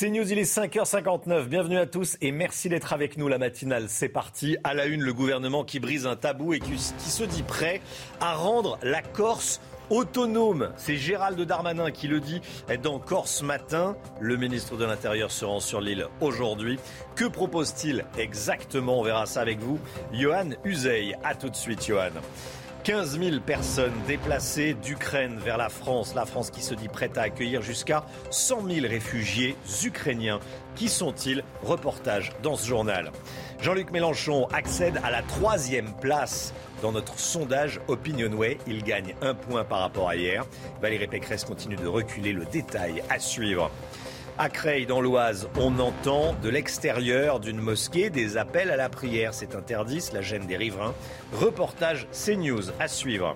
[0.00, 1.46] C'est News, il est 5h59.
[1.46, 3.26] Bienvenue à tous et merci d'être avec nous.
[3.26, 4.56] La matinale, c'est parti.
[4.62, 7.80] À la une, le gouvernement qui brise un tabou et qui, se dit prêt
[8.20, 10.70] à rendre la Corse autonome.
[10.76, 12.40] C'est Gérald Darmanin qui le dit
[12.80, 13.96] dans Corse Matin.
[14.20, 16.78] Le ministre de l'Intérieur se rend sur l'île aujourd'hui.
[17.16, 19.00] Que propose-t-il exactement?
[19.00, 19.80] On verra ça avec vous.
[20.12, 21.16] Johan Uzey.
[21.24, 22.12] À tout de suite, Johan.
[22.84, 26.14] 15 000 personnes déplacées d'Ukraine vers la France.
[26.14, 30.40] La France qui se dit prête à accueillir jusqu'à 100 000 réfugiés ukrainiens.
[30.74, 31.44] Qui sont-ils?
[31.62, 33.10] Reportage dans ce journal.
[33.60, 38.58] Jean-Luc Mélenchon accède à la troisième place dans notre sondage Opinionway.
[38.66, 40.44] Il gagne un point par rapport à hier.
[40.80, 42.32] Valérie Pécresse continue de reculer.
[42.32, 43.70] Le détail à suivre.
[44.40, 49.34] À Creil, dans l'Oise, on entend de l'extérieur d'une mosquée des appels à la prière.
[49.34, 50.94] C'est interdit, la gêne des riverains.
[51.32, 53.34] Reportage CNews à suivre.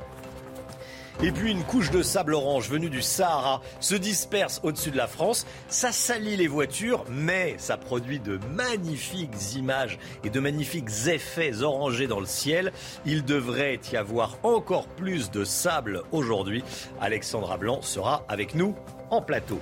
[1.20, 5.09] Et puis une couche de sable orange venue du Sahara se disperse au-dessus de la
[5.09, 5.44] France.
[5.67, 12.06] Ça salit les voitures, mais ça produit de magnifiques images et de magnifiques effets orangés
[12.06, 12.72] dans le ciel.
[13.06, 16.62] Il devrait y avoir encore plus de sable aujourd'hui.
[17.00, 18.77] Alexandra Blanc sera avec nous
[19.11, 19.61] en plateau.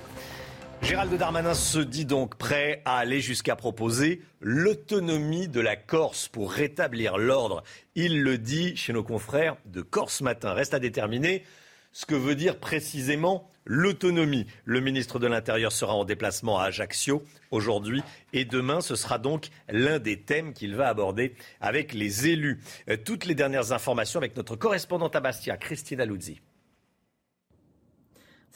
[0.82, 6.50] Gérald Darmanin se dit donc prêt à aller jusqu'à proposer l'autonomie de la Corse pour
[6.50, 7.62] rétablir l'ordre.
[7.94, 10.52] Il le dit chez nos confrères de Corse Matin.
[10.52, 11.44] Reste à déterminer
[11.92, 14.46] ce que veut dire précisément l'autonomie.
[14.64, 18.80] Le ministre de l'Intérieur sera en déplacement à Ajaccio aujourd'hui et demain.
[18.80, 22.60] Ce sera donc l'un des thèmes qu'il va aborder avec les élus.
[22.88, 26.40] Euh, toutes les dernières informations avec notre correspondante à Bastia, Christina Luzzi.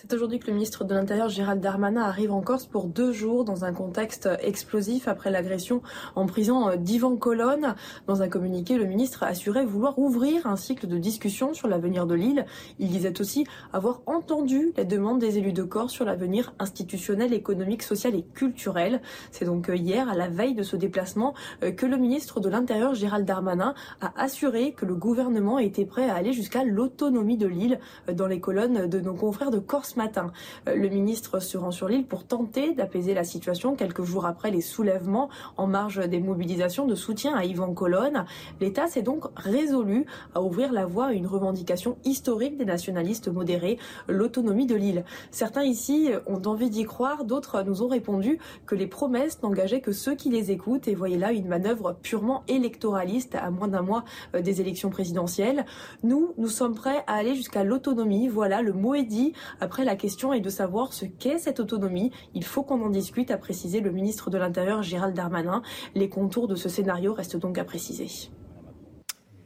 [0.06, 3.42] C'est aujourd'hui que le ministre de l'Intérieur Gérald Darmanin arrive en Corse pour deux jours
[3.42, 5.80] dans un contexte explosif après l'agression
[6.14, 7.74] en prison d'Ivan Colonne.
[8.06, 12.14] Dans un communiqué, le ministre assurait vouloir ouvrir un cycle de discussion sur l'avenir de
[12.14, 12.44] l'île.
[12.78, 17.82] Il disait aussi avoir entendu les demandes des élus de Corse sur l'avenir institutionnel, économique,
[17.82, 19.00] social et culturel.
[19.30, 21.32] C'est donc hier, à la veille de ce déplacement,
[21.62, 23.72] que le ministre de l'Intérieur Gérald Darmanin
[24.02, 27.80] a assuré que le gouvernement était prêt à aller jusqu'à l'autonomie de l'île
[28.12, 30.32] dans les colonnes de nos confrères de Corse ce matin.
[30.68, 34.50] Euh, le ministre se rend sur l'île pour tenter d'apaiser la situation quelques jours après
[34.50, 38.24] les soulèvements en marge des mobilisations de soutien à Yvan Colonne.
[38.60, 43.78] L'État s'est donc résolu à ouvrir la voie à une revendication historique des nationalistes modérés,
[44.08, 45.04] l'autonomie de l'île.
[45.30, 49.92] Certains ici ont envie d'y croire, d'autres nous ont répondu que les promesses n'engageaient que
[49.92, 54.04] ceux qui les écoutent et voyaient là une manœuvre purement électoraliste à moins d'un mois
[54.34, 55.64] euh, des élections présidentielles.
[56.02, 58.28] Nous, nous sommes prêts à aller jusqu'à l'autonomie.
[58.28, 59.32] Voilà, le mot est dit.
[59.60, 62.12] Après la question est de savoir ce qu'est cette autonomie.
[62.34, 65.62] Il faut qu'on en discute, a précisé le ministre de l'Intérieur Gérald Darmanin.
[65.94, 68.08] Les contours de ce scénario restent donc à préciser.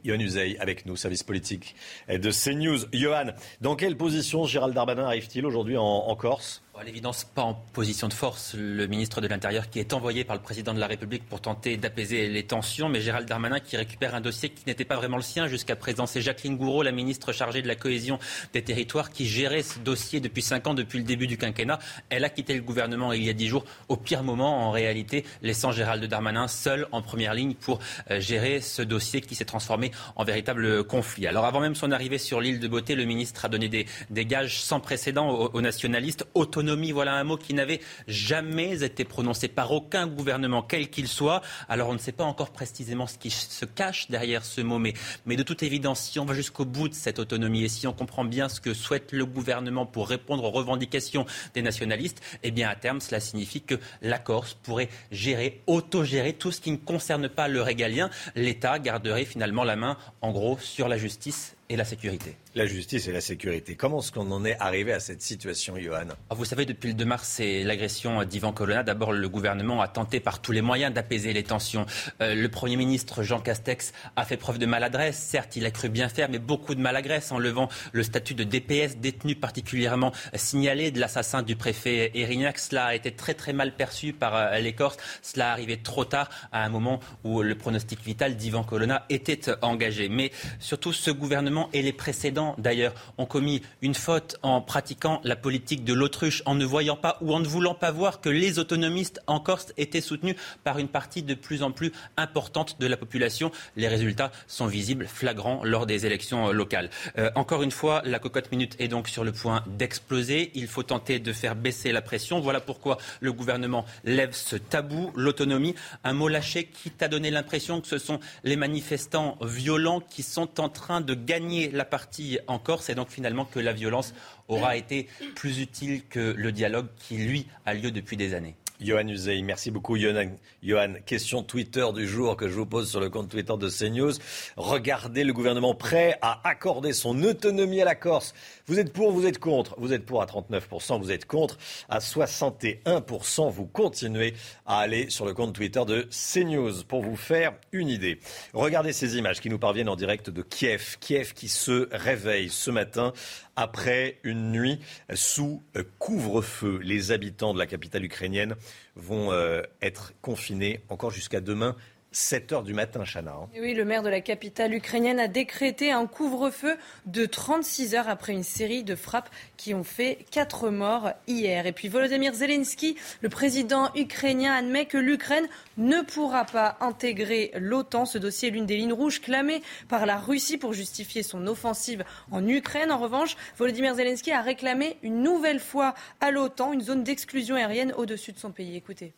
[0.03, 1.75] Yohann Uzey avec nous, service politique
[2.07, 2.85] de CNews.
[2.93, 3.31] Johan,
[3.61, 6.61] dans quelle position Gérald Darmanin arrive-t-il aujourd'hui en Corse?
[6.83, 10.41] L'évidence, pas en position de force, le ministre de l'Intérieur qui est envoyé par le
[10.41, 14.21] président de la République pour tenter d'apaiser les tensions, mais Gérald Darmanin qui récupère un
[14.21, 16.05] dossier qui n'était pas vraiment le sien jusqu'à présent.
[16.05, 18.19] C'est Jacqueline Gouraud, la ministre chargée de la cohésion
[18.53, 21.79] des territoires, qui gérait ce dossier depuis cinq ans, depuis le début du quinquennat.
[22.09, 25.25] Elle a quitté le gouvernement il y a dix jours, au pire moment en réalité,
[25.41, 27.79] laissant Gérald Darmanin seul en première ligne pour
[28.09, 31.27] euh, gérer ce dossier qui s'est transformé en véritable conflit.
[31.27, 33.85] Alors avant même son arrivée sur l'île de Beauté, le ministre a donné des,
[34.25, 39.71] gages sans précédent aux nationalistes, autonomes voilà un mot qui n'avait jamais été prononcé par
[39.71, 41.41] aucun gouvernement, quel qu'il soit.
[41.67, 44.93] Alors on ne sait pas encore précisément ce qui se cache derrière ce mot, mais,
[45.25, 47.93] mais de toute évidence, si on va jusqu'au bout de cette autonomie et si on
[47.93, 52.69] comprend bien ce que souhaite le gouvernement pour répondre aux revendications des nationalistes, eh bien
[52.69, 57.29] à terme, cela signifie que la Corse pourrait gérer, autogérer tout ce qui ne concerne
[57.29, 58.09] pas le régalien.
[58.35, 62.35] L'État garderait finalement la main, en gros, sur la justice et la sécurité.
[62.55, 63.75] La justice et la sécurité.
[63.75, 66.07] Comment est-ce qu'on en est arrivé à cette situation, Johan?
[66.31, 68.81] Ah, Vous savez, depuis le 2 mars, c'est l'agression d'Ivan Colonna.
[68.81, 71.85] D'abord, le gouvernement a tenté par tous les moyens d'apaiser les tensions.
[72.21, 75.19] Euh, le Premier ministre Jean Castex a fait preuve de maladresse.
[75.19, 78.43] Certes, il a cru bien faire, mais beaucoup de maladresse en levant le statut de
[78.43, 82.57] DPS détenu particulièrement signalé de l'assassin du préfet Erignac.
[82.57, 84.97] Cela a été très très mal perçu par euh, les Corses.
[85.21, 90.09] Cela arrivait trop tard à un moment où le pronostic vital d'Ivan Colonna était engagé.
[90.09, 95.35] Mais surtout, ce gouvernement et les précédents, d'ailleurs, ont commis une faute en pratiquant la
[95.35, 98.59] politique de l'autruche, en ne voyant pas ou en ne voulant pas voir que les
[98.59, 102.97] autonomistes en Corse étaient soutenus par une partie de plus en plus importante de la
[102.97, 103.51] population.
[103.75, 106.89] Les résultats sont visibles, flagrants lors des élections locales.
[107.17, 110.51] Euh, encore une fois, la cocotte minute est donc sur le point d'exploser.
[110.55, 112.39] Il faut tenter de faire baisser la pression.
[112.39, 115.75] Voilà pourquoi le gouvernement lève ce tabou, l'autonomie.
[116.03, 120.59] Un mot lâché qui t'a donné l'impression que ce sont les manifestants violents qui sont
[120.59, 124.13] en train de gagner la partie en Corse et donc finalement que la violence
[124.47, 128.55] aura été plus utile que le dialogue qui, lui, a lieu depuis des années.
[128.81, 130.93] Johan Uzey, merci beaucoup Johan.
[131.05, 134.13] question Twitter du jour que je vous pose sur le compte Twitter de CNews.
[134.55, 138.33] Regardez le gouvernement prêt à accorder son autonomie à la Corse.
[138.67, 139.75] Vous êtes pour, vous êtes contre.
[139.79, 141.57] Vous êtes pour à 39%, vous êtes contre
[141.89, 143.51] à 61%.
[143.51, 144.33] Vous continuez
[144.65, 148.21] à aller sur le compte Twitter de CNews pour vous faire une idée.
[148.53, 150.95] Regardez ces images qui nous parviennent en direct de Kiev.
[151.01, 153.11] Kiev qui se réveille ce matin
[153.59, 154.79] après une nuit
[155.13, 155.61] sous
[155.97, 156.79] couvre-feu.
[156.81, 158.55] Les habitants de la capitale ukrainienne
[158.95, 161.75] vont euh, être confinés encore jusqu'à demain
[162.11, 163.31] 7 heures du matin, Chana.
[163.31, 163.49] Hein.
[163.59, 166.75] Oui, le maire de la capitale ukrainienne a décrété un couvre-feu
[167.05, 171.67] de 36 heures après une série de frappes qui ont fait 4 morts hier.
[171.67, 175.47] Et puis Volodymyr Zelensky, le président ukrainien, admet que l'Ukraine
[175.77, 178.05] ne pourra pas intégrer l'OTAN.
[178.05, 182.03] Ce dossier est l'une des lignes rouges clamées par la Russie pour justifier son offensive
[182.31, 182.91] en Ukraine.
[182.91, 187.93] En revanche, Volodymyr Zelensky a réclamé une nouvelle fois à l'OTAN une zone d'exclusion aérienne
[187.97, 188.75] au-dessus de son pays.
[188.75, 189.13] Écoutez.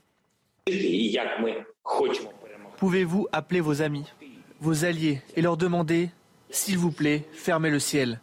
[2.81, 4.05] Pouvez-vous appeler vos amis,
[4.59, 6.09] vos alliés et leur demander,
[6.49, 8.19] s'il vous plaît, fermez le ciel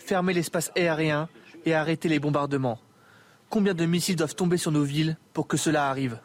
[0.00, 1.28] Fermez l'espace aérien
[1.64, 2.80] et arrêtez les bombardements.
[3.50, 6.18] Combien de missiles doivent tomber sur nos villes pour que cela arrive?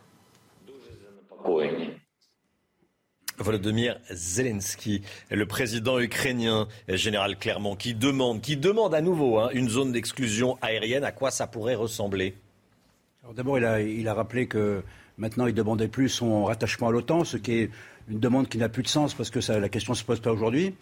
[3.38, 9.70] Volodymyr Zelensky, le président ukrainien, général Clermont, qui demande, qui demande à nouveau hein, une
[9.70, 11.04] zone d'exclusion aérienne.
[11.04, 12.36] À quoi ça pourrait ressembler?
[13.36, 14.84] D'abord, il a rappelé que
[15.22, 17.70] Maintenant, il demandait plus son rattachement à l'OTAN, ce qui est
[18.10, 20.32] une demande qui n'a plus de sens parce que la question ne se pose pas
[20.32, 20.74] aujourd'hui.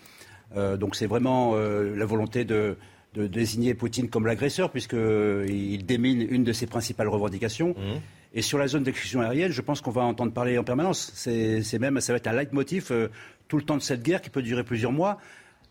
[0.55, 2.77] Euh, donc c'est vraiment euh, la volonté de,
[3.13, 7.71] désigner Poutine comme l'agresseur, puisqu'il démine une de ses principales revendications.
[7.71, 7.99] Mmh.
[8.33, 11.11] Et sur la zone d'exclusion aérienne, je pense qu'on va entendre parler en permanence.
[11.15, 13.09] C'est même, ça va être un leitmotiv euh,
[13.49, 15.17] tout le temps de cette guerre qui peut durer plusieurs mois,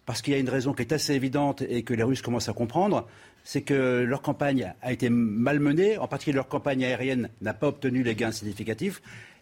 [0.08, 2.48] parce qu'il y a une raison qui est assez évidente et que les Russes commencent
[2.48, 3.06] à comprendre
[3.44, 8.02] c'est que leur campagne a été malmenée, en particulier leur campagne aérienne n'a pas obtenu
[8.02, 9.00] les gains significatifs,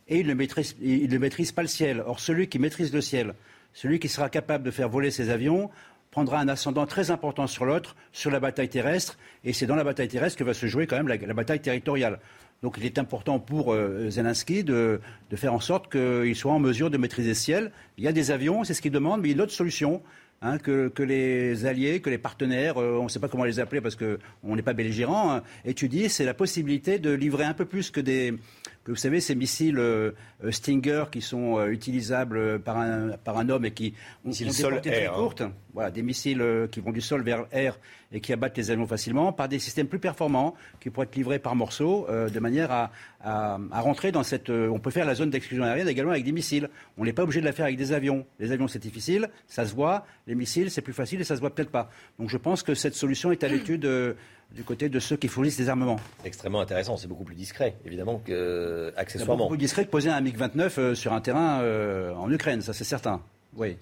[0.09, 2.05] et ils ne, maîtrisent, pas le ciel.
[2.07, 3.35] Or, celui qui maîtrise le ciel,
[3.75, 5.71] celui qui sera capable de faire voler ses avions,
[6.13, 9.85] prendra un ascendant très important sur l'autre, sur la bataille terrestre, et c'est dans la
[9.85, 12.21] bataille terrestre que va se jouer quand même la, bataille territoriale.
[12.63, 15.01] Donc il est important pour euh, Zelensky de,
[15.35, 17.73] faire en sorte qu'il soit en mesure de maîtriser le ciel.
[17.99, 19.53] Il y a des avions, c'est ce qu'il demande, mais il y a une autre
[19.53, 20.01] solution.
[20.43, 23.81] Hein, que, les alliés, que les partenaires, euh, on ne sait pas comment les appeler
[23.81, 27.91] parce qu'on n'est pas belligérant, hein, étudient, c'est la possibilité de livrer un peu plus
[27.91, 28.35] que des,
[28.87, 30.13] que vous savez, ces missiles euh,
[30.45, 33.95] euh, Stinger qui sont euh, utilisables par un, par un homme et qui
[34.25, 35.13] ont, des portées très hein.
[35.13, 35.43] courtes,
[35.75, 37.81] voilà, des missiles qui vont du sol vers l'air
[38.13, 41.39] et qui abattent les avions facilement, par des systèmes plus performants qui pourraient être livrés
[41.39, 44.51] par morceaux de manière à, à, rentrer dans cette.
[44.51, 46.71] on peut faire la zone d'exclusion aérienne également avec des missiles.
[46.99, 48.25] On n'est pas obligé de la faire avec des avions.
[48.39, 50.07] Les avions, c'est difficile, ça se voit.
[50.27, 51.91] Les missiles, c'est plus facile et ça se voit peut-être pas.
[52.19, 53.87] Donc je pense que cette solution est à l'étude
[54.53, 55.99] du côté de ceux qui fournissent des armements.
[56.25, 59.15] Extrêmement intéressant, c'est beaucoup plus discret, évidemment, qu'accessoirement.
[59.15, 62.63] C'est beaucoup plus discret que poser un MiG-29 euh, sur un terrain euh, en Ukraine,
[62.63, 63.21] ça c'est certain.
[63.55, 63.77] Oui.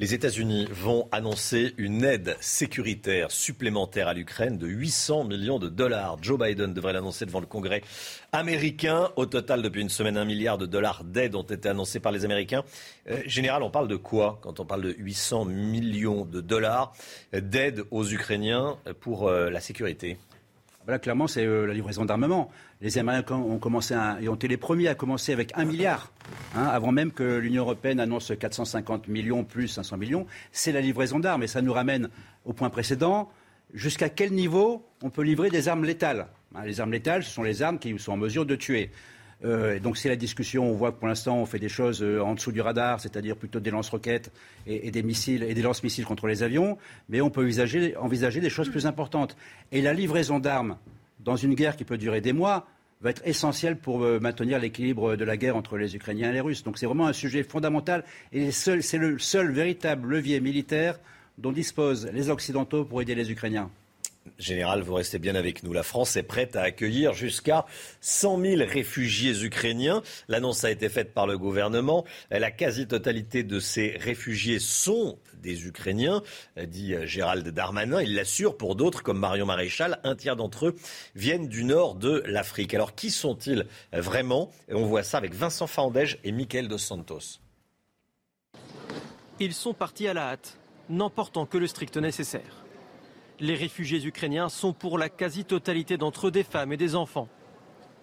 [0.00, 6.18] Les États-Unis vont annoncer une aide sécuritaire supplémentaire à l'Ukraine de 800 millions de dollars.
[6.22, 7.82] Joe Biden devrait l'annoncer devant le Congrès
[8.30, 9.10] américain.
[9.16, 12.24] Au total, depuis une semaine, un milliard de dollars d'aide ont été annoncés par les
[12.24, 12.62] Américains.
[13.10, 16.92] Euh, général, on parle de quoi quand on parle de 800 millions de dollars
[17.32, 20.16] d'aide aux Ukrainiens pour euh, la sécurité?
[20.88, 22.50] Voilà, clairement, c'est euh, la livraison d'armement.
[22.80, 26.10] Les Américains ont commencé et ont été les premiers à commencer avec un milliard,
[26.56, 30.26] hein, avant même que l'Union européenne annonce 450 millions plus 500 millions.
[30.50, 32.08] C'est la livraison d'armes et ça nous ramène
[32.46, 33.30] au point précédent.
[33.74, 36.28] Jusqu'à quel niveau on peut livrer des armes létales?
[36.54, 38.90] Hein, Les armes létales, ce sont les armes qui sont en mesure de tuer.
[39.44, 40.68] Euh, donc c'est la discussion.
[40.68, 43.36] On voit que pour l'instant on fait des choses euh, en dessous du radar, c'est-à-dire
[43.36, 44.32] plutôt des lance-roquettes
[44.66, 46.78] et, des missiles et des lance-missiles contre les avions.
[47.08, 47.48] Mais on peut
[47.98, 49.36] envisager des choses plus importantes.
[49.72, 50.76] Et la livraison d'armes
[51.20, 52.66] dans une guerre qui peut durer des mois,
[53.00, 56.40] va être essentiel pour euh, maintenir l'équilibre de la guerre entre les Ukrainiens et les
[56.40, 56.64] Russes.
[56.64, 60.98] Donc c'est vraiment un sujet fondamental et c'est le seul véritable levier militaire
[61.38, 63.70] dont disposent les Occidentaux pour aider les Ukrainiens.
[64.38, 65.72] Général, vous restez bien avec nous.
[65.72, 67.66] La France est prête à accueillir jusqu'à
[68.00, 70.02] 100 000 réfugiés ukrainiens.
[70.28, 72.04] L'annonce a été faite par le gouvernement.
[72.30, 76.22] La quasi-totalité de ces réfugiés sont des Ukrainiens,
[76.56, 78.02] dit Gérald Darmanin.
[78.02, 80.76] Il l'assure pour d'autres, comme Marion Maréchal, un tiers d'entre eux
[81.14, 82.74] viennent du nord de l'Afrique.
[82.74, 84.50] Alors qui sont-ils vraiment?
[84.68, 87.40] On voit ça avec Vincent Fandège et Michael Dos Santos.
[89.40, 90.58] Ils sont partis à la hâte,
[90.88, 92.64] n'emportant que le strict nécessaire.
[93.40, 97.28] Les réfugiés ukrainiens sont pour la quasi-totalité d'entre eux des femmes et des enfants.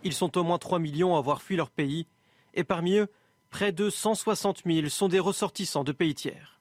[0.03, 2.07] Ils sont au moins 3 millions à avoir fui leur pays,
[2.53, 3.07] et parmi eux,
[3.49, 6.59] près de 160 000 sont des ressortissants de pays tiers.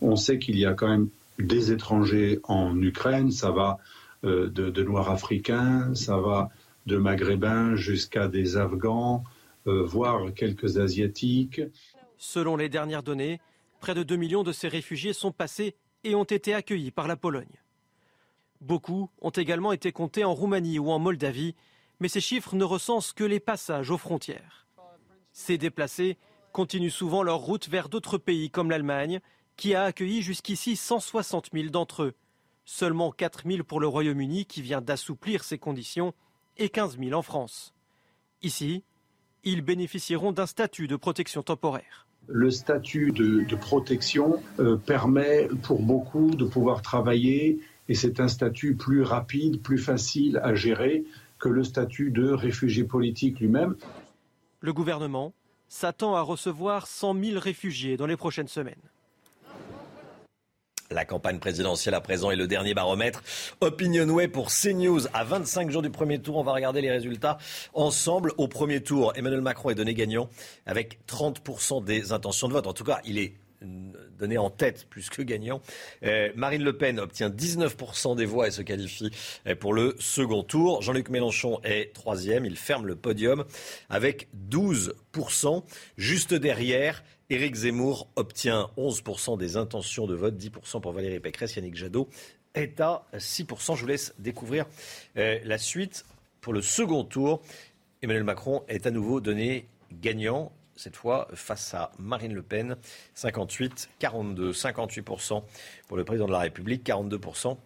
[0.00, 3.78] On sait qu'il y a quand même des étrangers en Ukraine, ça va
[4.24, 6.48] euh, de, Noirs africains, ça va
[6.86, 9.22] de Maghrébins jusqu'à des Afghans,
[9.66, 11.60] euh, voire quelques Asiatiques.
[12.16, 13.40] Selon les dernières données,
[13.80, 17.16] près de 2 millions de ces réfugiés sont passés et ont été accueillis par la
[17.16, 17.46] Pologne.
[18.60, 21.54] Beaucoup ont également été comptés en Roumanie ou en Moldavie,
[22.00, 24.66] mais ces chiffres ne recensent que les passages aux frontières.
[25.32, 26.16] Ces déplacés
[26.52, 29.20] continuent souvent leur route vers d'autres pays comme l'Allemagne,
[29.56, 32.14] qui a accueilli jusqu'ici 160 000 d'entre eux.
[32.64, 36.14] Seulement 4 000 pour le Royaume-Uni qui vient d'assouplir ses conditions
[36.56, 37.74] et 15 000 en France.
[38.42, 38.84] Ici,
[39.44, 42.06] ils bénéficieront d'un statut de protection temporaire.
[42.26, 48.74] Le statut de, protection euh, permet pour beaucoup de pouvoir travailler et c'est un statut
[48.74, 51.04] plus rapide, plus facile à gérer
[51.38, 53.76] que le statut de réfugié politique lui-même.
[54.60, 55.32] Le gouvernement
[55.68, 58.74] s'attend à recevoir 100 000 réfugiés dans les prochaines semaines.
[60.90, 63.22] La campagne présidentielle à présent est le dernier baromètre.
[63.60, 65.08] Opinionway pour CNews.
[65.12, 67.38] À 25 jours du premier tour, on va regarder les résultats
[67.74, 68.32] ensemble.
[68.38, 70.28] Au premier tour, Emmanuel Macron est donné gagnant
[70.64, 72.68] avec 30% des intentions de vote.
[72.68, 73.34] En tout cas, il est
[74.18, 75.60] donné en tête plus que gagnant.
[76.02, 79.10] Euh, Marine Le Pen obtient 19% des voix et se qualifie
[79.46, 80.82] euh, pour le second tour.
[80.82, 82.44] Jean-Luc Mélenchon est troisième.
[82.44, 83.44] Il ferme le podium
[83.88, 85.62] avec 12%.
[85.96, 91.56] Juste derrière, Éric Zemmour obtient 11% des intentions de vote, 10% pour Valérie Pécresse.
[91.56, 92.08] Yannick Jadot
[92.54, 93.76] est à 6%.
[93.76, 94.66] Je vous laisse découvrir
[95.16, 96.04] euh, la suite
[96.40, 97.42] pour le second tour.
[98.02, 102.76] Emmanuel Macron est à nouveau donné gagnant cette fois face à Marine Le Pen,
[103.14, 105.42] 58, 42, 58%
[105.88, 107.56] pour le président de la République, 42%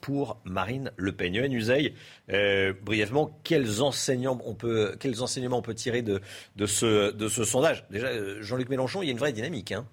[0.00, 1.34] pour Marine Le Pen.
[1.34, 1.94] Yoann Uzeil,
[2.32, 6.20] euh, brièvement, quels, enseignements on peut tirer de,
[6.56, 7.84] de, ce, de ce sondage?
[7.90, 9.72] Déjà, euh, Jean-Luc Mélenchon, il y a une vraie dynamique.
[9.72, 9.86] Hein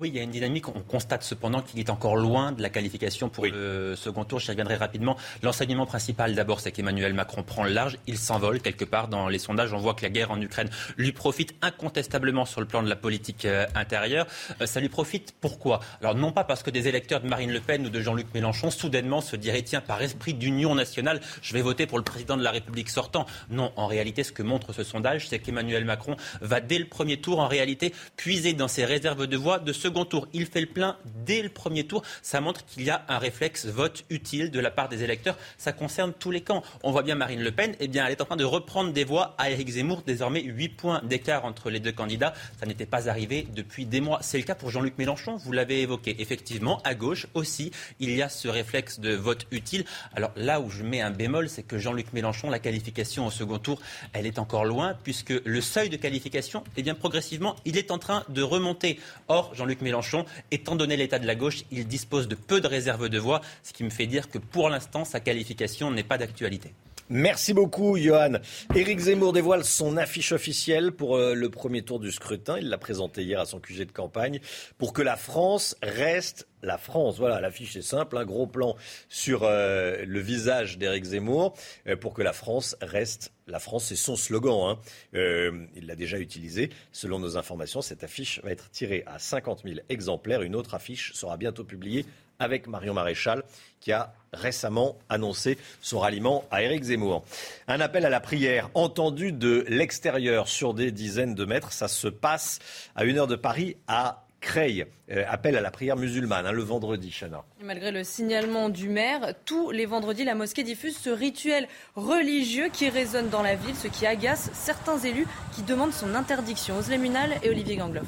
[0.00, 0.68] oui, il y a une dynamique.
[0.68, 4.38] On constate cependant qu'il est encore loin de la qualification pour le second tour.
[4.38, 5.16] J'y reviendrai rapidement.
[5.42, 7.98] L'enseignement principal, d'abord, c'est qu'Emmanuel Macron prend le large.
[8.06, 9.72] Il s'envole quelque part dans les sondages.
[9.72, 12.94] On voit que la guerre en Ukraine lui profite incontestablement sur le plan de la
[12.94, 14.28] politique euh, intérieure.
[14.60, 15.80] Euh, ça lui profite pourquoi?
[16.00, 18.70] Alors, non pas parce que des électeurs de Marine Le Pen ou de Jean-Luc Mélenchon
[18.70, 22.44] soudainement se diraient tiens, par esprit d'union nationale, je vais voter pour le président de
[22.44, 23.26] la République sortant.
[23.50, 27.16] Non, en réalité, ce que montre ce sondage, c'est qu'Emmanuel Macron va dès le premier
[27.16, 30.28] tour, en réalité, puiser dans ses réserves de voix de second tour.
[30.34, 32.02] Il fait le plein dès le premier tour.
[32.20, 35.38] Ça montre qu'il y a un réflexe vote utile de la part des électeurs.
[35.56, 36.62] Ça concerne tous les camps.
[36.82, 39.04] On voit bien Marine Le Pen, eh bien, elle est en train de reprendre des
[39.04, 40.02] voix à Éric Zemmour.
[40.06, 42.34] Désormais, 8 points d'écart entre les deux candidats.
[42.60, 44.18] Ça n'était pas arrivé depuis des mois.
[44.20, 46.16] C'est le cas pour Jean-Luc Mélenchon, vous l'avez évoqué.
[46.18, 49.86] Effectivement, à gauche aussi, il y a ce réflexe de vote utile.
[50.14, 53.58] Alors là où je mets un bémol, c'est que Jean-Luc Mélenchon, la qualification au second
[53.58, 53.80] tour,
[54.12, 57.98] elle est encore loin, puisque le seuil de qualification, eh bien, progressivement, il est en
[57.98, 59.00] train de remonter.
[59.28, 63.08] Or, Jean-Luc Mélenchon, Étant donné l'état de la gauche, il dispose de peu de réserves
[63.08, 66.72] de voix, ce qui me fait dire que pour l'instant, sa qualification n'est pas d'actualité.
[67.10, 68.34] Merci beaucoup, Johan.
[68.74, 72.58] Éric Zemmour dévoile son affiche officielle pour euh, le premier tour du scrutin.
[72.58, 74.40] Il l'a présenté hier à son QG de campagne
[74.76, 77.16] pour que la France reste la France.
[77.16, 78.76] Voilà, l'affiche est simple, un gros plan
[79.08, 83.86] sur euh, le visage d'Éric Zemmour euh, pour que la France reste la France.
[83.86, 84.76] C'est son slogan.
[84.76, 84.78] Hein.
[85.14, 86.68] il l'a déjà utilisé.
[86.92, 90.42] Selon nos informations, cette affiche va être tirée à 50 000 exemplaires.
[90.42, 92.04] Une autre affiche sera bientôt publiée
[92.38, 93.42] avec Marion Maréchal,
[93.80, 97.24] qui a récemment annoncé son ralliement à Éric Zemmour.
[97.66, 101.72] Un appel à la prière entendu de l'extérieur sur des dizaines de mètres.
[101.72, 102.60] Ça se passe
[102.94, 104.86] à une heure de Paris à Creil.
[105.10, 107.42] Euh, appel à la prière musulmane hein, le vendredi, Chana.
[107.60, 111.66] Malgré le signalement du maire, tous les vendredis, la mosquée diffuse ce rituel
[111.96, 115.26] religieux qui résonne dans la ville, ce qui agace certains élus
[115.56, 116.78] qui demandent son interdiction.
[116.78, 118.06] Oslemunal et Olivier Gangloff.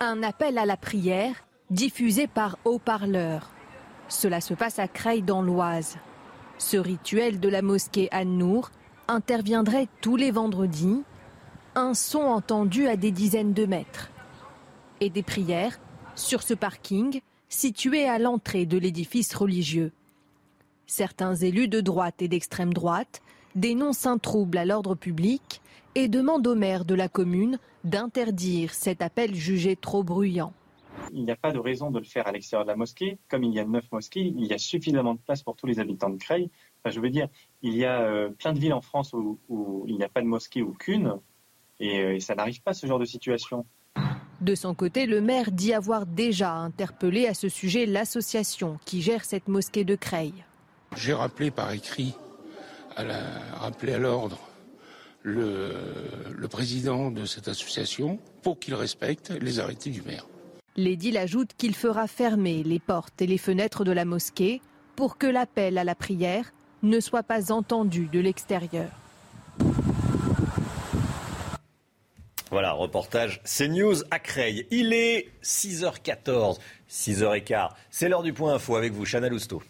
[0.00, 3.50] Un appel à la prière diffusé par haut-parleur.
[4.08, 5.96] Cela se passe à Creil dans l'Oise.
[6.58, 8.70] Ce rituel de la mosquée An-Nour
[9.08, 11.02] interviendrait tous les vendredis.
[11.74, 14.10] Un son entendu à des dizaines de mètres.
[15.00, 15.80] Et des prières
[16.14, 19.92] sur ce parking située à l'entrée de l'édifice religieux.
[20.86, 23.22] Certains élus de droite et d'extrême droite
[23.54, 25.62] dénoncent un trouble à l'ordre public
[25.96, 30.52] et demandent au maire de la commune d'interdire cet appel jugé trop bruyant.
[31.14, 33.16] Il n'y a pas de raison de le faire à l'extérieur de la mosquée.
[33.30, 35.80] Comme il y a neuf mosquées, il y a suffisamment de place pour tous les
[35.80, 36.50] habitants de Creil.
[36.84, 37.28] Enfin, je veux dire,
[37.62, 40.20] il y a euh, plein de villes en France où, où il n'y a pas
[40.20, 41.14] de mosquée ou qu'une,
[41.80, 43.64] et, euh, et ça n'arrive pas ce genre de situation.
[44.42, 49.24] De son côté, le maire dit avoir déjà interpellé à ce sujet l'association qui gère
[49.24, 50.34] cette mosquée de Creil.
[50.94, 52.14] J'ai rappelé par écrit,
[52.96, 53.18] à la,
[53.54, 54.38] rappelé à l'ordre,
[55.26, 55.74] le,
[56.36, 60.24] le président de cette association pour qu'il respecte les arrêtés du maire.
[60.76, 64.62] L'édile ajoute qu'il fera fermer les portes et les fenêtres de la mosquée
[64.94, 66.52] pour que l'appel à la prière
[66.84, 68.88] ne soit pas entendu de l'extérieur.
[72.52, 74.68] Voilà, reportage CNews à Creil.
[74.70, 77.70] Il est 6h14, 6h15.
[77.90, 79.60] C'est l'heure du point info avec vous, Chana Lousteau.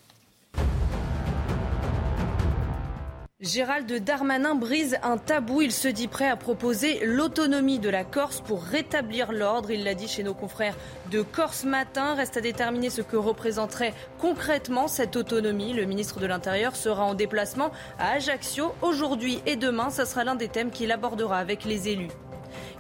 [3.42, 5.60] Gérald Darmanin brise un tabou.
[5.60, 9.70] Il se dit prêt à proposer l'autonomie de la Corse pour rétablir l'ordre.
[9.70, 10.74] Il l'a dit chez nos confrères
[11.10, 12.14] de Corse Matin.
[12.14, 15.74] Reste à déterminer ce que représenterait concrètement cette autonomie.
[15.74, 19.90] Le ministre de l'Intérieur sera en déplacement à Ajaccio aujourd'hui et demain.
[19.90, 22.08] Ce sera l'un des thèmes qu'il abordera avec les élus.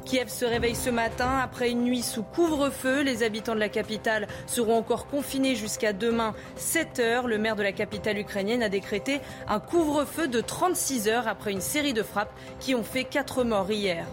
[0.06, 3.02] Kiev se réveille ce matin après une nuit sous couvre-feu.
[3.02, 7.26] Les habitants de la capitale seront encore confinés jusqu'à demain 7 heures.
[7.26, 11.60] Le maire de la capitale ukrainienne a décrété un couvre-feu de 36 heures après une
[11.60, 14.06] série de frappes qui ont fait 4 morts hier.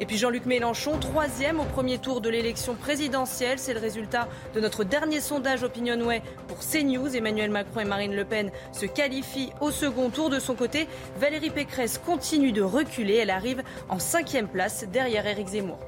[0.00, 3.58] Et puis Jean-Luc Mélenchon, troisième au premier tour de l'élection présidentielle.
[3.58, 7.16] C'est le résultat de notre dernier sondage Opinionway pour CNews.
[7.16, 10.30] Emmanuel Macron et Marine Le Pen se qualifient au second tour.
[10.30, 10.88] De son côté,
[11.18, 13.16] Valérie Pécresse continue de reculer.
[13.16, 15.78] Elle arrive en cinquième place derrière Éric Zemmour.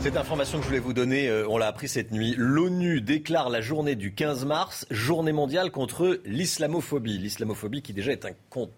[0.00, 2.34] Cette information que je voulais vous donner, euh, on l'a appris cette nuit.
[2.38, 7.18] L'ONU déclare la journée du 15 mars journée mondiale contre l'islamophobie.
[7.18, 8.70] L'islamophobie qui déjà est un compte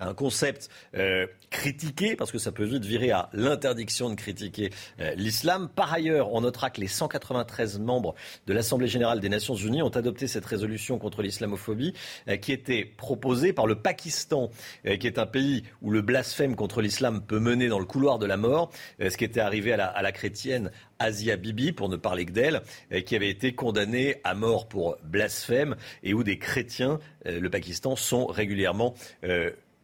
[0.00, 5.14] un concept euh, critiqué, parce que ça peut vite virer à l'interdiction de critiquer euh,
[5.14, 5.68] l'islam.
[5.74, 8.14] Par ailleurs, on notera que les 193 membres
[8.46, 11.94] de l'Assemblée générale des Nations unies ont adopté cette résolution contre l'islamophobie,
[12.28, 14.50] euh, qui était proposée par le Pakistan,
[14.84, 18.26] qui est un pays où le blasphème contre l'islam peut mener dans le couloir de
[18.26, 18.70] la mort,
[19.00, 22.62] ce qui était arrivé à la, chrétienne Asia Bibi, pour ne parler que d'elle,
[23.04, 28.26] qui avait été condamnée à mort pour blasphème et où des chrétiens, le Pakistan, sont
[28.26, 28.94] régulièrement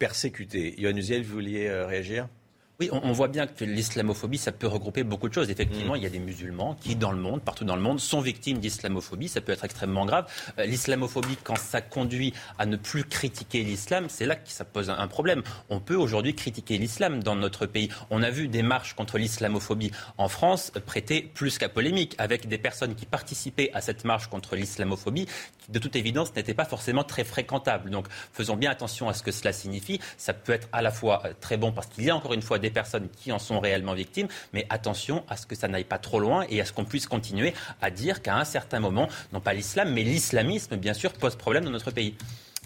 [0.07, 0.75] persécutés.
[0.81, 2.27] Yohann Uziel, vous vouliez euh, réagir?
[2.81, 5.51] Oui, on, on voit bien que l'islamophobie, ça peut regrouper beaucoup de choses.
[5.51, 5.99] Effectivement, Mm.
[5.99, 8.59] il y a des musulmans qui, dans le monde, partout dans le monde, sont victimes
[8.59, 9.29] d'islamophobie.
[9.29, 10.27] Ça peut être extrêmement grave.
[10.59, 14.91] Euh, l'islamophobie, quand ça conduit à ne plus critiquer l'islam, c'est là que ça pose
[14.91, 15.43] un, un problème.
[15.69, 17.88] On peut aujourd'hui critiquer l'islam dans notre pays.
[18.11, 22.59] On a vu des marches contre l'islamophobie en France prêter plus qu'à polémique, avec des
[22.59, 25.29] personnes qui participaient à cette marche contre l'islamophobie,
[25.68, 27.90] de toute évidence, n'étaient pas forcément très fréquentables.
[27.90, 30.01] Donc, faisons bien attention à ce que cela signifie.
[30.16, 32.42] Ça peut être à la fois euh, très bon parce qu'il y a encore une
[32.42, 35.85] fois des personnes qui en sont réellement victimes, mais attention à ce que ça n'aille
[35.85, 39.09] pas trop loin et à ce qu'on puisse continuer à dire qu'à un certain moment,
[39.33, 42.16] non pas l'islam, mais l'islamisme, bien sûr, pose problème dans notre pays.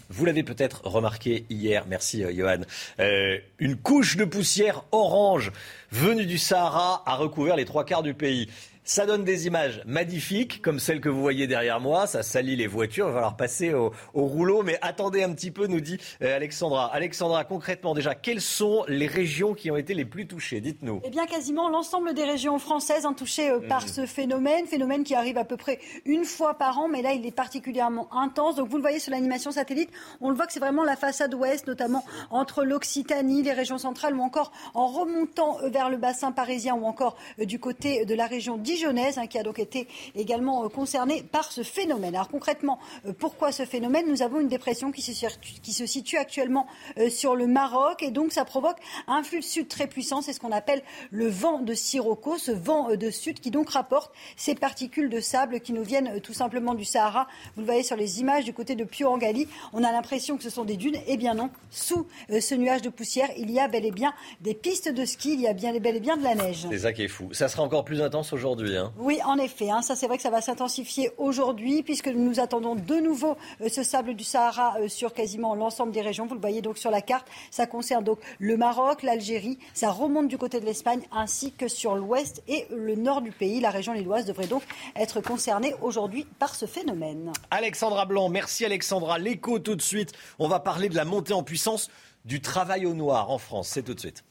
[0.09, 2.61] Vous l'avez peut-être remarqué hier, merci euh, Johan,
[2.99, 5.51] euh, une couche de poussière orange
[5.91, 8.49] venue du Sahara a recouvert les trois quarts du pays.
[8.89, 12.07] Ça donne des images magnifiques, comme celle que vous voyez derrière moi.
[12.07, 13.07] Ça salit les voitures.
[13.07, 14.63] Il va falloir passer au, au rouleau.
[14.63, 16.85] Mais attendez un petit peu, nous dit euh, Alexandra.
[16.93, 20.61] Alexandra, concrètement déjà, quelles sont les régions qui ont été les plus touchées?
[20.61, 21.01] Dites-nous.
[21.03, 23.87] Eh bien, quasiment l'ensemble des régions françaises ont touché euh, par Mhm.
[23.89, 27.25] ce phénomène, phénomène qui arrive à peu près une fois par an, mais là, il
[27.25, 28.55] est particulièrement intense.
[28.55, 29.89] Donc, vous le voyez sur l'animation satellite,
[30.21, 34.15] on le voit que c'est vraiment la façade ouest, notamment entre l'Occitanie, les régions centrales,
[34.15, 38.15] ou encore en remontant euh, vers le bassin parisien, ou encore euh, du côté de
[38.15, 42.15] la région hein, qui a donc été également euh, concernée par ce phénomène.
[42.15, 44.05] Alors, concrètement, euh, pourquoi ce phénomène?
[44.07, 48.45] Nous avons une dépression qui se, situe- actuellement euh, sur le Maroc, et donc ça
[48.45, 50.21] provoque un flux de sud très puissant.
[50.21, 54.11] C'est ce qu'on appelle le vent de Sirocco, ce vent de sud qui donc rapporte
[54.35, 57.27] ces particules de sable qui nous viennent tout simplement du Sahara.
[57.55, 59.47] Vous le voyez sur les images du côté de Pio-Angali.
[59.73, 60.97] On a l'impression que ce sont des dunes.
[61.07, 64.53] Eh bien non, sous ce nuage de poussière, il y a bel et bien des
[64.53, 66.67] pistes de ski, il y a bien bel et bien de la neige.
[66.69, 67.33] C'est ça qui est fou.
[67.33, 68.66] Ça sera encore plus intense aujourd'hui.
[68.75, 68.91] Hein.
[68.97, 69.69] Oui, en effet.
[69.69, 73.69] hein, ça, c'est vrai que ça va s'intensifier aujourd'hui, puisque nous attendons de nouveau euh,
[73.69, 76.25] ce sable du Sahara euh, sur quasiment l'ensemble des régions.
[76.25, 77.27] Vous le voyez donc sur la carte.
[77.51, 79.59] Ça concerne donc le Maroc, l'Algérie.
[79.73, 83.59] Ça remonte du côté de l'Espagne, ainsi que sur l'ouest et le nord du pays.
[83.59, 84.63] La région lilloise devrait donc
[84.95, 87.31] être concernée aujourd'hui par ce phénomène.
[87.51, 89.19] Alexandra Blanc, merci Alexandra.
[89.19, 90.13] L'écho tout de suite.
[90.39, 91.89] On va parler de la montée en puissance
[92.25, 93.69] du travail au noir en France.
[93.69, 94.23] C'est tout de suite.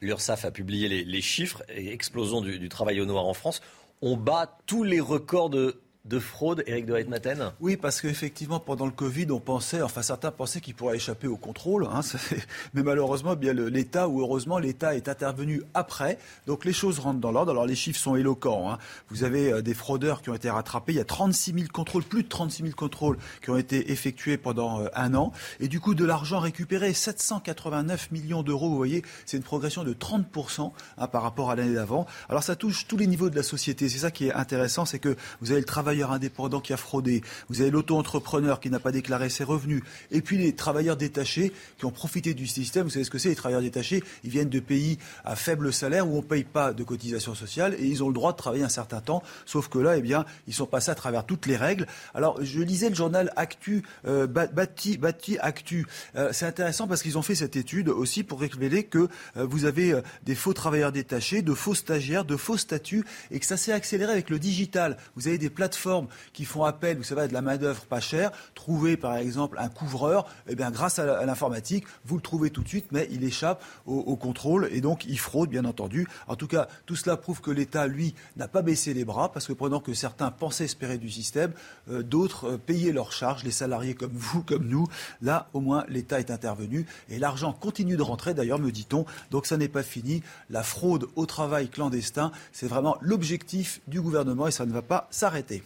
[0.00, 3.60] L'URSSAF a publié les, chiffres et explosion du travail au noir en France.
[4.02, 8.86] on bat tous les records de de fraude, Eric de Reitmaten Oui, parce qu'effectivement, pendant
[8.86, 12.00] le Covid, on pensait, enfin certains pensaient qu'il pourrait échapper au contrôle, hein,
[12.74, 17.20] mais malheureusement, eh bien l'État, ou heureusement, l'État est intervenu après, donc les choses rentrent
[17.20, 17.50] dans l'ordre.
[17.50, 18.70] Alors les chiffres sont éloquents.
[18.70, 18.78] Hein.
[19.10, 22.04] Vous avez euh, des fraudeurs qui ont été rattrapés, il y a 36 000 contrôles,
[22.04, 25.80] plus de 36 000 contrôles qui ont été effectués pendant euh, un an, et du
[25.80, 31.06] coup de l'argent récupéré, 789 millions d'euros, vous voyez, c'est une progression de 30% hein,
[31.08, 32.06] par rapport à l'année d'avant.
[32.28, 35.00] Alors ça touche tous les niveaux de la société, c'est ça qui est intéressant, c'est
[35.00, 38.92] que vous avez le travail indépendant qui a fraudé, vous avez l'auto-entrepreneur qui n'a pas
[38.92, 42.84] déclaré ses revenus, et puis les travailleurs détachés qui ont profité du système.
[42.84, 44.02] Vous savez ce que c'est, les travailleurs détachés?
[44.24, 47.74] Ils viennent de pays à faible salaire où on ne paye pas de cotisation sociale
[47.78, 50.24] et ils ont le droit de travailler un certain temps, sauf que là, eh bien,
[50.46, 51.86] ils sont passés à travers toutes les règles.
[52.14, 54.98] Alors, je lisais le journal Actu, euh, Bati,
[55.40, 55.86] Actu.
[56.16, 59.64] Euh, c'est intéressant parce qu'ils ont fait cette étude aussi pour révéler que euh, vous
[59.64, 63.72] avez des faux travailleurs détachés, de faux stagiaires, de faux statuts, et que ça s'est
[63.72, 64.96] accéléré avec le digital.
[65.14, 65.85] Vous avez des plateformes
[66.32, 69.68] qui font appel, vous savez, à de la main-d'œuvre pas chère, trouver par exemple un
[69.68, 73.62] couvreur, eh bien, grâce à l'informatique, vous le trouvez tout de suite, mais il échappe
[73.86, 76.06] au, contrôle et donc il fraude, bien entendu.
[76.26, 79.46] En tout cas, tout cela prouve que l'État, lui, n'a pas baissé les bras parce
[79.46, 81.52] que pendant que certains pensaient espérer du système,
[81.90, 84.86] euh, d'autres euh, payaient leurs charges, les salariés comme vous, comme nous.
[85.20, 89.04] Là, au moins, l'État est intervenu et l'argent continue de rentrer, d'ailleurs, me dit-on.
[89.30, 90.22] Donc ça n'est pas fini.
[90.50, 95.08] La fraude au travail clandestin, c'est vraiment l'objectif du gouvernement et ça ne va pas
[95.10, 95.62] s'arrêter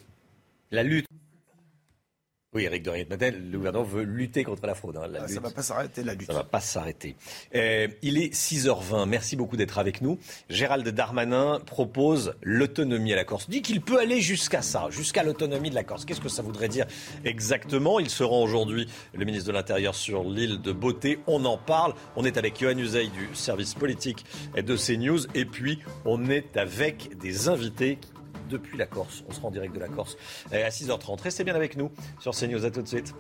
[0.71, 1.07] la lutte.
[2.53, 4.97] Oui, Eric de le gouvernement veut lutter contre la fraude.
[4.97, 6.27] Hein, ah, ça ne va pas s'arrêter, la lutte.
[6.27, 7.15] Ça ne va pas s'arrêter.
[7.55, 9.09] Euh, il est 6h20.
[9.09, 10.19] Merci beaucoup d'être avec nous.
[10.49, 13.49] Gérald Darmanin propose l'autonomie à la Corse.
[13.49, 16.05] Dit qu'il peut aller jusqu'à ça, jusqu'à l'autonomie de la Corse.
[16.05, 16.87] Qu'est-ce que ça voudrait dire
[17.25, 18.01] exactement?
[18.01, 21.21] Il se rend aujourd'hui, le ministre de l'Intérieur, sur l'île de Beauté.
[21.29, 21.95] On en parle.
[22.17, 24.25] On est avec Johan Uzey du service politique
[24.57, 25.21] de CNews.
[25.37, 28.01] Et puis, on est avec des invités
[28.51, 29.25] depuis la Corse.
[29.29, 30.17] On sera en direct de la Corse
[30.53, 31.23] à 6h30.
[31.23, 32.65] Restez bien avec nous sur CNews.
[32.65, 33.15] À tout de suite.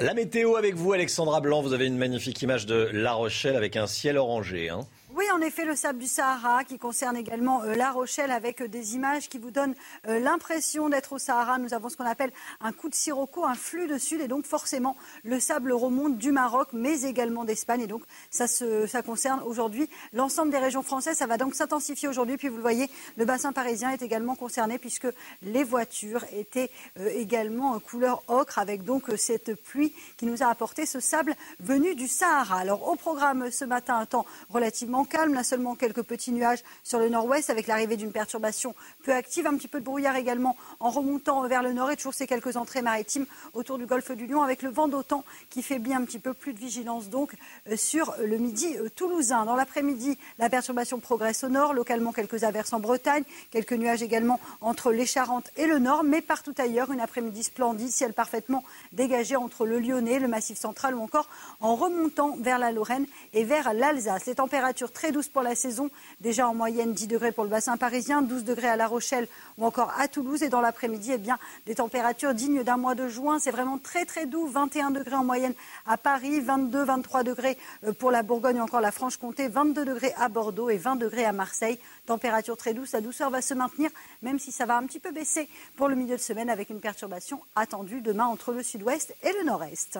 [0.00, 1.60] La météo avec vous, Alexandra Blanc.
[1.60, 4.68] Vous avez une magnifique image de La Rochelle avec un ciel orangé.
[4.68, 4.80] Hein.
[5.12, 8.66] Oui, en effet, le sable du Sahara qui concerne également euh, La Rochelle avec euh,
[8.66, 9.76] des images qui vous donnent
[10.08, 11.58] euh, l'impression d'être au Sahara.
[11.58, 14.46] Nous avons ce qu'on appelle un coup de sirocco, un flux de sud et donc
[14.46, 19.88] forcément le sable remonte du Maroc mais également d'Espagne et donc ça, ça concerne aujourd'hui
[20.12, 21.18] l'ensemble des régions françaises.
[21.18, 22.36] Ça va donc s'intensifier aujourd'hui.
[22.36, 25.06] Puis vous le voyez, le bassin parisien est également concerné puisque
[25.42, 30.98] les voitures étaient également couleur ocre avec donc cette pluie qui nous a apporté ce
[30.98, 32.58] sable venu du Sahara.
[32.58, 35.27] Alors au programme ce matin, un temps relativement calme.
[35.34, 39.46] Là, seulement quelques petits nuages sur le nord-ouest avec l'arrivée d'une perturbation peu active.
[39.46, 42.56] Un petit peu de brouillard également en remontant vers le nord et toujours ces quelques
[42.56, 46.04] entrées maritimes autour du golfe du Lion avec le vent d'autant qui fait bien un
[46.04, 47.34] petit peu plus de vigilance donc
[47.70, 49.44] euh, sur le midi euh, toulousain.
[49.44, 51.74] Dans l'après-midi, la perturbation progresse au nord.
[51.74, 53.24] Localement, quelques averses en Bretagne.
[53.50, 56.04] Quelques nuages également entre les Charentes et le nord.
[56.04, 60.94] Mais partout ailleurs, une après-midi splendide, ciel parfaitement dégagé entre le Lyonnais, le Massif central
[60.94, 61.28] ou encore
[61.60, 64.26] en remontant vers la Lorraine et vers l'Alsace.
[64.26, 65.90] Les températures très pour la saison.
[66.20, 69.26] Déjà en moyenne 10 degrés pour le bassin parisien, 12 degrés à La Rochelle
[69.56, 70.44] ou encore à Toulouse.
[70.44, 73.40] Et dans l'après-midi, eh bien, des températures dignes d'un mois de juin.
[73.40, 74.46] C'est vraiment très très doux.
[74.46, 75.54] 21 degrés en moyenne
[75.86, 80.14] à Paris, 22, 23 degrés euh, pour la Bourgogne ou encore la Franche-Comté, 22 degrés
[80.16, 81.78] à Bordeaux et 20 degrés à Marseille.
[82.06, 82.92] Température très douce.
[82.92, 83.90] La douceur va se maintenir,
[84.22, 86.80] même si ça va un petit peu baisser pour le milieu de semaine avec une
[86.80, 89.98] perturbation attendue demain entre le sud-ouest et le nord-est.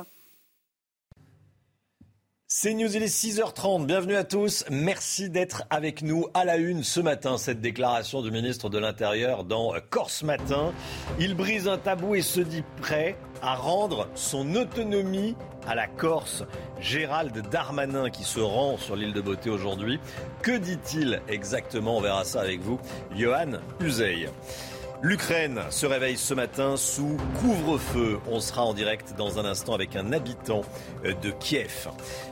[2.51, 3.85] C'est News, il est 6h30.
[3.85, 4.65] Bienvenue à tous.
[4.71, 7.37] Merci d'être avec nous à la une ce matin.
[7.37, 10.73] Cette déclaration du ministre de l'Intérieur dans Corse Matin.
[11.19, 16.43] Il brise un tabou et se dit prêt à rendre son autonomie à la Corse.
[16.81, 20.01] Gérald Darmanin qui se rend sur l'île de Beauté aujourd'hui.
[20.41, 21.99] Que dit-il exactement?
[21.99, 22.81] On verra ça avec vous.
[23.15, 24.27] Johan Uzey.
[25.01, 28.19] L'Ukraine se réveille ce matin sous couvre-feu.
[28.29, 30.63] On sera en direct dans un instant avec un habitant
[31.05, 31.89] de Kiev.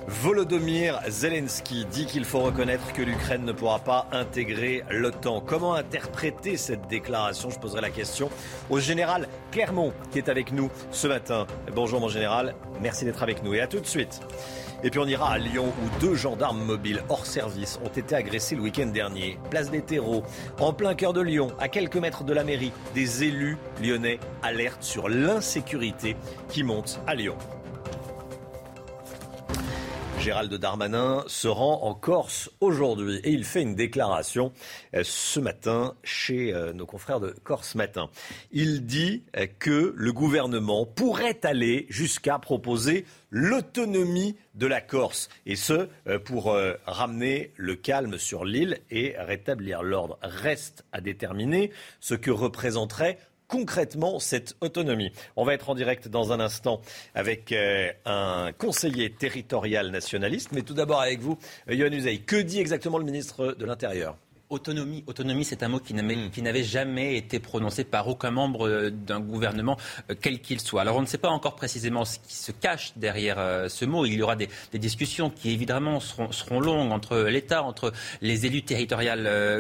[0.09, 5.41] Volodymyr Zelensky dit qu'il faut reconnaître que l'Ukraine ne pourra pas intégrer l'OTAN.
[5.47, 7.51] Comment interpréter cette déclaration?
[7.51, 8.31] Je poserai la question
[8.69, 11.47] au général Clermont qui est avec nous ce matin.
[11.73, 14.21] Bonjour mon général, merci d'être avec nous et à tout de suite.
[14.83, 18.57] Et puis on ira à Lyon où deux gendarmes mobiles hors service ont été agressés
[18.57, 19.39] le week-end dernier.
[19.51, 20.23] Place des terreaux,
[20.61, 24.83] en plein cœur de Lyon, à quelques mètres de la mairie, des élus lyonnais alertent
[24.83, 26.17] sur l'insécurité
[26.49, 27.37] qui monte à Lyon.
[30.27, 34.53] Gérald Darmanin se rend en Corse aujourd'hui et il fait une déclaration
[34.93, 38.11] euh, ce matin chez euh, nos confrères de Corse Matin.
[38.51, 45.55] Il dit euh, que le gouvernement pourrait aller jusqu'à proposer l'autonomie de la Corse et
[45.55, 45.89] ce
[46.25, 50.19] pour ramener le calme sur l'île et rétablir l'ordre.
[50.23, 55.13] Reste à déterminer ce que représenterait concrètement cette autonomie.
[55.37, 56.81] On va être en direct dans un instant
[57.15, 62.19] avec euh, un conseiller territorial nationaliste, mais tout d'abord avec vous, Yohann Uzey.
[62.19, 64.17] Que dit exactement le ministre de l'Intérieur?
[64.49, 69.19] Autonomie, autonomie, c'est un mot qui n'avait jamais été prononcé par aucun membre euh, d'un
[69.19, 69.77] gouvernement,
[70.09, 70.83] euh, quel qu'il soit.
[70.83, 74.07] Alors on ne sait pas encore précisément ce qui se cache derrière euh, ce mot.
[74.07, 79.15] Il y aura des, discussions qui évidemment seront, longues entre l'État, entre les élus territoriaux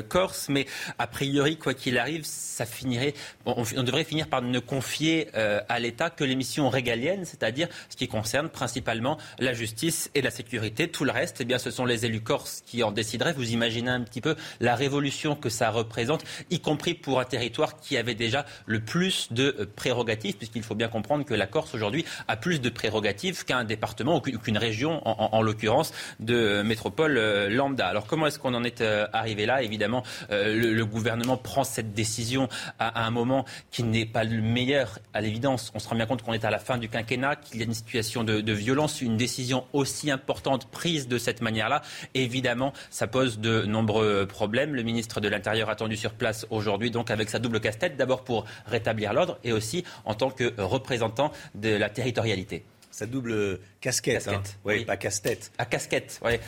[0.09, 0.67] corses, mais
[1.01, 3.15] a priori, quoi qu'il arrive, ça finirait.
[3.45, 8.07] on, devrait finir par ne confier à l'État que les missions régaliennes, c'est-à-dire ce qui
[8.07, 10.89] concerne principalement la justice et la sécurité.
[10.89, 13.33] Tout le reste, eh bien, ce sont les élus corses qui en décideraient.
[13.33, 17.81] Vous imaginez un petit peu la révolution que ça représente, y compris pour un territoire
[17.81, 21.75] qui avait déjà le plus de euh, prérogatives, puisqu'il faut bien comprendre que la Corse
[21.75, 27.19] aujourd'hui a plus de prérogatives qu'un département ou qu'une région, en, l'occurrence, de euh, métropole
[27.19, 27.89] euh, lambda.
[27.89, 29.63] Alors comment est-ce qu'on en est arrivé là?
[29.63, 35.21] Évidemment, le, gouvernement prend cette décision à, un moment qui n'est pas le meilleur, à
[35.21, 35.73] l'évidence.
[35.75, 37.67] On se rend bien compte qu'on est à la fin du quinquennat, qu'il y a
[37.67, 41.83] une situation de, de violence, une décision aussi importante prise de cette manière-là.
[42.15, 44.66] Évidemment, ça pose de nombreux problèmes.
[44.75, 48.45] Le ministre de l'Intérieur attendu sur place aujourd'hui, donc avec sa double casse-tête, d'abord pour
[48.67, 52.65] rétablir l'ordre et aussi en tant que représentant de la territorialité
[52.97, 54.27] sa double casquette.
[54.27, 54.43] Hein.
[54.65, 55.53] Oui, pas casse-tête.
[55.59, 56.39] À casquette, oui.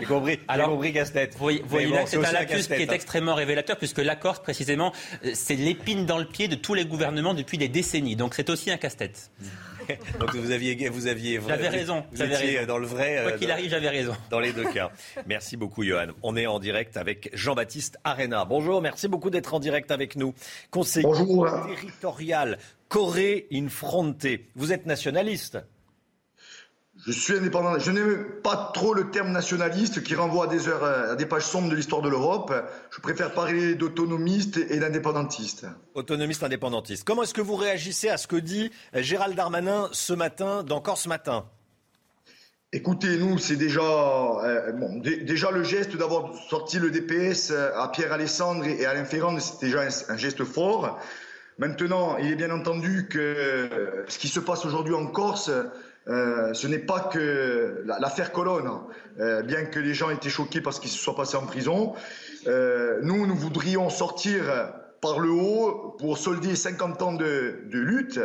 [0.00, 1.36] J'ai compris, Alors, compris casse-tête.
[1.36, 2.94] Voyez, là, c'est un lapsus qui est hein.
[2.94, 4.94] extrêmement révélateur, puisque l'accord, précisément,
[5.26, 8.16] euh, c'est l'épine dans le pied de tous les gouvernements depuis des décennies.
[8.16, 9.30] Donc c'est aussi un casse-tête.
[10.20, 12.04] Donc vous aviez, vous aviez, j'avais raison.
[12.12, 13.20] Vous étiez dans le vrai.
[13.22, 14.14] Quoi qu'il arrive, j'avais raison.
[14.30, 14.90] Dans les deux cas.
[15.26, 16.08] Merci beaucoup, Johan.
[16.22, 18.44] On est en direct avec Jean-Baptiste Arena.
[18.44, 20.34] Bonjour, merci beaucoup d'être en direct avec nous.
[20.70, 21.08] Conseiller
[21.66, 24.26] territorial Corée in Fronte.
[24.54, 25.58] Vous êtes nationaliste.
[27.06, 27.78] Je suis indépendant.
[27.78, 31.44] Je n'aime pas trop le terme nationaliste qui renvoie à des heures, à des pages
[31.44, 32.52] sombres de l'histoire de l'Europe.
[32.90, 35.66] Je préfère parler d'autonomiste et d'indépendantiste.
[35.94, 37.04] Autonomiste, indépendantiste.
[37.04, 41.06] Comment est-ce que vous réagissez à ce que dit Gérald Darmanin ce matin dans Corse
[41.06, 41.46] Matin?
[42.72, 48.12] Écoutez, nous, c'est déjà, euh, bon, déjà le geste d'avoir sorti le DPS à Pierre
[48.12, 50.98] Alessandre et Alain Ferrand, c'est déjà un, geste fort.
[51.56, 55.50] Maintenant, il est bien entendu que ce qui se passe aujourd'hui en Corse,
[56.08, 58.70] euh, ce n'est pas que l'affaire Colonne,
[59.20, 61.94] euh, bien que les gens étaient choqués parce qu'il se soit passé en prison.
[62.46, 64.44] Euh, nous, nous voudrions sortir
[65.02, 68.20] par le haut pour solder 50 ans de, lutte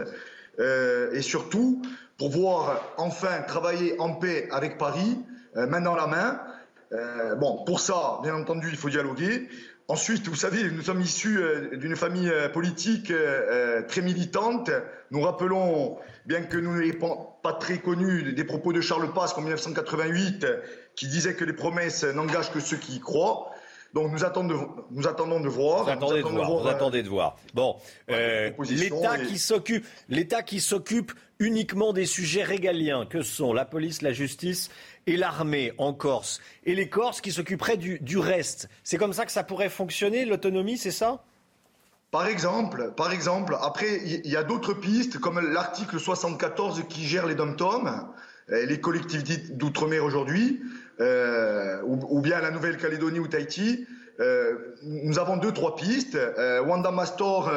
[0.60, 1.82] et surtout
[2.18, 5.20] pour voir enfin travailler en paix avec Paris,
[5.56, 6.40] main dans la main.
[7.38, 9.50] bon, pour ça, bien entendu, il faut dialoguer.
[9.88, 11.40] Ensuite, vous savez, nous sommes issus
[11.74, 13.12] d'une famille politique
[13.88, 14.72] très militante.
[15.12, 19.42] Nous rappelons, bien que nous n'ayons pas très connu des propos de Charles Pasque en
[19.42, 20.48] 1988,
[20.96, 23.52] qui disait que les promesses n'engagent que ceux qui y croient.
[23.94, 24.60] Donc nous attendons de,
[24.92, 25.84] nous attendons de voir.
[25.84, 27.38] Vous attendez, de, voir, vous attendez de voir.
[27.54, 27.76] Bon,
[28.08, 34.14] l'État qui s'occupe, l'État qui s'occupe uniquement des sujets régaliens, que sont la police, la
[34.14, 34.70] justice
[35.06, 38.70] et l'armée en Corse, et les Corses qui s'occuperaient du, reste.
[38.84, 41.24] C'est comme ça que ça pourrait fonctionner, l'autonomie, c'est ça?
[42.14, 47.26] Par exemple, par exemple, après, il y a d'autres pistes, comme l'article 74 qui gère
[47.26, 50.62] les dom euh, les collectivités d'outre-mer aujourd'hui,
[51.02, 53.86] euh, ou, bien la Nouvelle-Calédonie ou Tahiti.
[54.22, 56.18] Euh, nous avons deux, trois pistes.
[56.66, 57.52] Wanda Mastor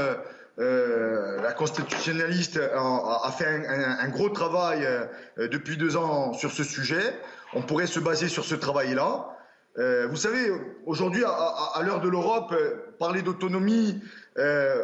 [0.58, 7.14] euh, la constitutionnaliste a, fait un, gros travail euh, depuis deux ans sur ce sujet.
[7.52, 9.36] On pourrait se baser sur ce travail-là.
[9.78, 10.50] Euh, vous savez,
[10.86, 12.54] aujourd'hui, à, l'heure de l'Europe,
[12.98, 14.00] parler d'autonomie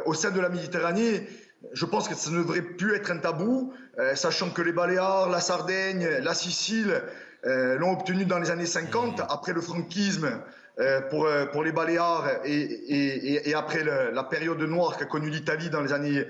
[0.06, 1.26] au sein de la Méditerranée,
[1.72, 3.72] je pense que ça ne devrait plus être un tabou,
[4.14, 7.02] sachant que les Baléares, la Sardaigne, la Sicile
[7.44, 10.40] l'ont obtenu dans les années 50, après le franquisme.
[10.80, 15.28] Euh, pour, euh, pour les Baléares et, et, et après la période noire qu'a connue
[15.28, 16.26] l'Italie dans les années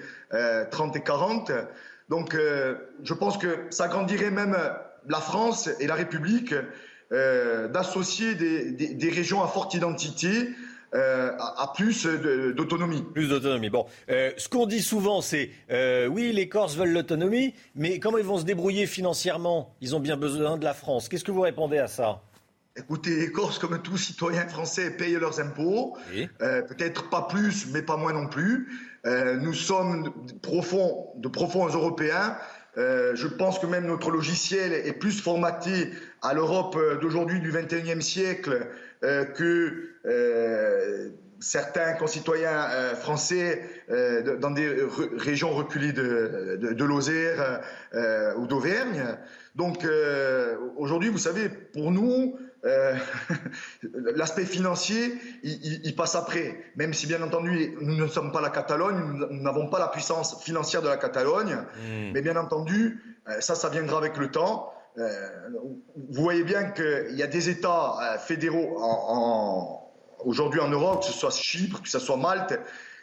[0.72, 1.52] 30 euh, et 40.
[2.08, 2.36] Donc
[3.04, 4.56] je pense que ça grandirait même
[5.08, 6.54] la France et la République
[7.10, 10.50] d'associer des, des, des, régions à forte identité
[10.92, 13.02] à, plus d'autonomie.
[13.14, 13.70] Plus d'autonomie.
[13.70, 15.50] Bon, ce qu'on dit souvent, c'est
[16.08, 19.74] oui, les Corses veulent l'autonomie, mais comment ils vont se débrouiller financièrement?
[19.80, 21.08] Ils ont bien besoin de la France.
[21.08, 22.22] Qu'est-ce que vous répondez à ça?
[22.74, 25.96] Écoutez, les Corses, comme tous citoyens français, payent leurs impôts.
[26.40, 28.68] Euh, peut-être pas plus, mais pas moins non plus.
[29.04, 32.36] Euh, nous sommes profonds, de profonds Européens.
[32.78, 35.90] Euh, je pense que même notre logiciel est plus formaté
[36.22, 38.66] à l'Europe d'aujourd'hui du 21e siècle
[39.34, 39.88] que
[41.40, 43.62] certains concitoyens français
[44.40, 44.72] dans des
[45.16, 47.60] régions reculées de, de, de Lozère
[48.38, 49.02] ou d'Auvergne.
[49.56, 49.84] Donc
[50.76, 52.94] aujourd'hui, vous savez, pour nous, euh,
[54.14, 56.64] l'aspect financier, il, passe après.
[56.76, 60.42] Même si, bien entendu, nous ne sommes pas la Catalogne, nous n'avons pas la puissance
[60.42, 61.54] financière de la Catalogne.
[61.54, 62.12] Hmm.
[62.12, 64.72] Mais bien entendu, euh, ça, ça viendra avec le temps.
[64.98, 65.28] Euh,
[65.96, 69.90] vous voyez bien qu'il y a des États fédéraux en,
[70.24, 72.58] aujourd'hui en Europe, que ce soit Chypre, que ce soit Malte,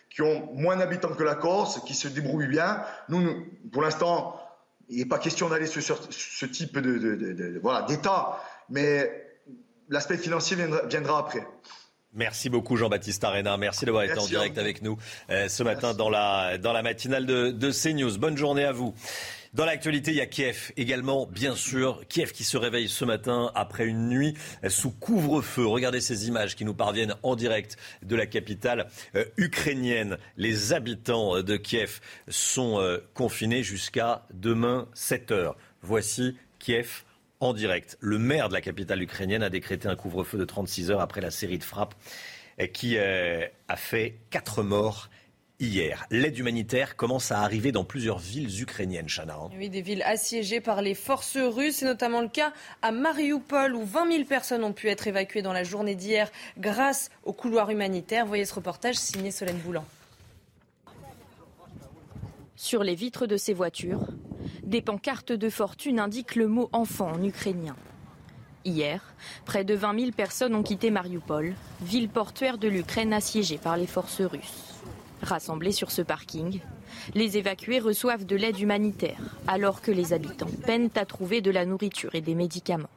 [0.10, 2.84] qui ont moins d'habitants que la Corse, qui se débrouillent bien.
[3.10, 4.39] Nous, pour l'instant,
[4.89, 8.39] il n'est pas question d'aller sur ce, type de, voilà, d'État.
[8.69, 9.29] Mais
[9.89, 10.58] l'aspect financier
[10.89, 11.45] viendra, après.
[12.13, 13.58] Merci beaucoup Jean-Baptiste Arena.
[13.58, 14.97] Merci d'avoir été en direct avec nous
[15.30, 18.17] euh, ce matin dans la, dans la matinale de, de CNews.
[18.17, 18.95] Bonne journée à vous.
[19.54, 22.04] Dans l'actualité, il y a Kiev également, bien sûr.
[22.08, 24.36] Kiev qui se réveille ce matin après une nuit
[24.67, 25.65] sous couvre-feu.
[25.65, 30.17] Regardez ces images qui nous parviennent en direct de la capitale euh, ukrainienne.
[30.38, 35.56] Les habitants de Kiev sont euh, confinés jusqu'à demain 7 heures.
[35.82, 37.04] Voici Kiev
[37.39, 37.97] en direct.
[38.02, 41.32] Le maire de la capitale ukrainienne a décrété un couvre-feu de 36 heures après la
[41.32, 41.95] série de frappes
[42.73, 45.10] qui euh, a fait quatre morts
[45.60, 46.06] hier.
[46.10, 49.36] L'aide humanitaire commence à arriver dans plusieurs villes ukrainiennes, Chana.
[49.36, 49.49] Hein.
[49.58, 51.78] Oui, des villes assiégées par les forces russes.
[51.78, 55.54] C'est notamment le cas à Mariupol, où 20 000 personnes ont pu être évacuées dans
[55.54, 58.25] la journée d'hier grâce au couloir humanitaire.
[58.25, 59.86] Voyez ce reportage signé Solène Boulan.
[62.62, 64.06] Sur les vitres de ces voitures,
[64.63, 67.78] des pancartes de fortune indiquent le mot enfant en ukrainien.
[68.65, 73.78] Hier, près de 20 000 personnes ont quitté Mariupol, ville portuaire de l'Ukraine assiégée par
[73.78, 74.76] les forces russes.
[75.22, 76.60] Rassemblés sur ce parking,
[77.15, 81.65] les évacués reçoivent de l'aide humanitaire, alors que les habitants peinent à trouver de la
[81.65, 82.89] nourriture et des médicaments.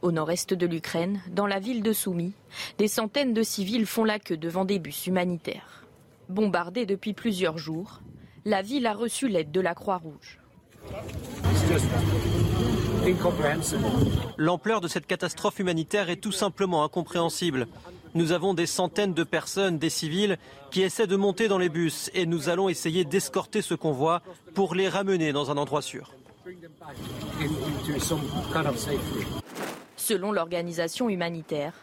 [0.00, 2.32] Au nord-est de l'Ukraine, dans la ville de Soumy,
[2.78, 5.81] des centaines de civils font la queue devant des bus humanitaires.
[6.32, 8.00] Bombardés depuis plusieurs jours,
[8.46, 10.40] la ville a reçu l'aide de la Croix-Rouge.
[14.38, 17.66] L'ampleur de cette catastrophe humanitaire est tout simplement incompréhensible.
[18.14, 20.38] Nous avons des centaines de personnes, des civils,
[20.70, 24.22] qui essaient de monter dans les bus et nous allons essayer d'escorter ce convoi
[24.54, 26.14] pour les ramener dans un endroit sûr.
[29.96, 31.74] Selon l'organisation humanitaire,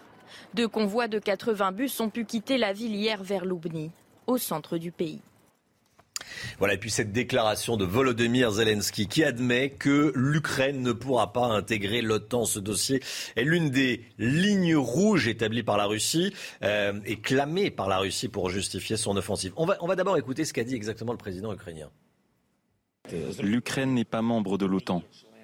[0.53, 3.91] deux convois de 80 bus ont pu quitter la ville hier vers Loubny,
[4.29, 5.19] au centre du pays.
[6.59, 11.45] Voilà, et puis cette déclaration de Volodymyr Zelensky qui admet que l'Ukraine ne pourra pas
[11.45, 12.45] intégrer l'OTAN.
[12.45, 13.01] Ce dossier
[13.35, 18.27] est l'une des lignes rouges établies par la Russie euh, et clamées par la Russie
[18.27, 19.53] pour justifier son offensive.
[19.55, 21.89] On va, on va d'abord écouter ce qu'a dit exactement le président ukrainien.
[23.41, 25.01] L'Ukraine n'est pas membre de l'OTAN.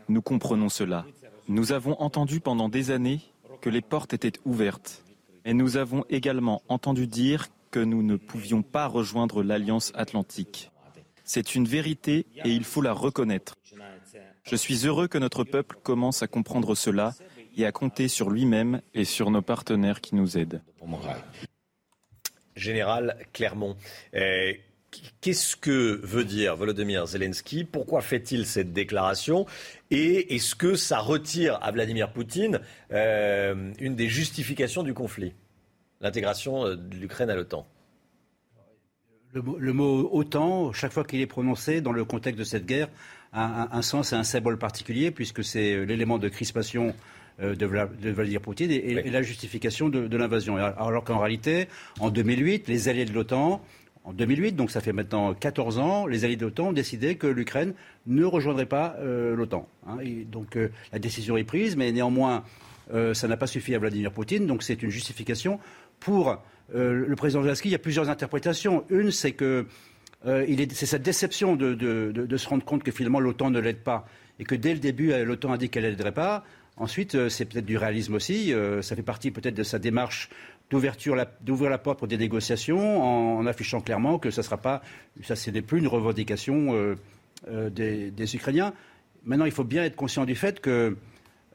[0.08, 1.06] Nous comprenons cela.
[1.48, 3.22] Nous avons entendu pendant des années
[3.62, 5.04] que les portes étaient ouvertes.
[5.46, 10.72] Et nous avons également entendu dire que nous ne pouvions pas rejoindre l'Alliance atlantique.
[11.24, 13.56] C'est une vérité et il faut la reconnaître.
[14.44, 17.16] Je suis heureux que notre peuple commence à comprendre cela
[17.58, 20.62] et à compter sur lui-même et sur nos partenaires qui nous aident.
[22.56, 23.76] Général Clermont,
[24.14, 24.54] euh,
[25.22, 27.64] qu'est-ce que veut dire Volodymyr Zelensky?
[27.64, 29.46] Pourquoi fait-il cette déclaration?
[29.92, 35.34] Et est-ce que ça retire à Vladimir Poutine euh, une des justifications du conflit?
[36.02, 37.66] L'intégration euh, de l'Ukraine à l'OTAN
[39.36, 42.88] le, mot OTAN, chaque fois qu'il est prononcé dans le contexte de cette guerre,
[43.34, 46.96] a un, sens et un symbole particulier, puisque c'est l'élément de crispation
[47.42, 50.56] euh, de, Vladimir Poutine et, la justification de, l'invasion.
[50.56, 51.68] Alors qu'en réalité,
[52.00, 53.62] en 2008, les alliés de l'OTAN,
[54.06, 57.28] en 2008, donc ça fait maintenant 14 ans, les alliés de l'OTAN ont décidé que
[57.28, 57.74] l'Ukraine
[58.08, 59.68] ne rejoindrait pas euh, l'OTAN.
[59.86, 59.98] Hein.
[60.32, 62.44] donc euh, la décision est prise, mais néanmoins,
[63.14, 65.60] ça n'a pas suffi à Vladimir Poutine, donc c'est une justification
[66.06, 66.38] pour
[66.76, 68.86] euh, le président Zelensky, il y a plusieurs interprétations.
[68.92, 69.66] Une, c'est que
[70.28, 74.08] euh, c'est cette déception de, se rendre compte que finalement l'OTAN ne l'aide pas
[74.40, 76.44] et que dès le début euh, l'OTAN a dit qu'elle n'aiderait pas.
[76.78, 78.54] Ensuite, c'est peut-être du réalisme aussi.
[78.82, 80.30] ça fait partie peut-être de sa démarche
[80.70, 84.82] d'ouvrir la porte pour des négociations en, affichant clairement que ça sera pas,
[85.24, 86.76] ça ce n'est plus une revendication
[87.48, 88.74] des, Ukrainiens.
[89.24, 90.98] Maintenant, il faut bien être conscient du fait que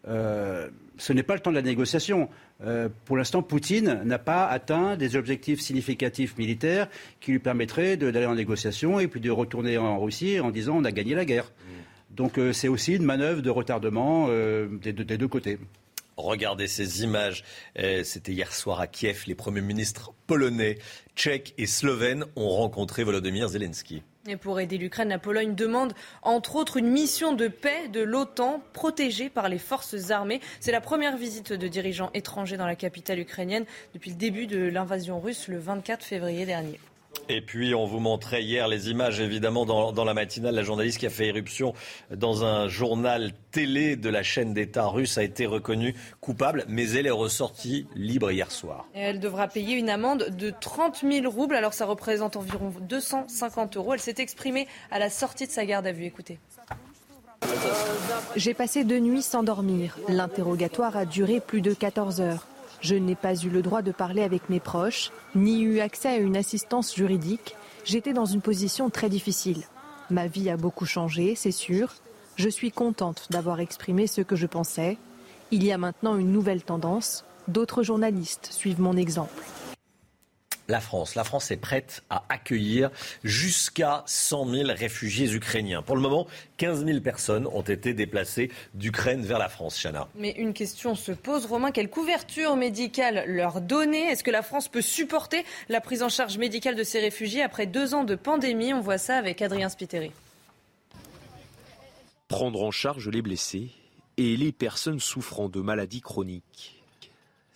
[0.04, 2.28] ce n'est pas le temps de la négociation.
[2.62, 6.88] Euh, pour l'instant, Poutine n'a pas atteint des objectifs significatifs militaires
[7.20, 10.84] qui lui permettraient d'aller en négociation et puis de retourner en Russie en disant on
[10.84, 11.46] a gagné la guerre.
[11.46, 12.14] Mm.
[12.16, 15.58] Donc euh, c'est aussi une manœuvre de retardement euh, des, deux côtés.
[16.18, 17.44] Regardez ces images.
[18.04, 19.24] C'était hier soir à Kiev.
[19.26, 20.76] Les premiers ministres polonais,
[21.16, 24.02] tchèques et slovènes ont rencontré Volodymyr Zelensky.
[24.42, 29.30] Pour aider l'Ukraine, la Pologne demande entre autres une mission de paix de l'OTAN protégée
[29.30, 30.40] par les forces armées.
[30.60, 33.64] C'est la première visite de dirigeants étrangers dans la capitale ukrainienne
[33.94, 36.78] depuis le début de l'invasion russe le 24 février dernier.
[37.30, 40.54] Et puis, on vous montrait hier les images, évidemment, dans, la matinale.
[40.54, 41.74] La journaliste qui a fait éruption
[42.10, 47.06] dans un journal télé de la chaîne d'État russe a été reconnue coupable, mais elle
[47.06, 48.86] est ressortie libre hier soir.
[48.94, 53.94] elle devra payer une amende de 30 000 roubles, alors ça représente environ 250 euros.
[53.94, 56.06] Elle s'est exprimée à la sortie de sa garde à vue.
[56.06, 56.38] Écoutez.
[58.34, 59.96] J'ai passé deux nuits sans dormir.
[60.08, 62.46] L'interrogatoire a duré plus de 14 heures.
[62.80, 66.16] Je n'ai pas eu le droit de parler avec mes proches, ni eu accès à
[66.16, 67.56] une assistance juridique.
[67.84, 69.64] J'étais dans une position très difficile.
[70.10, 71.94] Ma vie a beaucoup changé, c'est sûr.
[72.36, 74.96] Je suis contente d'avoir exprimé ce que je pensais.
[75.50, 77.24] Il y a maintenant une nouvelle tendance.
[77.48, 79.42] D'autres journalistes suivent mon exemple
[80.70, 81.14] la France.
[81.14, 82.90] La France est prête à accueillir
[83.24, 85.82] jusqu'à 100 000 réfugiés ukrainiens.
[85.82, 90.08] Pour le moment, 15 000 personnes ont été déplacées d'Ukraine vers la France, Chana.
[90.14, 94.08] Mais une question se pose, Romain, quelle couverture médicale leur donner?
[94.08, 97.66] Est-ce que la France peut supporter la prise en charge médicale de ces réfugiés après
[97.66, 98.72] deux ans de pandémie?
[98.72, 100.12] On voit ça avec Adrien Spiteri.
[102.28, 103.70] Prendre en charge les blessés
[104.16, 106.79] et les personnes souffrant de maladies chroniques.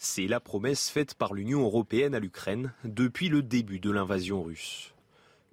[0.07, 4.93] C'est la promesse faite par l'Union européenne à l'Ukraine depuis le début de l'invasion russe.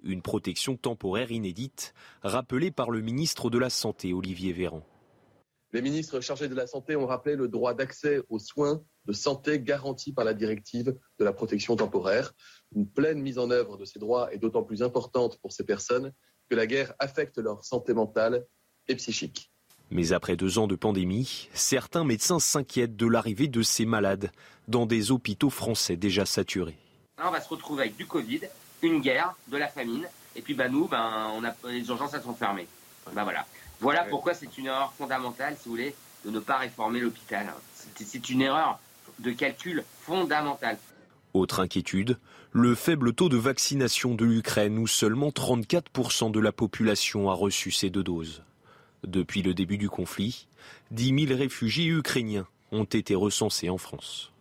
[0.04, 4.86] Une protection temporaire inédite, rappelée par le ministre de la Santé, Olivier Véran.
[5.72, 9.58] Les ministres chargés de la Santé ont rappelé le droit d'accès aux soins de santé
[9.58, 12.34] garanti par la directive de la protection temporaire.
[12.76, 16.12] Une pleine mise en œuvre de ces droits est d'autant plus importante pour ces personnes
[16.50, 18.44] que la guerre affecte leur santé mentale
[18.86, 19.51] et psychique.
[19.92, 24.32] Mais après deux ans de pandémie, certains médecins s'inquiètent de l'arrivée de ces malades
[24.66, 26.78] dans des hôpitaux français déjà saturés.
[27.22, 28.40] on va se retrouver avec du Covid,
[28.80, 32.22] une guerre, de la famine, et puis bah, nous, ben, on a, les urgences elles
[32.22, 32.66] sont fermées.
[33.12, 33.44] Bah, voilà.
[33.80, 37.52] Voilà pourquoi c'est une erreur fondamentale, si vous voulez, de ne pas réformer l'hôpital.
[37.94, 38.80] C'est une erreur
[39.18, 40.78] de calcul fondamentale.
[41.34, 42.18] Autre inquiétude,
[42.52, 47.70] le faible taux de vaccination de l'Ukraine où seulement 34% de la population a reçu
[47.70, 48.42] ces deux doses.
[49.06, 50.46] Depuis le début du conflit,
[50.92, 54.32] 10 000 réfugiés ukrainiens ont été recensés en France.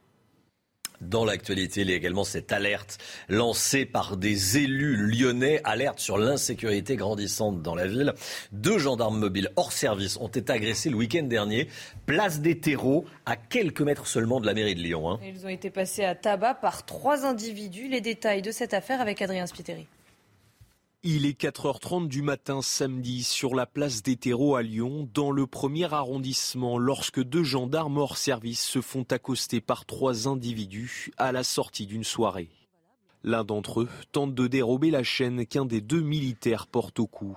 [1.01, 6.19] Dans l'actualité, il y a également cette alerte lancée par des élus lyonnais, alerte sur
[6.19, 8.13] l'insécurité grandissante dans la ville.
[8.51, 11.67] Deux gendarmes mobiles hors service ont été agressés le week-end dernier,
[12.05, 15.09] place des terreaux, à quelques mètres seulement de la mairie de Lyon.
[15.09, 15.19] Hein.
[15.25, 17.87] Ils ont été passés à tabac par trois individus.
[17.87, 19.87] Les détails de cette affaire avec Adrien Spiteri.
[21.03, 25.47] Il est 4h30 du matin samedi sur la place des terreaux à Lyon, dans le
[25.47, 31.43] premier arrondissement, lorsque deux gendarmes hors service se font accoster par trois individus à la
[31.43, 32.51] sortie d'une soirée.
[33.23, 37.35] L'un d'entre eux tente de dérober la chaîne qu'un des deux militaires porte au cou.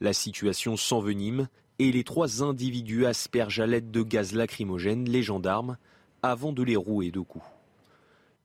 [0.00, 5.76] La situation s'envenime et les trois individus aspergent à l'aide de gaz lacrymogène les gendarmes
[6.22, 7.44] avant de les rouer de coups.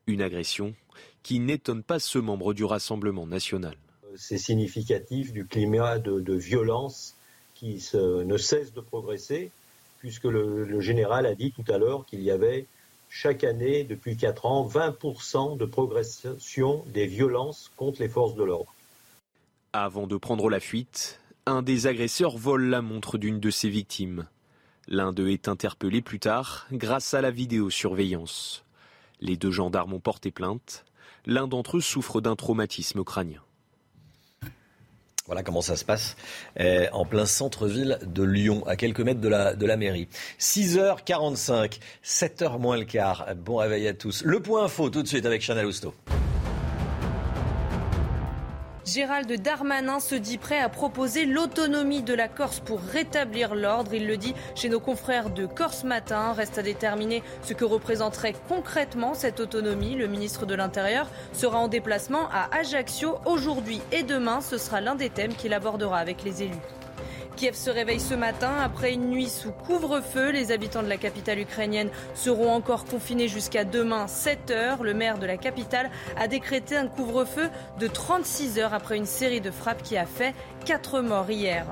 [0.06, 0.76] Une agression
[1.24, 3.78] qui n'étonne pas ce membre du Rassemblement national
[4.16, 7.16] c'est significatif du climat de, violence
[7.56, 9.52] qui ne cesse de progresser,
[10.00, 12.66] puisque le, général a dit tout à l'heure qu'il y avait
[13.10, 18.74] chaque année, depuis 4 ans, 20% de progression des violences contre les forces de l'ordre.
[19.74, 24.28] Avant de prendre la fuite, un des agresseurs vole la montre d'une de ses victimes.
[24.88, 28.64] L'un d'eux est interpellé plus tard grâce à la vidéosurveillance.
[29.22, 30.86] Les deux gendarmes ont porté plainte.
[31.26, 33.42] L'un d'entre eux souffre d'un traumatisme crânien.
[35.30, 36.16] Voilà comment ça se passe
[36.58, 40.08] eh, en plein centre-ville de Lyon, à quelques mètres de la, de la mairie.
[40.40, 43.28] 6h45, 7h moins le quart.
[43.36, 44.24] Bon réveil à tous.
[44.24, 45.94] Le point info tout de suite avec Chanel Housteau.
[48.92, 53.94] Gérald Darmanin se dit prêt à proposer l'autonomie de la Corse pour rétablir l'ordre.
[53.94, 56.34] Il le dit chez nos confrères de Corse Matin.
[56.34, 59.94] Reste à déterminer ce que représenterait concrètement cette autonomie.
[59.94, 64.42] Le ministre de l'Intérieur sera en déplacement à Ajaccio aujourd'hui et demain.
[64.42, 66.79] Ce sera l'un des thèmes qu'il abordera avec les élus.
[67.40, 70.32] Kiev se réveille ce matin après une nuit sous couvre-feu.
[70.32, 74.84] Les habitants de la capitale ukrainienne seront encore confinés jusqu'à demain 7 heures.
[74.84, 79.40] Le maire de la capitale a décrété un couvre-feu de 36 heures après une série
[79.40, 80.34] de frappes qui a fait
[80.66, 81.66] 4 morts hier.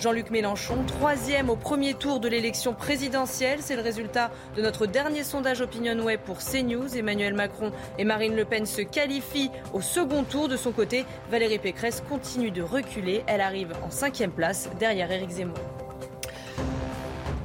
[0.00, 3.60] Jean-Luc Mélenchon, troisième au premier tour de l'élection présidentielle.
[3.62, 6.96] C'est le résultat de notre dernier sondage Opinion Web pour CNews.
[6.96, 10.48] Emmanuel Macron et Marine Le Pen se qualifient au second tour.
[10.48, 13.24] De son côté, Valérie Pécresse continue de reculer.
[13.26, 15.85] Elle arrive en cinquième place derrière Éric Zemmour.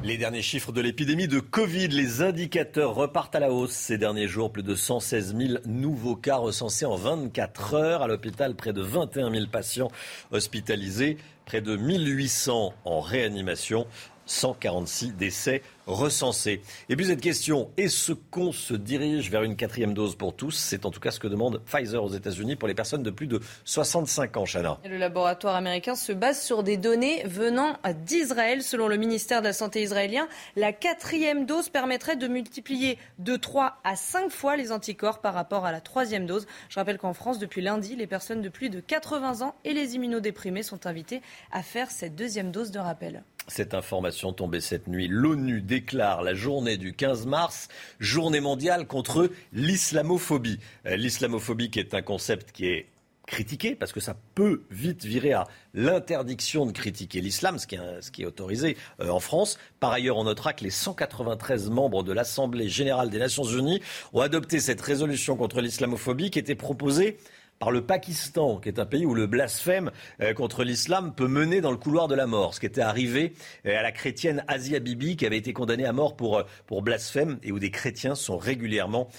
[0.04, 4.28] Les derniers chiffres de l'épidémie de Covid, les indicateurs repartent à la hausse ces derniers
[4.28, 4.52] jours.
[4.52, 8.02] Plus de 116 000 nouveaux cas recensés en 24 heures.
[8.02, 9.92] À l'hôpital, près de 21 000 patients
[10.32, 13.86] hospitalisés, près de 1800 en réanimation.
[14.26, 15.62] 146 décès
[15.92, 16.62] recensés.
[16.90, 20.52] Et puis cette question, est-ce qu'on se dirige vers une quatrième dose pour tous?
[20.52, 23.28] C'est en tout cas ce que demande Pfizer aux États-Unis pour les personnes de plus
[23.28, 24.80] de 65 ans, Chana.
[24.86, 28.64] Le laboratoire américain se base sur des données venant d'Israël.
[28.64, 33.78] Selon le ministère de la Santé israélien, la quatrième dose permettrait de multiplier de 3
[33.84, 36.48] à 5 fois les anticorps par rapport à la troisième dose.
[36.70, 39.96] Je rappelle qu'en France, depuis lundi, les personnes de plus de 80 ans et les
[39.96, 41.22] immunodéprimés sont invités
[41.52, 43.24] à faire cette deuxième dose de rappel.
[43.48, 45.08] Cette information tombée cette nuit.
[45.08, 47.68] L'ONU déclare la journée du 15 mars
[48.00, 50.60] journée mondiale contre l'islamophobie.
[50.86, 52.88] Euh, l'islamophobie qui est un concept qui est
[53.28, 58.26] critiqué parce que ça peut vite virer à l'interdiction de critiquer l'islam, ce, qui est
[58.26, 59.58] autorisé euh, en France.
[59.80, 63.82] Par ailleurs, on notera que les 193 membres de l'Assemblée générale des Nations unies
[64.14, 67.18] ont adopté cette résolution contre l'islamophobie qui était proposée
[67.62, 71.62] par le Pakistan, qui est un pays où le blasphème euh, contre l'islam peut mener
[71.62, 72.56] dans le couloir de la mort.
[72.56, 73.34] Ce qui était arrivé
[73.68, 76.82] euh, à la chrétienne Asia Bibi, qui avait été condamnée à mort pour, euh, pour
[76.82, 79.10] blasphème et où des chrétiens sont régulièrement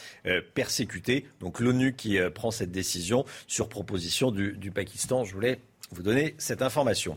[0.55, 1.27] persécutés.
[1.39, 5.25] Donc l'ONU qui prend cette décision sur proposition du, du Pakistan.
[5.25, 5.61] Je voulais
[5.93, 7.17] vous donner cette information.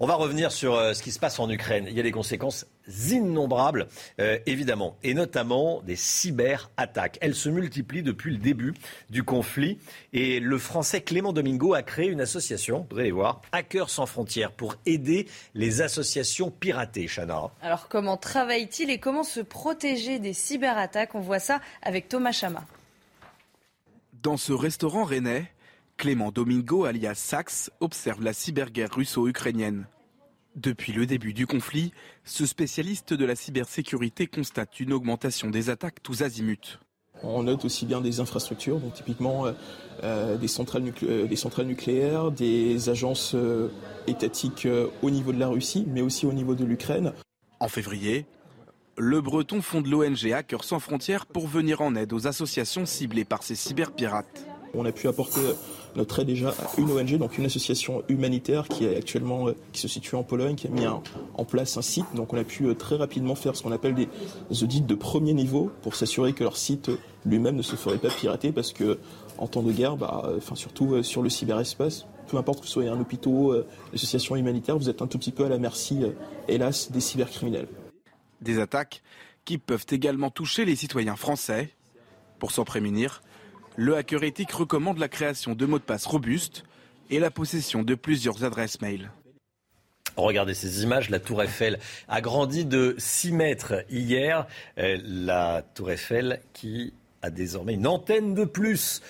[0.00, 1.86] On va revenir sur euh, ce qui se passe en Ukraine.
[1.88, 2.66] Il y a des conséquences
[3.10, 3.88] innombrables,
[4.20, 7.18] euh, évidemment, et notamment des cyberattaques.
[7.20, 8.74] Elles se multiplient depuis le début
[9.10, 9.78] du conflit.
[10.12, 14.52] Et le Français Clément Domingo a créé une association, vous allez voir, Hackers sans frontières,
[14.52, 17.50] pour aider les associations piratées, Chana.
[17.62, 21.14] Alors comment travaille-t-il et comment se protéger des cyberattaques?
[21.14, 22.64] On voit ça avec Thomas Chama.
[24.22, 25.50] Dans ce restaurant rennais,
[25.96, 29.86] Clément Domingo, alias Sax, observe la cyberguerre russo-ukrainienne.
[30.56, 31.92] Depuis le début du conflit,
[32.24, 36.78] ce spécialiste de la cybersécurité constate une augmentation des attaques tous azimuts.
[37.22, 39.52] On note aussi bien des infrastructures, donc typiquement euh,
[40.02, 43.34] euh, des, centrales euh, des, centrales nucléaires, des agences
[44.06, 44.68] étatiques
[45.02, 47.12] au niveau de la Russie, mais aussi au niveau de l'Ukraine.
[47.60, 48.26] En février,
[48.96, 53.42] le Breton fonde l'ONG Hackers sans frontières pour venir en aide aux associations ciblées par
[53.42, 54.46] ces cyberpirates.
[54.74, 55.40] On a pu apporter
[55.96, 59.00] notre aide déjà à une ONG, donc une association humanitaire euh,
[59.72, 62.06] qui se situe en Pologne, qui a mis en place un site.
[62.14, 64.08] Donc on a pu euh, très rapidement faire ce qu'on appelle des
[64.62, 68.08] audits de premier niveau pour s'assurer que leur site euh, lui-même ne se ferait pas
[68.08, 68.98] pirater parce que
[69.38, 73.00] en temps de guerre, bah, surtout sur le cyberespace, peu importe que ce soit un
[73.00, 73.64] hôpital, une
[73.94, 76.02] association humanitaire, vous êtes un tout petit peu à la merci,
[76.46, 77.66] hélas, des cybercriminels.
[78.42, 79.02] Des attaques
[79.44, 81.70] qui peuvent également toucher les citoyens français.
[82.38, 83.22] Pour s'en prémunir,
[83.76, 86.64] le hacker éthique recommande la création de mots de passe robustes
[87.10, 89.10] et la possession de plusieurs adresses mail.
[90.16, 94.46] Regardez ces images, la tour Eiffel a grandi de 6 mètres hier.
[94.78, 99.02] Euh, la tour Eiffel qui a désormais une antenne de plus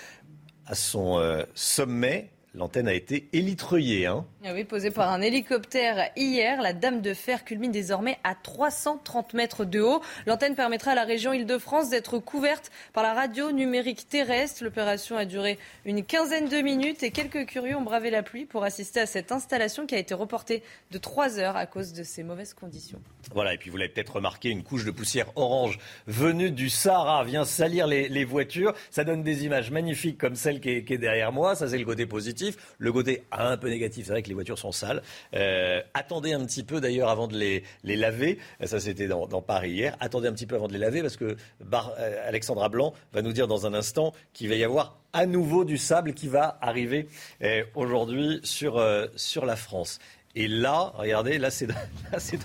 [0.67, 2.31] à son euh, sommet.
[2.55, 4.07] L'antenne a été élitreillée.
[4.07, 4.25] Hein.
[4.47, 9.33] Ah oui, posée par un hélicoptère hier, la Dame de Fer culmine désormais à 330
[9.33, 10.03] mètres de haut.
[10.27, 14.63] L'antenne permettra à la région Île-de-France d'être couverte par la radio numérique terrestre.
[14.63, 18.65] L'opération a duré une quinzaine de minutes et quelques curieux ont bravé la pluie pour
[18.65, 22.23] assister à cette installation qui a été reportée de 3 heures à cause de ces
[22.23, 23.01] mauvaises conditions.
[23.33, 27.25] Voilà, et puis vous l'avez peut-être remarqué, une couche de poussière orange venue du Sahara
[27.25, 28.75] vient salir les, voitures.
[28.91, 31.55] Ça donne des images magnifiques comme celle qui est, derrière moi.
[31.55, 32.59] Ça, c'est le côté positif.
[32.77, 35.03] Le côté un peu négatif, c'est vrai que les voitures sont sales.
[35.35, 38.39] Euh, attendez un petit peu d'ailleurs avant de les, laver.
[38.65, 39.97] Ça, c'était dans, Paris hier.
[40.01, 41.37] Attendez un petit peu avant de les laver parce que
[41.73, 45.65] euh, Alexandra Blanc va nous dire dans un instant qu'il va y avoir à nouveau
[45.65, 47.09] du sable qui va arriver
[47.43, 48.85] euh, aujourd'hui sur,
[49.17, 49.99] sur la France.
[50.37, 51.69] Et là, regardez, là c'est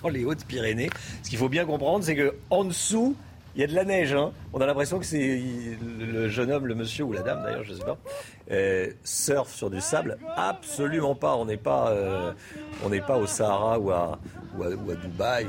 [0.01, 0.89] dans les Hautes-Pyrénées.
[1.23, 3.15] Ce qu'il faut bien comprendre, c'est qu'en dessous,
[3.55, 4.13] il y a de la neige.
[4.13, 4.31] Hein.
[4.53, 5.41] On a l'impression que c'est
[5.81, 7.97] le jeune homme, le monsieur ou la dame d'ailleurs, je sais pas,
[8.51, 10.17] euh, surfe sur du sable.
[10.35, 11.35] Absolument pas.
[11.35, 12.31] On n'est pas, euh,
[12.83, 14.19] au Sahara ou à,
[14.57, 15.47] ou Dubaï.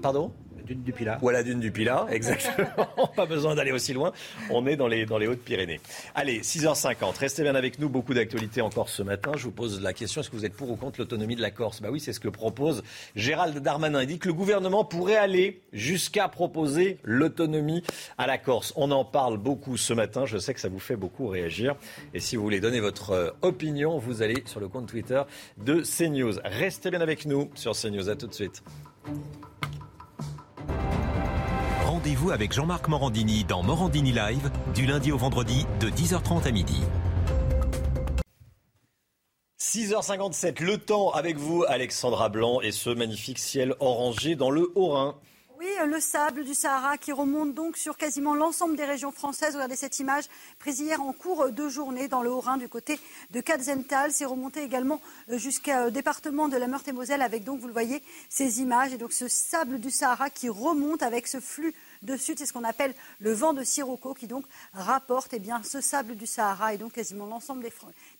[0.00, 0.32] Pardon?
[0.62, 1.18] Dune du Pilat.
[1.20, 2.86] Voilà, dune du Pilat, exactement.
[3.16, 4.12] Pas besoin d'aller aussi loin.
[4.50, 5.80] On est dans les, dans les Hautes-Pyrénées.
[6.14, 7.18] Allez, 6h50.
[7.18, 7.88] Restez bien avec nous.
[7.88, 9.32] Beaucoup d'actualités encore ce matin.
[9.36, 11.50] Je vous pose la question est-ce que vous êtes pour ou contre l'autonomie de la
[11.50, 11.80] Corse?
[11.80, 12.82] Bah oui, c'est ce que propose
[13.16, 14.02] Gérald Darmanin.
[14.02, 17.82] Il dit que le gouvernement pourrait aller jusqu'à proposer l'autonomie
[18.18, 18.72] à la Corse.
[18.76, 20.26] On en parle beaucoup ce matin.
[20.26, 21.76] Je sais que ça vous fait beaucoup réagir.
[22.14, 25.22] Et si vous voulez donner votre euh, opinion, vous allez sur le compte Twitter
[25.58, 26.34] de CNews.
[26.44, 28.08] Restez bien avec nous sur CNews.
[28.08, 28.62] À tout de suite.
[32.02, 36.80] Rendez-vous avec Jean-Marc Morandini dans Morandini Live du lundi au vendredi de 10h30 à midi.
[39.60, 45.14] 6h57, le temps avec vous, Alexandra Blanc, et ce magnifique ciel orangé dans le Haut-Rhin.
[45.62, 49.54] Oui, le sable du Sahara qui remonte donc sur quasiment l'ensemble des régions françaises.
[49.54, 50.24] Regardez cette image
[50.58, 52.98] prise hier en cours de journée dans le Haut-Rhin du côté
[53.30, 54.10] de Katzenthal.
[54.10, 55.00] C'est remonté également
[55.30, 59.12] euh, jusqu'au département de la Meurthe-et-Moselle avec donc, vous le voyez, ces images et donc
[59.12, 61.72] ce sable du Sahara qui remonte avec ce flux
[62.02, 62.38] de sud.
[62.38, 66.16] C'est ce qu'on appelle le vent de Sirocco qui donc rapporte eh bien, ce sable
[66.16, 67.64] du Sahara et donc quasiment l'ensemble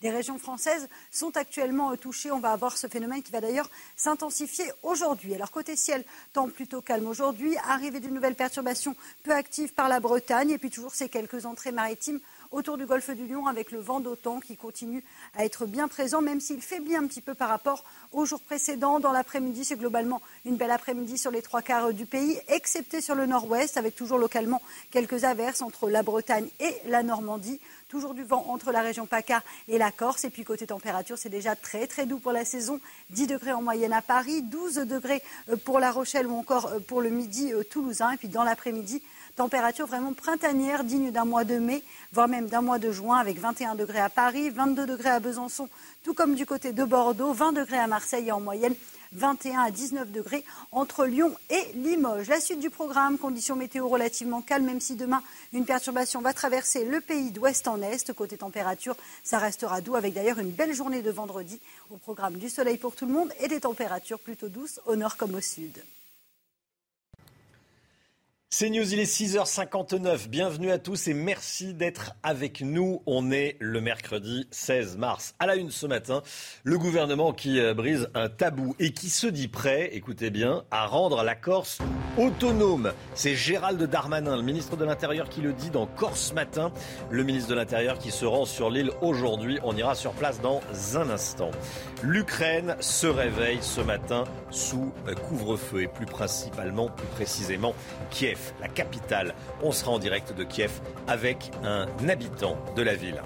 [0.01, 2.31] des, régions françaises sont actuellement euh, touchées.
[2.31, 5.35] On va avoir ce phénomène qui va d'ailleurs s'intensifier aujourd'hui.
[5.35, 7.57] Alors côté ciel, temps plutôt calme aujourd'hui.
[7.69, 11.73] Arrivée d'une nouvelle perturbation peu active par la Bretagne et puis toujours ces quelques entrées
[11.73, 12.21] maritimes
[12.53, 15.03] autour du golfe du Lion avec le vent d'OTAN qui continue
[15.37, 19.01] à être bien présent, même s'il faiblit un petit peu par rapport aux jours précédents.
[19.01, 23.15] Dans l'après-midi, c'est globalement une belle après-midi sur les trois quarts du pays, excepté sur
[23.15, 27.61] le nord-ouest, avec toujours localement quelques averses entre la Bretagne et la Normandie.
[27.89, 30.25] Toujours du vent entre la région PACA et la Corse.
[30.25, 32.81] Et puis côté température, c'est déjà très très doux pour la saison.
[33.11, 35.23] 10 degrés en moyenne à Paris, 12 degrés
[35.65, 38.13] pour La Rochelle ou encore pour le midi euh, toulousain.
[38.13, 39.03] Et puis dans l'après-midi,
[39.37, 43.39] Température vraiment printanière, digne d'un mois de mai, voire même d'un mois de juin, avec
[43.39, 45.69] 21 degrés à Paris, 22 degrés à Besançon,
[46.03, 48.75] tout comme du côté de Bordeaux, 20 degrés à Marseille et en moyenne
[49.13, 52.29] 21 à 19 degrés entre Lyon et Limoges.
[52.29, 55.23] La suite du programme, conditions météo relativement calmes, même si demain
[55.53, 58.13] une perturbation va traverser le pays d'ouest en est.
[58.13, 61.61] Côté température, ça restera doux avec d'ailleurs une belle journée de vendredi
[61.91, 65.17] au programme du soleil pour tout le monde et des températures plutôt douces au nord
[65.17, 65.83] comme au sud.
[68.55, 70.29] C'est News, il est 6h59.
[70.29, 73.01] Bienvenue à tous et merci d'être avec nous.
[73.07, 75.35] On est le mercredi 16 mars.
[75.39, 76.21] À la une ce matin,
[76.63, 80.85] le gouvernement qui euh, brise un tabou et qui se dit prêt, écoutez bien, à
[80.85, 81.79] rendre la Corse
[82.19, 82.93] autonome.
[83.15, 86.73] C'est Gérald Darmanin, le ministre de l'Intérieur, qui le dit dans Corse Matin.
[87.09, 89.61] Le ministre de l'Intérieur qui se rend sur l'île aujourd'hui.
[89.63, 90.61] On ira sur place dans
[90.95, 91.53] un instant.
[92.03, 97.75] L'Ukraine se réveille ce matin sous euh, couvre-feu et plus principalement, plus précisément,
[98.11, 99.35] Kiev la capitale.
[99.63, 100.71] On sera en direct de Kiev
[101.09, 103.23] avec un habitant de la ville.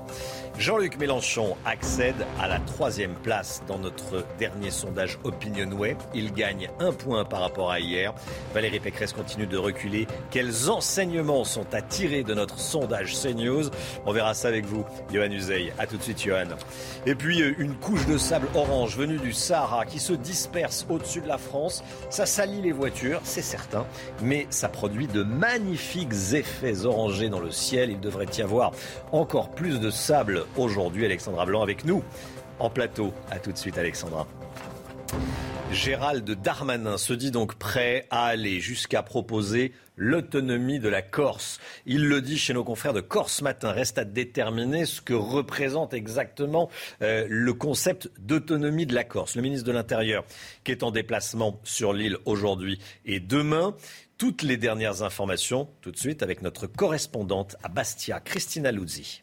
[0.58, 5.98] Jean-Luc Mélenchon accède à la troisième place dans notre dernier sondage Opinionway.
[6.14, 8.14] Il gagne un point par rapport à hier.
[8.54, 10.06] Valérie Pécresse continue de reculer.
[10.30, 13.70] Quels enseignements sont à tirer de notre sondage CNews?
[14.06, 15.74] On verra ça avec vous, Johan Uzey.
[15.78, 16.48] A tout de suite, Johan.
[17.04, 21.20] Et puis, euh, une couche de sable orange venue du Sahara qui se disperse au-dessus
[21.20, 21.84] de la France.
[22.08, 23.84] Ça salit les voitures, c'est certain,
[24.22, 27.90] mais ça produit de magnifiques effets orangés dans le ciel.
[27.90, 28.72] Il devrait y avoir
[29.12, 31.04] encore plus de sable aujourd'hui.
[31.04, 32.02] Alexandra Blanc avec nous
[32.58, 33.12] en plateau.
[33.30, 34.26] A tout de suite, Alexandra.
[35.72, 41.58] Gérald Darmanin se dit donc prêt à aller jusqu'à proposer l'autonomie de la Corse.
[41.86, 43.72] Il le dit chez nos confrères de Corse Matin.
[43.72, 46.70] Reste à déterminer ce que représente exactement
[47.02, 49.34] euh, le concept d'autonomie de la Corse.
[49.34, 50.24] Le ministre de l'Intérieur
[50.62, 53.74] qui est en déplacement sur l'île aujourd'hui et demain.
[54.18, 59.22] Toutes les dernières informations tout de suite avec notre correspondante à Bastia, Christina Luzzi.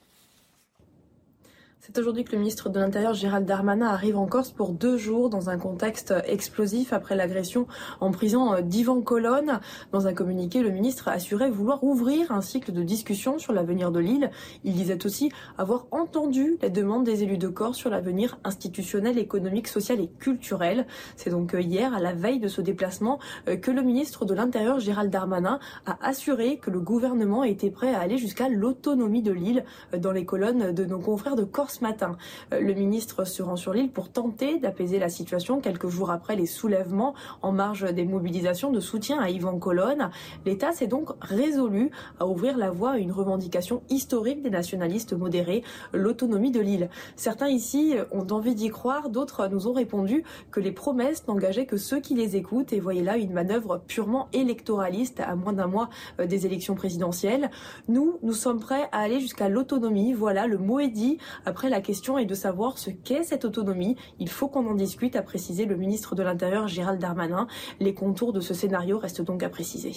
[1.86, 5.30] C'est aujourd'hui que le ministre de l'Intérieur Gérald Darmanin arrive en Corse pour deux jours
[5.30, 7.68] dans un contexte explosif après l'agression
[8.00, 9.60] en prison d'Ivan Colonne.
[9.92, 14.00] Dans un communiqué, le ministre assurait vouloir ouvrir un cycle de discussion sur l'avenir de
[14.00, 14.32] l'île.
[14.64, 19.68] Il disait aussi avoir entendu les demandes des élus de Corse sur l'avenir institutionnel, économique,
[19.68, 20.88] social et culturel.
[21.18, 23.20] C'est donc hier, à la veille de ce déplacement,
[23.62, 28.00] que le ministre de l'Intérieur Gérald Darmanin a assuré que le gouvernement était prêt à
[28.00, 29.66] aller jusqu'à l'autonomie de l'île
[29.98, 32.17] dans les colonnes de nos confrères de Corse ce matin.
[32.53, 36.36] Euh, le ministre se rend sur l'île pour tenter d'apaiser la situation quelques jours après
[36.36, 40.09] les soulèvements en marge des mobilisations de soutien à Yvan Colonne.
[40.45, 45.63] L'État s'est donc résolu à ouvrir la voie à une revendication historique des nationalistes modérés,
[45.93, 46.89] l'autonomie de l'île.
[47.15, 51.78] Certains ici ont envie d'y croire, d'autres nous ont répondu que les promesses n'engageaient que
[51.78, 55.89] ceux qui les écoutent et voyaient là une manœuvre purement électoraliste à moins d'un mois
[56.19, 57.49] euh, des élections présidentielles.
[57.88, 60.13] Nous, nous sommes prêts à aller jusqu'à l'autonomie.
[60.13, 61.17] Voilà, le mot est dit.
[61.45, 63.95] Après la question est de savoir ce qu'est cette autonomie.
[64.20, 67.47] Il faut qu'on en discute, a précisé le ministre de l'Intérieur Gérald Darmanin.
[67.80, 69.93] Les contours de ce scénario restent donc à préciser.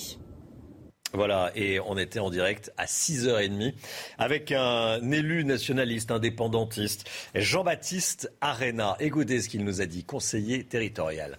[1.13, 3.73] Voilà, et on était en direct à 6h30
[4.19, 8.97] avec un élu nationaliste indépendantiste, Jean-Baptiste Arena.
[9.01, 11.39] Écoutez ce qu'il nous a dit, conseiller territorial.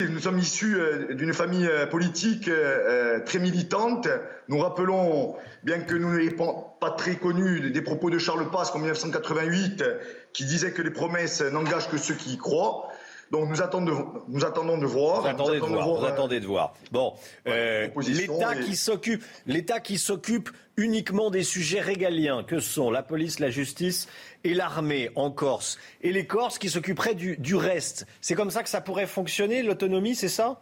[0.00, 4.08] Nous sommes issus euh, d'une famille euh, politique euh, très militante.
[4.48, 8.80] Nous rappelons, bien que nous n'ayons pas très connu, des propos de Charles Pasque en
[8.80, 9.84] 1988
[10.32, 12.88] qui disait que les promesses n'engagent que ceux qui y croient.
[13.30, 15.22] Donc nous attendons de, nous attendons de voir.
[15.22, 16.74] Vous attendez, de, voir, vous euh, attendez de voir.
[16.92, 17.14] Bon,
[17.46, 23.02] euh, l'État et- qui s'occupe, l'État qui s'occupe uniquement des sujets régaliens, que sont la
[23.02, 24.08] police, la justice
[24.44, 28.06] et l'armée en Corse, et les Corses qui s'occuperaient du, reste.
[28.20, 30.60] C'est comme ça que ça pourrait fonctionner, l'autonomie, c'est ça?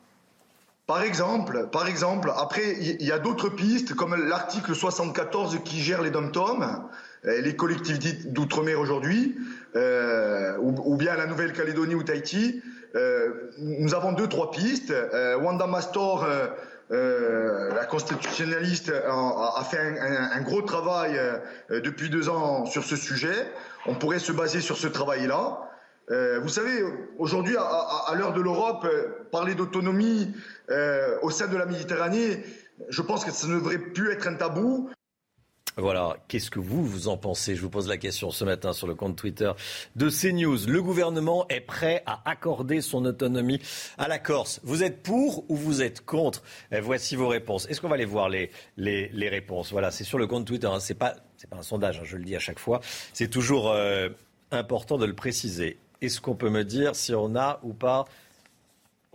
[0.87, 6.03] Par exemple, par exemple, après, il y a d'autres pistes, comme l'article 74 qui gère
[6.03, 6.62] les dom-toms,
[7.24, 9.37] euh, les collectivités d'outre-mer aujourd'hui,
[9.76, 12.62] euh, ou, bien la Nouvelle-Calédonie ou Tahiti.
[12.95, 14.93] Euh, nous avons deux, trois pistes.
[15.41, 16.26] Wanda Mastor,
[16.91, 21.18] la constitutionnaliste, a, fait un, gros travail
[21.70, 23.51] depuis deux ans sur ce sujet.
[23.87, 25.68] On pourrait se baser sur ce travail-là.
[26.11, 26.85] Euh, vous savez,
[27.18, 30.35] aujourd'hui, à, l'heure de l'Europe, euh, parler d'autonomie
[30.70, 32.45] euh, au sein de la Méditerranée,
[32.89, 34.91] je pense que ça ne devrait plus être un tabou.
[35.79, 37.57] Voilà, qu'est-ce que vous, vous en pensez?
[37.57, 39.51] Je vous pose la question ce matin sur le compte Twitter
[39.97, 40.66] de CNews.
[40.66, 43.59] Le gouvernement est prêt à accorder son autonomie
[43.97, 44.61] à la Corse.
[44.64, 46.43] Vous êtes pour ou vous êtes contre?
[46.73, 47.66] Eh, Voici vos réponses.
[47.70, 48.51] Est-ce qu'on va aller voir les,
[49.16, 49.73] réponses?
[49.73, 50.66] Voilà, c'est sur le compte Twitter.
[50.66, 50.79] Hein.
[50.79, 52.83] C'est pas, c'est pas un sondage, hein, je le dis à chaque fois.
[53.14, 54.11] C'est toujours euh,
[54.51, 55.79] important de le préciser.
[56.03, 58.05] Est-ce qu'on peut me dire si on a ou pas?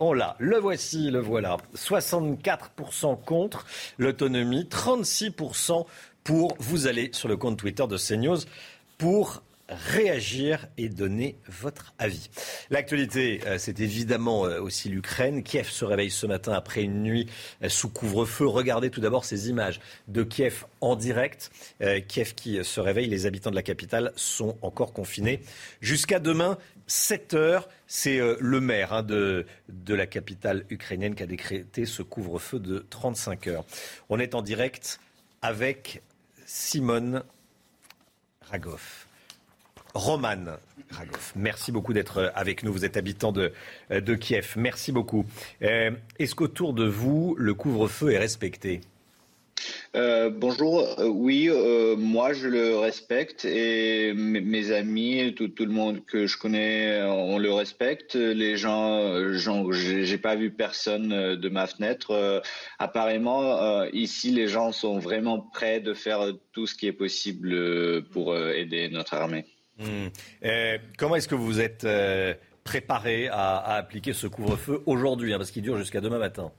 [0.00, 1.56] On l'a, le voici, le voilà.
[1.74, 3.66] 64% contre
[3.98, 5.86] l'autonomie, 36%
[6.28, 6.54] pour.
[6.58, 8.40] Vous allez sur le compte Twitter de CNews
[8.98, 12.28] pour réagir et donner votre avis.
[12.68, 15.42] L'actualité, euh, c'est évidemment euh, aussi l'Ukraine.
[15.42, 17.30] Kiev se réveille ce matin après une nuit
[17.62, 18.46] euh, sous couvre-feu.
[18.46, 21.50] Regardez tout d'abord ces images de Kiev en direct.
[22.08, 25.40] Kiev qui se réveille, les habitants de la capitale sont encore confinés.
[25.80, 26.58] Jusqu'à demain,
[26.88, 32.02] 7 heures, c'est le maire hein, de, de la capitale ukrainienne qui a décrété ce
[32.02, 33.64] couvre-feu de 35 heures.
[34.10, 35.00] On est en direct
[35.40, 36.02] avec
[36.50, 37.22] Simone
[38.50, 38.80] Ragov.
[39.92, 40.56] Roman
[40.90, 42.72] Ragov, merci beaucoup d'être avec nous.
[42.72, 43.52] Vous êtes habitant de,
[43.90, 44.54] de Kiev.
[44.56, 45.26] Merci beaucoup.
[45.60, 48.80] Euh, Est-ce qu'autour de vous, le couvre-feu est respecté?
[49.94, 56.04] Euh, bonjour, Euh, oui, euh, moi je le respecte et mes amis, tout, le monde
[56.04, 58.14] que je connais, on le respecte.
[58.14, 59.12] Les gens,
[59.72, 62.42] j'ai pas vu personne de ma fenêtre.
[62.78, 68.36] Apparemment, ici, les gens sont vraiment prêts de faire tout ce qui est possible pour
[68.36, 69.46] aider notre armée.
[69.78, 70.08] Hmm.
[70.96, 71.86] Comment est-ce que vous êtes
[72.64, 76.52] préparé à, à appliquer ce couvre-feu aujourd'hui, hein, parce qu'il dure jusqu'à demain matin?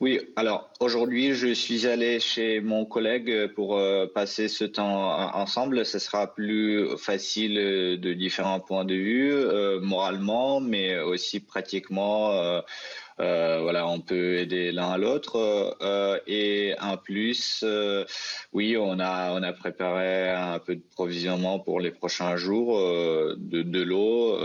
[0.00, 5.40] Oui, alors aujourd'hui, je suis allé chez mon collègue pour euh, passer ce temps en-
[5.40, 5.84] ensemble.
[5.86, 12.32] Ce sera plus facile euh, de différents points de vue, euh, moralement, mais aussi pratiquement.
[13.20, 15.36] Euh, voilà, on peut aider l'un à l'autre.
[15.82, 18.04] euh, et en plus, euh,
[18.52, 23.62] oui, on a on a préparé un peu de provisionnement pour les prochains jours, de,
[23.62, 24.38] de l'eau,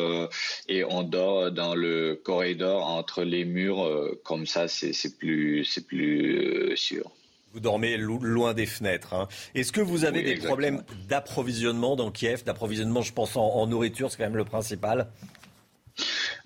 [0.68, 3.88] et on dort dans le corridor entre les murs.
[4.24, 7.10] comme ça, c'est plus c'est plus sûr.
[7.52, 9.16] Vous dormez lo- loin des fenêtres.
[9.16, 9.28] hein.
[9.56, 10.52] Est-ce que vous avez Oui, des exactement.
[10.52, 12.44] problèmes d'approvisionnement dans Kiev?
[12.44, 15.08] D'approvisionnement, je pense, en, en nourriture, c'est quand même le principal.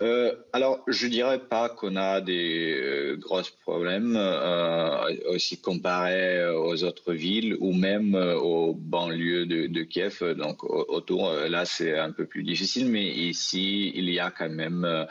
[0.02, 6.84] Euh, alors, je dirais pas qu'on a des euh, gros problèmes, euh, aussi comparé aux
[6.84, 10.24] autres villes ou même euh, aux banlieues de, de Kiev.
[10.36, 14.32] Donc, au- autour, euh, là, c'est un peu plus difficile, mais ici, il y a
[14.32, 15.06] quand même, euh,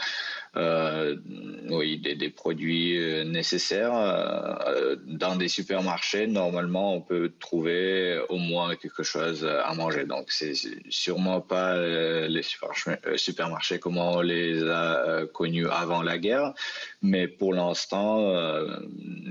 [0.55, 3.95] oui, des, des produits euh, nécessaires.
[3.95, 10.05] Euh, dans des supermarchés, normalement, on peut trouver au moins quelque chose à manger.
[10.05, 10.55] Donc, c'est
[10.91, 16.19] sûrement pas euh, les supermarchés, euh, supermarchés comme on les a euh, connus avant la
[16.19, 16.53] guerre,
[17.01, 18.77] mais pour l'instant, euh,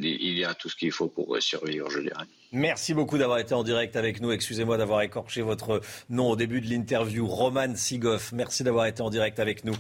[0.02, 2.26] il y a tout ce qu'il faut pour survivre, je dirais.
[2.54, 4.34] Merci beaucoup d'avoir été en direct avec nous.
[4.34, 5.80] Excusez-moi d'avoir écorché votre
[6.10, 7.26] nom au début de l'interview.
[7.26, 9.74] Roman Sigoff, merci d'avoir été en direct avec nous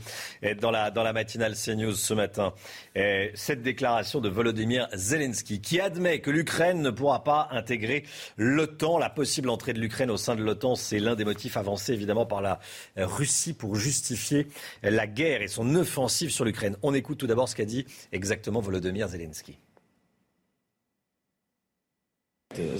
[0.61, 2.53] dans la, dans la matinale CNews ce matin.
[2.95, 8.05] Cette déclaration de Volodymyr Zelensky qui admet que l'Ukraine ne pourra pas intégrer
[8.37, 8.99] l'OTAN.
[8.99, 12.25] La possible entrée de l'Ukraine au sein de l'OTAN, c'est l'un des motifs avancés évidemment
[12.25, 12.59] par la
[12.95, 14.47] Russie pour justifier
[14.81, 16.77] la guerre et son offensive sur l'Ukraine.
[16.83, 19.57] On écoute tout d'abord ce qu'a dit exactement Volodymyr Zelensky.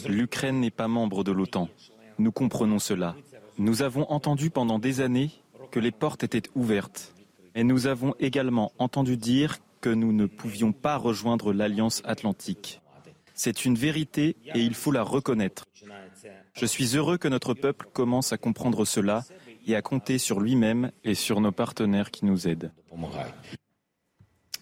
[0.08, 1.70] L'Ukraine n'est pas membre de l'OTAN.
[2.18, 3.16] Nous comprenons cela.
[3.58, 5.32] Nous avons entendu pendant des années
[5.72, 7.14] que les portes étaient ouvertes.
[7.56, 12.82] Et nous avons également entendu dire que nous ne pouvions pas rejoindre l'Alliance atlantique.
[13.34, 15.66] C'est une vérité et il faut la reconnaître.
[16.54, 19.24] Je suis heureux que notre peuple commence à comprendre cela
[19.66, 22.72] et à compter sur lui-même et sur nos partenaires qui nous aident.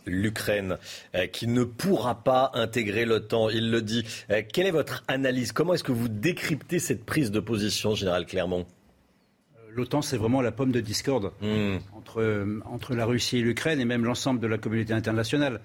[0.10, 0.78] l'Ukraine
[1.16, 3.50] euh, qui ne pourra pas intégrer l'OTAN.
[3.50, 4.04] Il le dit.
[4.32, 5.52] Euh, quelle est votre analyse?
[5.52, 8.66] Comment est-ce que vous décryptez cette prise de position, Général Clermont?
[9.76, 11.78] l'OTAN, c'est vraiment la pomme de discorde Hmm.
[11.96, 15.62] entre, entre la Russie et l'Ukraine et même l'ensemble de la communauté internationale.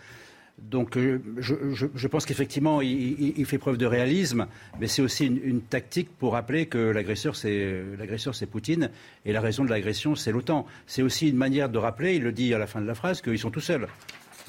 [0.59, 4.47] Donc euh, je, je- je pense qu'effectivement, il, fait preuve de réalisme,
[4.79, 8.91] mais c'est aussi une, une tactique pour rappeler que l'agresseur, c'est l'agresseur, c'est Poutine,
[9.25, 10.65] et la raison de l'agression, c'est l'OTAN.
[10.87, 13.21] C'est aussi une manière de rappeler, il le dit à la fin de la phrase,
[13.21, 13.89] qu'ils sont tout seuls.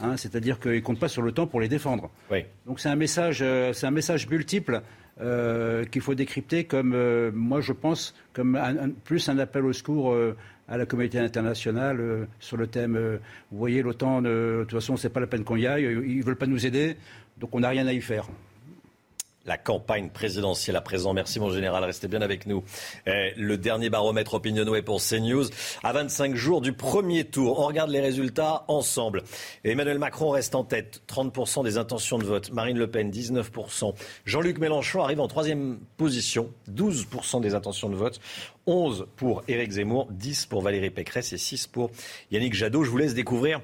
[0.01, 2.09] Hein, C'est-à-dire qu'ils ne comptent pas sur l'OTAN pour les défendre.
[2.65, 4.81] Donc c'est un message, euh, c'est un message multiple
[5.21, 9.63] euh, qu'il faut décrypter comme, euh, moi je pense, comme un- un- plus un appel
[9.63, 10.35] au secours euh,
[10.67, 13.19] à la communauté internationale sur le thème.
[13.51, 15.83] vous voyez, l'OTAN, de toute façon, c'est pas la peine qu'on y aille.
[16.05, 16.97] Ils veulent pas nous aider,
[17.37, 18.27] donc on n'a rien à y faire.
[19.45, 21.13] La campagne présidentielle à présent.
[21.13, 22.63] Merci mon général, restez bien avec nous.
[23.05, 25.45] Eh, le dernier baromètre Opinionway pour CNews.
[25.83, 29.21] À 25 jours du premier tour, on regarde les résultats ensemble.
[29.63, 32.51] Emmanuel Macron reste en tête, 30% des intentions de vote.
[32.51, 33.93] Marine Le Pen, 19%.
[34.25, 38.19] Jean-Luc Mélenchon arrive en troisième position, 12% des intentions de vote.
[38.65, 41.91] 11 pour Éric Zemmour, 10 pour Valérie Pécresse et 6 pour
[42.31, 42.83] Yannick Jadot.
[42.83, 43.61] Je vous laisse découvrir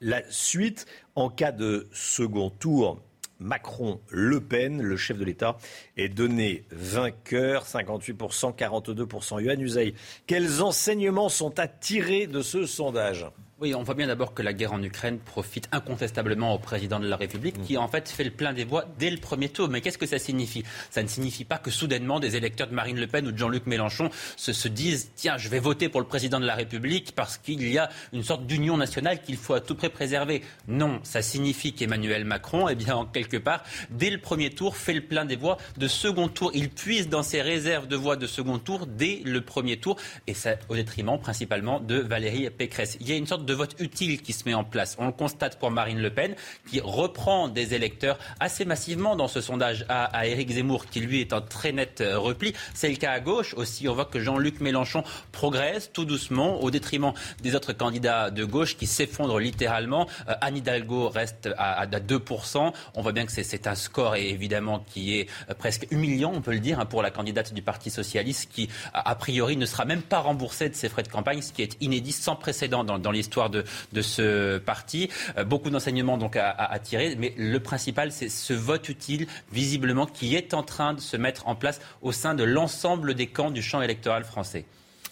[0.00, 3.00] la suite en cas de second tour.
[3.44, 5.58] Macron-Le Pen, le chef de l'État,
[5.96, 9.40] est donné vainqueur, 58%, 42%.
[9.40, 9.94] Yohann Usaï,
[10.26, 13.26] quels enseignements sont à tirer de ce sondage?
[13.64, 17.08] Oui, on voit bien d'abord que la guerre en Ukraine profite incontestablement au président de
[17.08, 19.70] la République, qui en fait fait le plein des voix dès le premier tour.
[19.70, 20.64] Mais qu'est-ce que ça signifie?
[20.90, 23.64] Ça ne signifie pas que soudainement des électeurs de Marine Le Pen ou de Jean-Luc
[23.64, 27.38] Mélenchon se, se disent tiens, je vais voter pour le président de la République parce
[27.38, 30.42] qu'il y a une sorte d'union nationale qu'il faut à tout prix préserver.
[30.68, 34.92] Non, ça signifie qu'Emmanuel Macron, eh bien, en quelque part, dès le premier tour, fait
[34.92, 36.50] le plein des voix de second tour.
[36.52, 39.96] Il puise dans ses réserves de voix de second tour dès le premier tour,
[40.26, 42.98] et ça au détriment principalement de Valérie Pécresse.
[43.00, 44.96] Il y a une sorte de vote utile qui se met en place.
[44.98, 46.34] On le constate pour Marine Le Pen,
[46.70, 51.20] qui reprend des électeurs assez massivement dans ce sondage à, à Éric Zemmour, qui lui
[51.20, 52.52] est en très net euh, repli.
[52.74, 53.88] C'est le cas à gauche aussi.
[53.88, 55.02] On voit que Jean-Luc Mélenchon
[55.32, 60.06] progresse tout doucement au détriment des autres candidats de gauche qui s'effondrent littéralement.
[60.28, 62.72] Euh, Anne Hidalgo reste à, à 2%.
[62.94, 66.52] On voit bien que c'est- un score évidemment qui est euh, presque humiliant, on peut
[66.52, 70.02] le dire, hein, pour la candidate du Parti socialiste qui, a priori, ne sera même
[70.02, 73.43] pas remboursée de ses frais de campagne, ce qui est inédit, sans précédent dans l'histoire
[73.50, 75.08] de, de ce parti.
[75.36, 80.34] Euh, beaucoup d'enseignements donc à, tirer, mais le principal, c'est ce vote utile, visiblement, qui
[80.34, 83.62] est en train de se mettre en place au sein de l'ensemble des camps du
[83.62, 84.64] champ électoral français.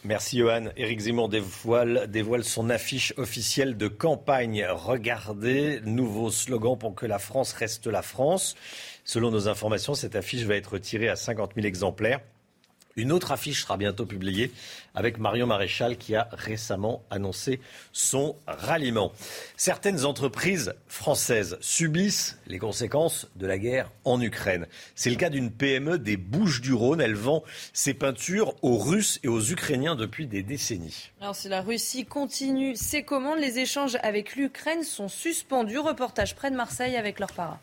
[0.04, 0.64] Merci Johan.
[0.76, 4.66] Éric Zemmour dévoile son affiche officielle de campagne.
[4.68, 8.56] Regardez, nouveau slogan pour que la France reste la France.
[9.04, 12.20] Selon nos informations, cette affiche va être tirée à 50 000 exemplaires.
[12.96, 14.52] Une autre affiche sera bientôt publiée
[14.94, 17.60] avec Marion Maréchal qui a récemment annoncé
[17.92, 19.12] son ralliement.
[19.56, 24.66] Certaines entreprises françaises subissent les conséquences de la guerre en Ukraine.
[24.94, 27.00] C'est le cas d'une PME des Bouches-du-Rhône.
[27.00, 31.10] Elle vend ses peintures aux Russes et aux Ukrainiens depuis des décennies.
[31.20, 35.78] Alors si la Russie continue ses commandes, les échanges avec l'Ukraine sont suspendus.
[35.78, 37.58] Reportage près de Marseille avec leur para.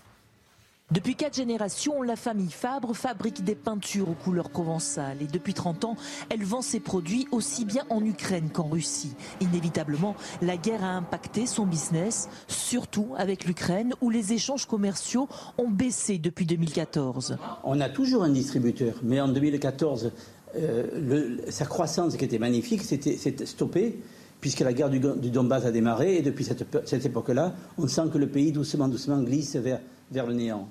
[0.91, 5.85] Depuis quatre générations, la famille Fabre fabrique des peintures aux couleurs provençales et depuis 30
[5.85, 5.95] ans,
[6.31, 9.13] elle vend ses produits aussi bien en Ukraine qu'en Russie.
[9.39, 15.29] Inévitablement, la guerre a impacté son business, surtout avec l'Ukraine où les échanges commerciaux
[15.59, 17.37] ont baissé depuis 2014.
[17.63, 20.11] On a toujours un distributeur, mais en 2014,
[20.55, 23.99] euh, le- sa croissance qui était magnifique s'était stoppée
[24.41, 28.27] puisque la guerre du, Donbass a démarré et depuis cette, époque-là, on sent que le
[28.27, 30.67] pays doucement, doucement glisse vers le néant.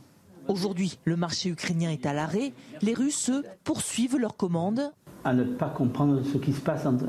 [0.49, 2.53] Aujourd'hui, le marché ukrainien est à l'arrêt.
[2.83, 4.81] Les Russes, eux, poursuivent leurs commandes.
[5.25, 7.05] À ne pas comprendre ce qui se passe, entre,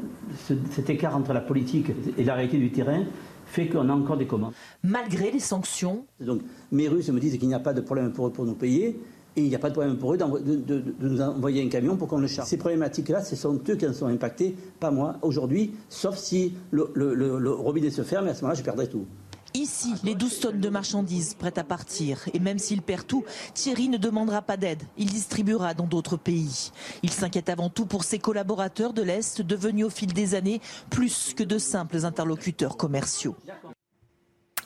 [0.71, 3.03] cet écart entre la politique et la réalité du terrain
[3.45, 4.53] fait qu'on a encore des commandes.
[4.83, 8.27] Malgré les sanctions, Donc mes Russes me disent qu'il n'y a pas de problème pour
[8.27, 8.99] eux pour nous payer
[9.35, 10.25] et il n'y a pas de problème pour eux de,
[10.55, 12.47] de- de nous envoyer un camion pour qu'on le charge.
[12.49, 16.91] Ces problématiques-là, ce sont eux qui en sont impactés, pas moi, aujourd'hui, sauf si le,
[16.93, 19.05] le- le- le robinet se ferme et à ce moment-là, je perdrai tout.
[19.59, 22.29] Ici, les 12 tonnes de marchandises prêtes à partir.
[22.33, 24.81] Et même s'il perd tout, Thierry ne demandera pas d'aide.
[24.97, 26.71] Il distribuera dans d'autres pays.
[27.03, 31.33] Il s'inquiète avant tout pour ses collaborateurs de l'Est, devenus au fil des années plus
[31.33, 33.35] que de simples interlocuteurs commerciaux.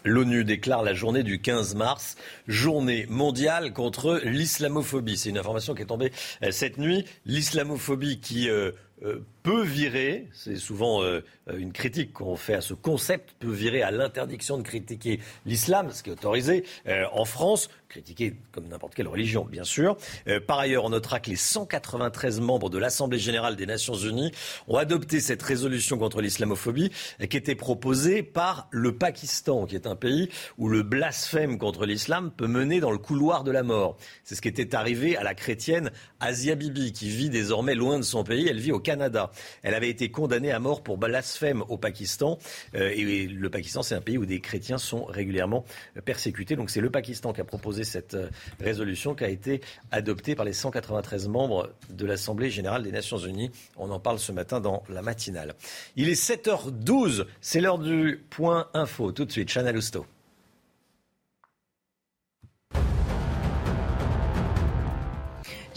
[0.06, 2.16] L'ONU déclare la journée du 15 mars,
[2.48, 5.18] journée mondiale contre l'islamophobie.
[5.18, 6.12] C'est une information qui est tombée
[6.44, 7.04] euh, cette nuit.
[7.26, 8.74] L'islamophobie qui euh,
[9.04, 11.22] euh, peut virer, c'est souvent euh,
[11.54, 16.02] une critique qu'on fait à ce concept, peut virer à l'interdiction de critiquer l'islam, ce
[16.02, 19.98] qui est autorisé euh, en France, critiquer comme n'importe quelle religion, bien sûr.
[20.28, 24.32] Euh, par ailleurs, on notera que les 193 membres de l'Assemblée générale des Nations unies
[24.68, 26.92] ont adopté cette résolution contre l'islamophobie
[27.30, 32.32] qui était proposée par le Pakistan, qui est un pays où le blasphème contre l'islam
[32.32, 33.98] peut mener dans le couloir de la mort.
[34.24, 38.04] C'est ce qui était arrivé à la chrétienne Asia Bibi, qui vit désormais loin de
[38.04, 38.48] son pays.
[38.48, 39.32] Elle vit au Canada.
[39.62, 42.38] Elle avait été condamnée à mort pour blasphème au Pakistan.
[42.76, 45.66] Euh, et le Pakistan, c'est un pays où des chrétiens sont régulièrement
[46.06, 46.56] persécutés.
[46.56, 48.30] Donc c'est le Pakistan qui a proposé cette euh,
[48.60, 49.62] résolution qui a été
[49.92, 53.52] adoptée par les 193 membres de l'Assemblée générale des Nations unies.
[53.78, 55.56] On en parle ce matin dans la matinale.
[55.96, 59.12] Il est 7h12, c'est l'heure du point info.
[59.12, 60.06] Tout de suite, Chanel Housteau.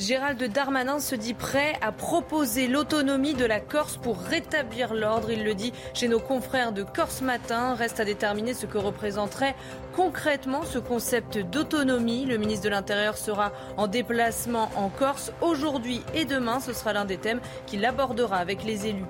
[0.06, 5.32] Gérald Darmanin se dit prêt à proposer l'autonomie de la Corse pour rétablir l'ordre.
[5.32, 7.74] Il le dit chez nos confrères de Corse Matin.
[7.74, 9.56] Reste à déterminer ce que représenterait
[9.96, 12.24] concrètement ce concept d'autonomie.
[12.24, 16.60] Le ministre de l'Intérieur sera en déplacement en Corse aujourd'hui et demain.
[16.60, 19.06] Ce sera l'un des thèmes qu'il abordera avec les élus.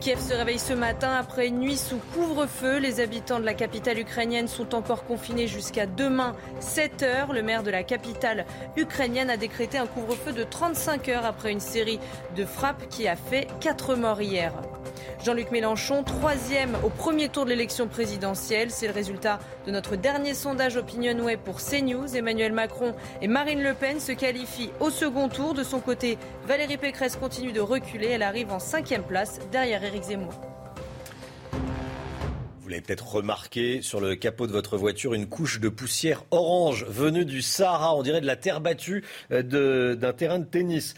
[0.00, 2.78] Kiev se réveille ce matin après une nuit sous couvre-feu.
[2.78, 7.32] Les habitants de la capitale ukrainienne sont encore confinés jusqu'à demain 7 heures.
[7.32, 11.60] Le maire de la capitale ukrainienne a décrété un couvre-feu de 35 heures après une
[11.60, 12.00] série
[12.36, 14.52] de frappes qui a fait 4 morts hier.
[15.24, 18.70] Jean-Luc Mélenchon, troisième au premier tour de l'élection présidentielle.
[18.70, 22.16] C'est le résultat de notre dernier sondage OpinionWay pour CNews.
[22.16, 25.52] Emmanuel Macron et Marine Le Pen se qualifient au second tour.
[25.52, 26.16] De son côté,
[26.46, 28.08] Valérie Pécresse continue de reculer.
[28.08, 30.32] Elle arrive en cinquième place derrière Éric Zemmour.
[32.60, 36.84] Vous l'avez peut-être remarqué sur le capot de votre voiture, une couche de poussière orange
[36.88, 40.94] venue du Sahara, on dirait de la terre battue euh, d'un terrain de tennis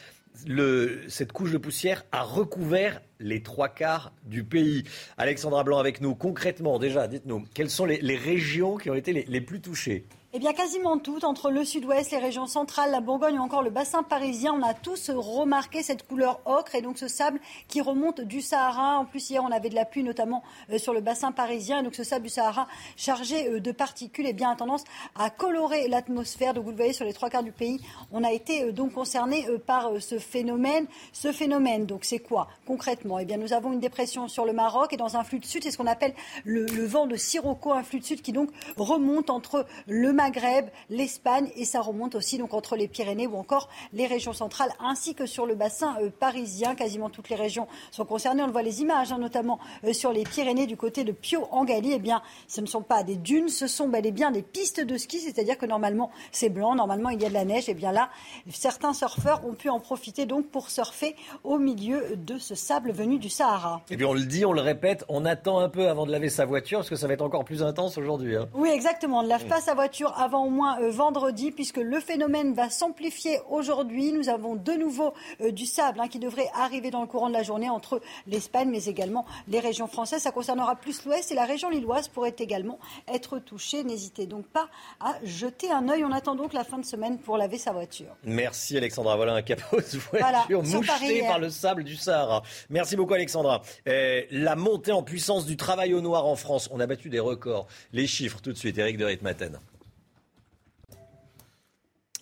[1.08, 4.82] cette couche de poussière a recouvert les trois quarts du pays.
[5.18, 6.14] Alexandra Blanc avec nous.
[6.14, 10.06] Concrètement, déjà, dites-nous, quelles sont les, régions qui ont été les plus touchées?
[10.34, 13.68] Eh bien, quasiment toutes, entre le sud-ouest, les régions centrales, la Bourgogne ou encore le
[13.68, 18.22] bassin parisien, on a tous remarqué cette couleur ocre et donc ce sable qui remonte
[18.22, 18.98] du Sahara.
[18.98, 21.80] En plus, hier, on avait de la pluie, notamment euh, sur le bassin parisien.
[21.80, 22.66] Et donc, ce sable du Sahara,
[22.96, 24.84] chargé euh, de particules, eh bien, a tendance
[25.16, 26.54] à colorer l'atmosphère.
[26.54, 27.78] Donc, vous le voyez, sur les trois quarts du pays,
[28.10, 30.86] on a été euh, donc concerné par ce phénomène.
[31.12, 33.18] Ce phénomène, donc, c'est quoi concrètement?
[33.18, 35.62] Eh bien, nous avons une dépression sur le Maroc et dans un flux de sud,
[35.62, 36.14] c'est ce qu'on appelle
[36.46, 40.66] le, le, vent de Sirocco, un flux de sud qui donc remonte entre le Maghreb,
[40.88, 45.16] l'Espagne et ça remonte aussi donc entre les Pyrénées ou encore les régions centrales ainsi
[45.16, 46.76] que sur le bassin euh, parisien.
[46.76, 48.40] Quasiment toutes les régions sont concernées.
[48.44, 51.48] On le voit les images, hein, notamment euh, sur les Pyrénées du côté de Pio
[51.50, 51.94] en Galie.
[51.94, 54.80] Eh bien, ce ne sont pas des dunes, ce sont bel et bien des pistes
[54.80, 57.68] de ski, c'est-à-dire que normalement c'est blanc, normalement il y a de la neige.
[57.68, 58.08] Et eh bien là,
[58.48, 63.18] certains surfeurs ont pu en profiter donc pour surfer au milieu de ce sable venu
[63.18, 63.82] du Sahara.
[63.90, 66.12] Et eh bien on le dit, on le répète, on attend un peu avant de
[66.12, 68.36] laver sa voiture parce que ça va être encore plus intense aujourd'hui.
[68.36, 68.48] Hein.
[68.54, 69.18] Oui, exactement.
[69.18, 72.70] On ne lave pas sa voiture avant au moins euh, vendredi, puisque le phénomène va
[72.70, 74.12] s'amplifier aujourd'hui.
[74.12, 77.34] Nous avons de nouveau euh, du sable hein, qui devrait arriver dans le courant de
[77.34, 80.22] la journée entre l'Espagne, mais également les régions françaises.
[80.22, 83.84] Ça concernera plus l'ouest et la région lilloise pourrait également être touchée.
[83.84, 84.68] N'hésitez donc pas
[85.00, 86.04] à jeter un œil.
[86.04, 88.14] On attend donc la fin de semaine pour laver sa voiture.
[88.24, 89.16] Merci Alexandra.
[89.16, 92.42] Voilà un capot de voiture moucheté par le sable du Sahara.
[92.70, 93.62] Merci beaucoup Alexandra.
[93.88, 96.68] Euh, la montée en puissance du travail au noir en France.
[96.72, 97.66] On a battu des records.
[97.92, 98.78] Les chiffres tout de suite.
[98.78, 99.58] Eric de Ritmaten.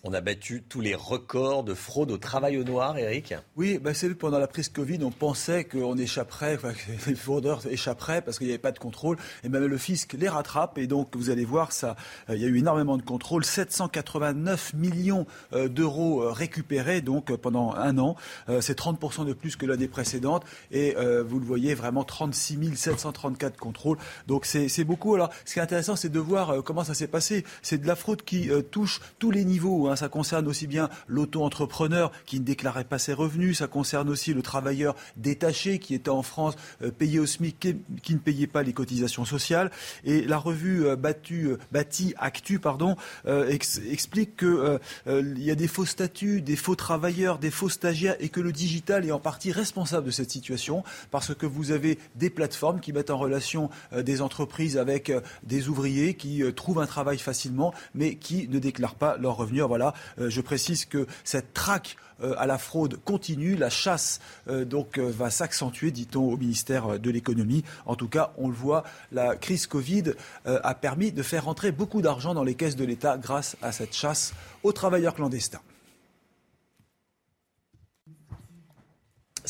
[0.02, 3.34] On a battu tous les records de fraude au travail au noir, Eric.
[3.56, 8.22] Oui, bah c'est pendant la prise Covid, on pensait qu'on échapperait, que les fraudeurs échapperaient
[8.22, 9.18] parce qu'il n'y avait pas de contrôle.
[9.44, 10.78] Et même le fisc les rattrape.
[10.78, 11.96] Et donc, vous allez voir, ça,
[12.30, 13.44] euh, il y a eu énormément de contrôle.
[13.44, 18.16] 789 millions euh, d'euros euh, récupérés donc pendant un an.
[18.60, 20.44] c'est 30% de plus que l'année précédente.
[20.70, 23.98] Et vous le voyez, vraiment 36 734 contrôles.
[24.26, 25.14] Donc, c'est beaucoup.
[25.14, 27.44] Alors, ce qui est intéressant, c'est de voir comment ça s'est passé.
[27.60, 29.89] C'est de la fraude qui touche tous les niveaux.
[29.90, 29.96] Hein.
[29.96, 34.42] Ça concerne aussi bien l'auto-entrepreneur qui ne déclarait pas ses revenus, ça concerne aussi le
[34.42, 38.72] travailleur détaché qui était en France euh, payé au SMIC, qui, ne payait pas les
[38.72, 39.70] cotisations sociales.
[40.04, 46.40] Et la revue euh, euh, Bâti Actu pardon, explique qu'il y a des faux statuts,
[46.42, 50.10] des faux travailleurs, des faux stagiaires et que le digital est en partie responsable de
[50.10, 55.12] cette situation parce que vous avez des plateformes qui mettent en relation des entreprises avec
[55.42, 59.62] des ouvriers qui trouvent un travail facilement mais qui ne déclarent pas leurs revenus.
[60.18, 63.56] Euh, je précise que cette traque euh, à la fraude continue.
[63.56, 67.64] La chasse euh, donc va s'accentuer, dit-on au ministère de l'économie.
[67.86, 70.14] En tout cas, on le voit, la crise Covid
[70.44, 73.94] a permis de faire rentrer beaucoup d'argent dans les caisses de l'État grâce à cette
[73.94, 75.60] chasse aux travailleurs clandestins.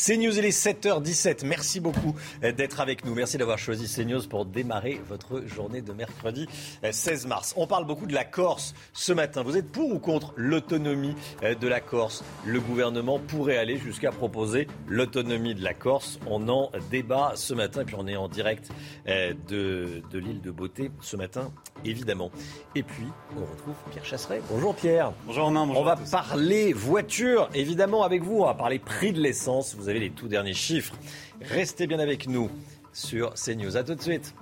[0.01, 1.45] CNews, il est 7h17.
[1.45, 3.15] Merci beaucoup euh, d'être avec nous.
[3.15, 6.47] Merci d'avoir choisi CNews pour démarrer votre journée de mercredi
[6.91, 7.53] 16 euh, mars.
[7.59, 9.43] On parle beaucoup de la Corse ce matin.
[9.43, 12.25] Vous êtes pour ou contre l'autonomie euh, de la Corse?
[12.47, 16.19] Le gouvernement pourrait aller jusqu'à proposer l'autonomie de la Corse.
[16.27, 18.71] On en débat ce matin, puis on est en direct
[19.07, 21.53] de, de l'île de Beauté ce matin
[21.85, 22.31] évidemment.
[22.75, 24.41] Et puis, on retrouve Pierre Chasseret.
[24.51, 25.13] Bonjour Pierre.
[25.27, 28.41] Bonjour Romain, bonjour On va parler voiture, évidemment, avec vous.
[28.41, 29.75] On va parler prix de l'essence.
[29.75, 30.95] Vous avez les tout derniers chiffres.
[31.43, 32.51] Restez bien avec nous
[32.93, 33.77] sur CNews.
[33.77, 34.35] A tout de suite.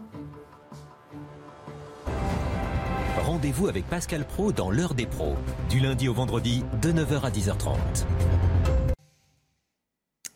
[3.19, 5.37] Rendez-vous avec Pascal Pro dans l'heure des pros,
[5.69, 7.77] du lundi au vendredi de 9h à 10h30.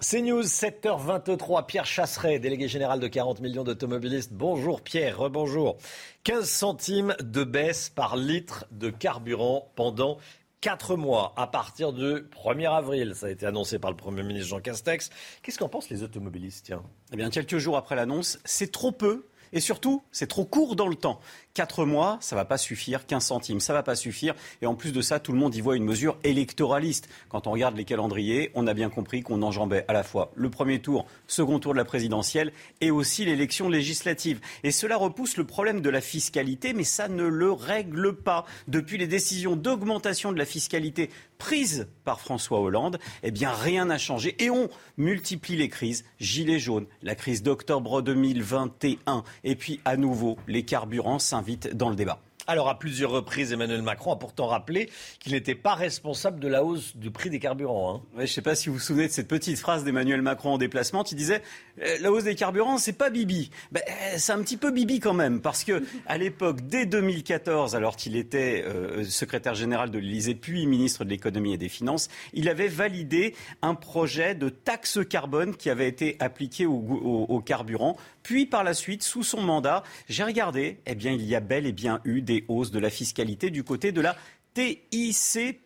[0.01, 4.33] CNews, 7h23, Pierre Chasseret, délégué général de 40 millions d'automobilistes.
[4.33, 5.79] Bonjour Pierre, rebonjour.
[6.25, 10.19] 15 centimes de baisse par litre de carburant pendant
[10.63, 13.15] 4 mois à partir du 1er avril.
[13.17, 15.11] Ça a été annoncé par le Premier ministre Jean Castex.
[15.43, 16.85] Qu'est-ce qu'en pensent les automobilistes tiens?
[17.13, 20.87] Eh bien, quelques jours après l'annonce, c'est trop peu et surtout, c'est trop court dans
[20.87, 21.21] le temps.
[21.55, 23.07] 4 mois, ça va pas suffire.
[23.07, 24.35] 15 centimes, ça va pas suffire.
[24.63, 27.09] Et en plus de ça, tout le monde y voit une mesure électoraliste.
[27.29, 30.49] Quand on regarde les calendriers, on a bien compris qu'on enjambait à la fois le
[30.49, 34.41] premier tour, second tour de la présidentielle et aussi l'élection législative.
[34.65, 38.47] Et cela repousse le problème de la fiscalité, mais ça ne le règle pas.
[38.69, 43.99] Depuis les décisions d'augmentation de la fiscalité prises par François Hollande, eh bien rien n'a
[43.99, 44.37] changé.
[44.43, 46.05] Et on multiplie les crises.
[46.21, 51.97] Gilets jaunes, la crise d'octobre 2021, et puis à nouveau les carburants s'invitent dans le
[51.97, 52.21] débat.
[52.49, 54.91] Alors, à plusieurs reprises, Emmanuel Macron a pourtant rappelé
[55.21, 57.95] qu'il n'était pas responsable de la hausse du prix des carburants.
[57.95, 58.09] Hein.
[58.17, 60.59] je ne sais pas si vous vous souvenez de cette petite phrase d'Emmanuel Macron en
[60.59, 61.41] déplacement qui disait
[61.81, 63.51] euh, La hausse des carburants, c'est pas Bibi.
[63.71, 67.77] Ben, euh, c'est un petit peu Bibi quand même, parce que à l'époque, dès 2014,
[67.77, 72.09] alors qu'il était euh, secrétaire général de l'Élysée, puis ministre de l'économie et des finances,
[72.33, 77.97] il avait validé un projet de taxe carbone qui avait été appliqué au, au carburant
[78.23, 81.67] puis par la suite, sous son mandat, j'ai regardé, eh bien, il y a bel
[81.67, 84.17] et bien eu des hausses de la fiscalité du côté de la
[84.55, 85.62] TICPE.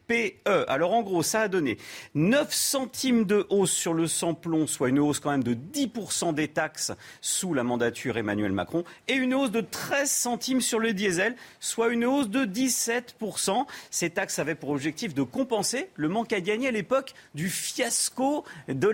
[0.47, 1.79] Alors en gros, ça a donné
[2.15, 6.49] 9 centimes de hausse sur le samplon, soit une hausse quand même de 10% des
[6.49, 11.35] taxes sous la mandature Emmanuel Macron, et une hausse de 13 centimes sur le diesel,
[11.61, 13.67] soit une hausse de 17%.
[13.91, 18.45] Ces taxes avaient pour objectif de compenser le manque à gagner à l'époque du fiasco
[18.69, 18.93] de,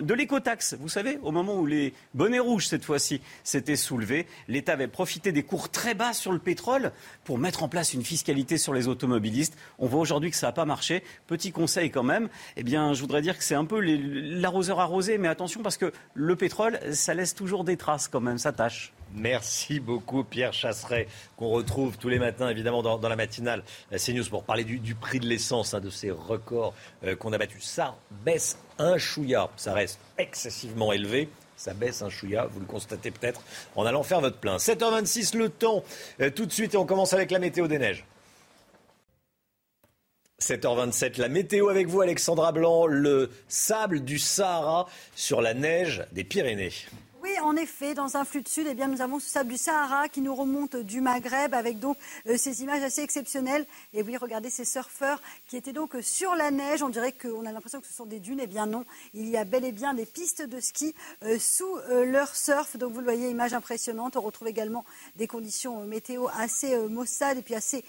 [0.00, 0.76] de l'écotaxe.
[0.78, 5.32] Vous savez, au moment où les bonnets rouges, cette fois-ci, s'étaient soulevés, l'État avait profité
[5.32, 6.92] des cours très bas sur le pétrole
[7.24, 9.56] pour mettre en place une fiscalité sur les automobilistes.
[9.78, 11.02] On voit aujourd'hui que ça n'a pas marché.
[11.26, 15.16] Petit conseil quand même, eh bien, je voudrais dire que c'est un peu l'arroseur arrosé,
[15.16, 18.92] mais attention parce que le pétrole, ça laisse toujours des traces quand même, ça tâche.
[19.14, 24.44] Merci beaucoup Pierre Chasseret, qu'on retrouve tous les matins évidemment dans, la matinale CNews pour
[24.44, 27.64] parler du, prix de l'essence, hein, de ces records euh, qu'on a battus.
[27.64, 31.28] Ça baisse un chouïa, ça reste excessivement élevé
[31.60, 33.42] ça baisse un chouïa, vous le constatez peut-être
[33.76, 34.56] en allant faire votre plein.
[34.56, 35.84] 7h26 le temps,
[36.22, 38.06] euh, tout de suite et on commence avec la météo des neiges.
[40.40, 46.24] 7h27, la météo avec vous Alexandra Blanc, le sable du Sahara sur la neige des
[46.24, 46.72] Pyrénées.
[47.22, 49.58] Oui, en effet, dans un flux de sud, eh bien, nous avons ce sable du
[49.58, 53.66] Sahara qui nous remonte du Maghreb avec donc euh, ces images assez exceptionnelles.
[53.92, 56.82] Et oui, regardez ces surfeurs qui étaient donc sur la neige.
[56.82, 58.40] On dirait qu'on a l'impression que ce sont des dunes.
[58.42, 61.76] Eh bien non, il y a bel et bien des pistes de ski euh, sous
[61.90, 62.78] euh, leur surf.
[62.78, 64.16] Donc vous le voyez, image impressionnante.
[64.16, 64.86] On retrouve également
[65.16, 67.84] des conditions météo assez maussades et puis assez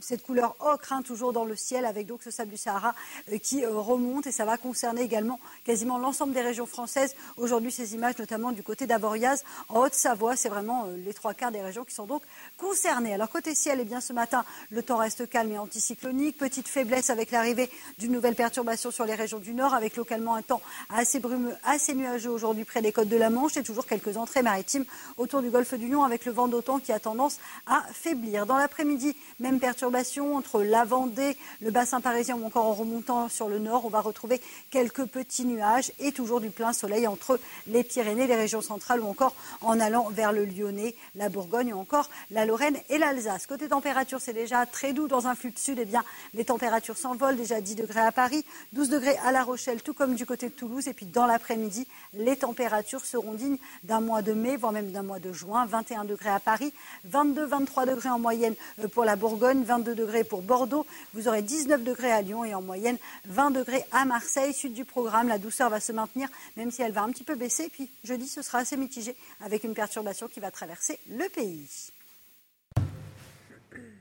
[0.00, 2.94] cette couleur ocre, hein, toujours dans le ciel, avec donc ce sable du Sahara
[3.32, 4.26] euh, qui euh, remonte.
[4.26, 7.14] Et ça va concerner également quasiment l'ensemble des régions françaises.
[7.36, 11.50] Aujourd'hui, ces images, notamment du côté d'Avoriaz, en Haute-Savoie, c'est vraiment euh, les trois quarts
[11.50, 12.22] des régions qui sont donc
[12.56, 13.14] concernées.
[13.14, 16.36] Alors, côté ciel, eh bien, ce matin, le temps reste calme et anticyclonique.
[16.36, 20.42] Petite faiblesse avec l'arrivée d'une nouvelle perturbation sur les régions du nord, avec localement un
[20.42, 24.16] temps assez brumeux, assez nuageux aujourd'hui près des côtes de la Manche et toujours quelques
[24.16, 24.84] entrées maritimes
[25.16, 28.46] autour du golfe du Lion avec le vent d'automne qui a tendance à faiblir.
[28.46, 33.48] Dans l'après-midi, même perturbation entre la Vendée, le bassin parisien ou encore en remontant sur
[33.48, 33.84] le nord.
[33.84, 38.36] On va retrouver quelques petits nuages et toujours du plein soleil entre les Pyrénées, les
[38.36, 42.76] régions centrales ou encore en allant vers le Lyonnais, la Bourgogne ou encore la Lorraine
[42.88, 43.46] et l'Alsace.
[43.46, 45.78] Côté température, c'est déjà très doux dans un flux de sud.
[45.80, 47.36] Eh bien, les températures s'envolent.
[47.36, 50.54] Déjà 10 degrés à Paris, 12 degrés à La Rochelle, tout comme du côté de
[50.54, 50.88] Toulouse.
[50.88, 55.02] Et puis dans l'après-midi, les températures seront dignes d'un mois de mai, voire même d'un
[55.02, 55.66] mois de juin.
[55.66, 56.72] 21 degrés à Paris,
[57.10, 60.86] 22-23 degrés en moyenne euh, pour la Bourgogne, 22 degrés pour Bordeaux.
[61.12, 62.96] Vous aurez 19 degrés à Lyon et en moyenne
[63.26, 64.54] 20 degrés à Marseille.
[64.54, 67.34] Suite du programme, la douceur va se maintenir, même si elle va un petit peu
[67.34, 67.68] baisser.
[67.68, 71.92] Puis jeudi, ce sera assez mitigé avec une perturbation qui va traverser le pays.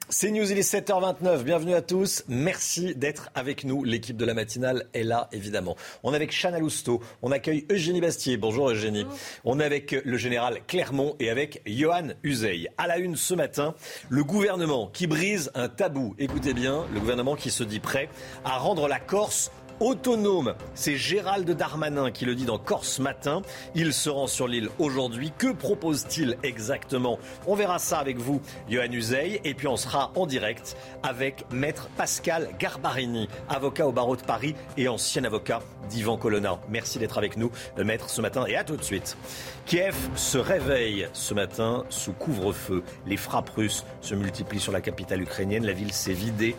[0.07, 1.41] C'est News, il est 7h29.
[1.41, 2.23] Bienvenue à tous.
[2.27, 3.83] Merci d'être avec nous.
[3.83, 5.75] L'équipe de la matinale est là, évidemment.
[6.03, 7.01] On est avec Chana Lousteau.
[7.23, 8.37] On accueille Eugénie Bastier.
[8.37, 9.07] Bonjour Eugénie.
[9.45, 12.67] On est avec le général Clermont et avec Johan Uzey.
[12.77, 13.73] À la une ce matin,
[14.09, 16.13] le gouvernement qui brise un tabou.
[16.19, 18.07] Écoutez bien, le gouvernement qui se dit prêt
[18.43, 20.55] à rendre la Corse autonome.
[20.73, 23.41] C'est Gérald Darmanin qui le dit dans Corse Matin.
[23.75, 25.31] Il se rend sur l'île aujourd'hui.
[25.37, 27.19] Que propose-t-il exactement?
[27.47, 29.41] On verra ça avec vous, Johan Uzey.
[29.43, 34.55] Et puis on sera en direct avec maître Pascal Garbarini, avocat au barreau de Paris
[34.77, 36.59] et ancien avocat d'Ivan Colonna.
[36.69, 38.45] Merci d'être avec nous, maître, ce matin.
[38.47, 39.17] Et à tout de suite.
[39.65, 42.83] Kiev se réveille ce matin sous couvre-feu.
[43.07, 45.65] Les frappes russes se multiplient sur la capitale ukrainienne.
[45.65, 46.55] La ville s'est vidée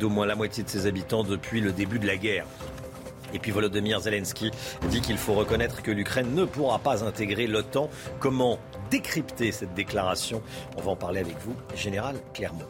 [0.00, 2.46] d'au moins la moitié de ses habitants depuis le début de la guerre.
[3.34, 4.50] Et puis Volodymyr Zelensky
[4.88, 7.90] dit qu'il faut reconnaître que l'Ukraine ne pourra pas intégrer l'OTAN.
[8.20, 8.58] Comment
[8.90, 10.40] décrypter cette déclaration?
[10.78, 12.64] On va en parler avec vous, Général Clermont.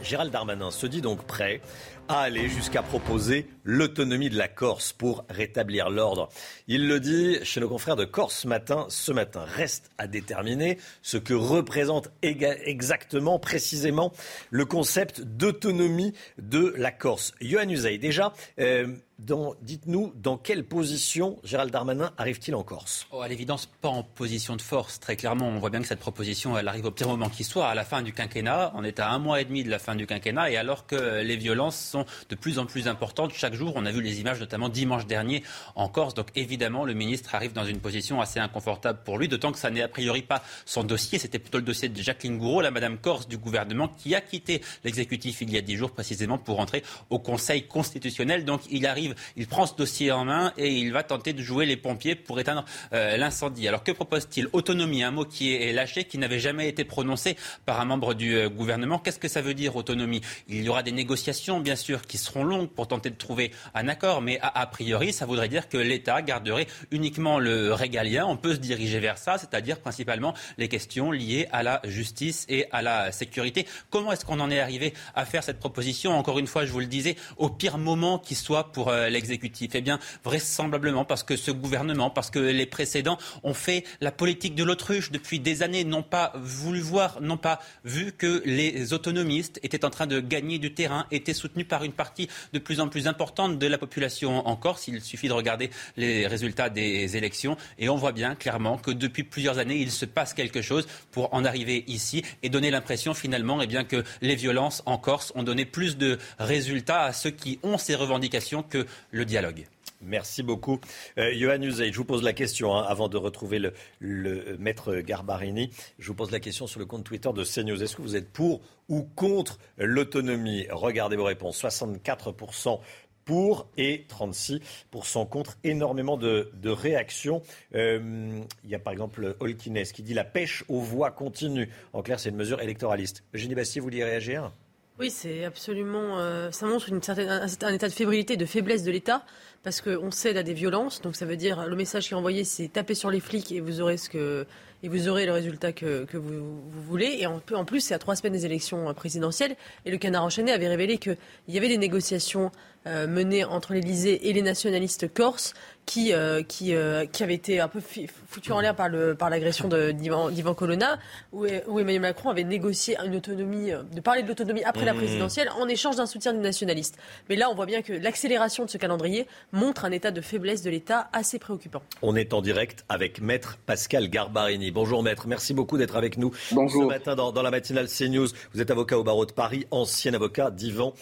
[0.00, 1.60] Gérald Darmanin se dit donc prêt
[2.08, 6.28] à aller jusqu'à proposer l'autonomie de la Corse pour rétablir l'ordre.
[6.68, 9.44] Il le dit chez nos confrères de Corse matin ce matin.
[9.44, 14.12] Reste à déterminer ce que représente exactement, précisément,
[14.50, 17.32] le concept d'autonomie de la Corse.
[17.40, 18.86] Johan Uzey, déjà, euh,
[19.18, 23.06] dites-nous dans quelle position Gérald Darmanin arrive-t-il en Corse?
[23.12, 25.00] Oh, À l'évidence, pas en position de force.
[25.00, 27.66] Très clairement, on voit bien que cette proposition, elle arrive au pire moment qui soit,
[27.66, 28.72] à la fin du quinquennat.
[28.74, 31.22] On est à un mois et demi de la fin du quinquennat, et alors que
[31.22, 34.38] les violences sont de plus en plus importantes chaque jour, on a vu les images,
[34.38, 35.42] notamment dimanche dernier
[35.76, 36.14] en Corse.
[36.14, 39.70] Donc évidemment, le ministre arrive dans une position assez inconfortable pour lui, d'autant que ça
[39.70, 41.18] n'est a priori pas son dossier.
[41.18, 44.60] C'était plutôt le dossier de Jacqueline Gouraud, la Madame Corse du gouvernement, qui a quitté
[44.84, 48.44] l'exécutif il y a dix jours précisément pour entrer au Conseil constitutionnel.
[48.44, 49.05] Donc il arrive
[49.36, 52.40] il prend ce dossier en main et il va tenter de jouer les pompiers pour
[52.40, 53.68] éteindre euh, l'incendie.
[53.68, 54.48] Alors que propose-t-il?
[54.52, 58.34] Autonomie, un mot qui est lâché, qui n'avait jamais été prononcé par un membre du
[58.34, 58.98] euh, gouvernement.
[58.98, 60.20] Qu'est-ce que ça veut dire autonomie?
[60.48, 63.88] Il y aura des négociations, bien sûr, qui seront longues pour tenter de trouver un
[63.88, 68.26] accord, mais a, priori, ça voudrait dire que l'État garderait uniquement le régalien.
[68.26, 72.66] On peut se diriger vers ça, c'est-à-dire principalement les questions liées à la justice et
[72.72, 73.66] à la sécurité.
[73.90, 76.12] Comment est-ce qu'on en est arrivé à faire cette proposition?
[76.12, 79.70] Encore une fois, je vous le disais, au pire moment qui soit pour euh, l'exécutif
[79.74, 84.54] Eh bien, vraisemblablement parce que ce gouvernement, parce que les précédents ont fait la politique
[84.54, 89.60] de l'autruche depuis des années, n'ont pas voulu voir, n'ont pas vu que les autonomistes
[89.62, 92.88] étaient en train de gagner du terrain, étaient soutenus par une partie de plus en
[92.88, 94.88] plus importante de la population en Corse.
[94.88, 99.24] Il suffit de regarder les résultats des élections et on voit bien clairement que depuis
[99.24, 103.60] plusieurs années, il se passe quelque chose pour en arriver ici et donner l'impression finalement
[103.60, 107.58] eh bien, que les violences en Corse ont donné plus de résultats à ceux qui
[107.62, 109.66] ont ces revendications que le dialogue.
[110.02, 110.78] Merci beaucoup.
[111.18, 114.96] Euh, Johan Uzey, je vous pose la question, hein, avant de retrouver le, le, maître
[114.96, 117.82] Garbarini, je vous pose la question sur le compte Twitter de CNews.
[117.82, 120.66] Est-ce que vous êtes pour ou contre l'autonomie?
[120.70, 121.62] Regardez vos réponses.
[121.62, 122.80] 64%
[123.24, 125.58] pour et 36% contre.
[125.64, 127.42] Énormément de, réactions.
[127.74, 131.68] Euh, il y a par exemple Holkines qui dit la pêche aux voix continue.
[131.92, 133.24] En clair, c'est une mesure électoraliste.
[133.34, 134.52] Eugénie Bastier, vous voulez réagir?
[134.98, 136.18] Oui, c'est absolument.
[136.18, 139.24] Euh, ça montre une certaine, un, état de fébrilité, de faiblesse de l'État,
[139.62, 141.02] parce qu'on cède à des violences.
[141.02, 143.60] Donc ça veut dire le message qui est envoyé, c'est taper sur les flics et
[143.60, 144.46] vous aurez ce que
[144.82, 147.16] et vous aurez le résultat que, que vous, vous, voulez.
[147.18, 149.56] Et en, en plus, c'est à trois semaines des élections présidentielles.
[149.84, 151.16] Et le Canard enchaîné avait révélé qu'il
[151.48, 152.50] y avait des négociations
[152.86, 155.54] euh, menées entre l'Élysée et les nationalistes corses
[155.86, 159.28] qui, euh, qui, euh, qui avait été un peu foutu en l'air par, le, par
[159.28, 160.98] l'agression d'Ivan Colonna,
[161.32, 164.98] où, où, Emmanuel Macron avait négocié une autonomie, de parler de l'autonomie après la mmh.
[164.98, 166.96] présidentielle en échange d'un soutien des nationalistes.
[167.28, 170.62] Mais là, on voit bien que l'accélération de ce calendrier montre un état de faiblesse
[170.62, 171.82] de l'État assez préoccupant.
[172.02, 174.65] On est en direct avec Maître Pascal Garbarini.
[174.70, 176.82] Bonjour Maître, merci beaucoup d'être avec nous Bonjour.
[176.82, 178.28] ce matin dans, la matinale CNews.
[178.52, 180.94] Vous êtes avocat au barreau de Paris, ancien avocat d'Ivan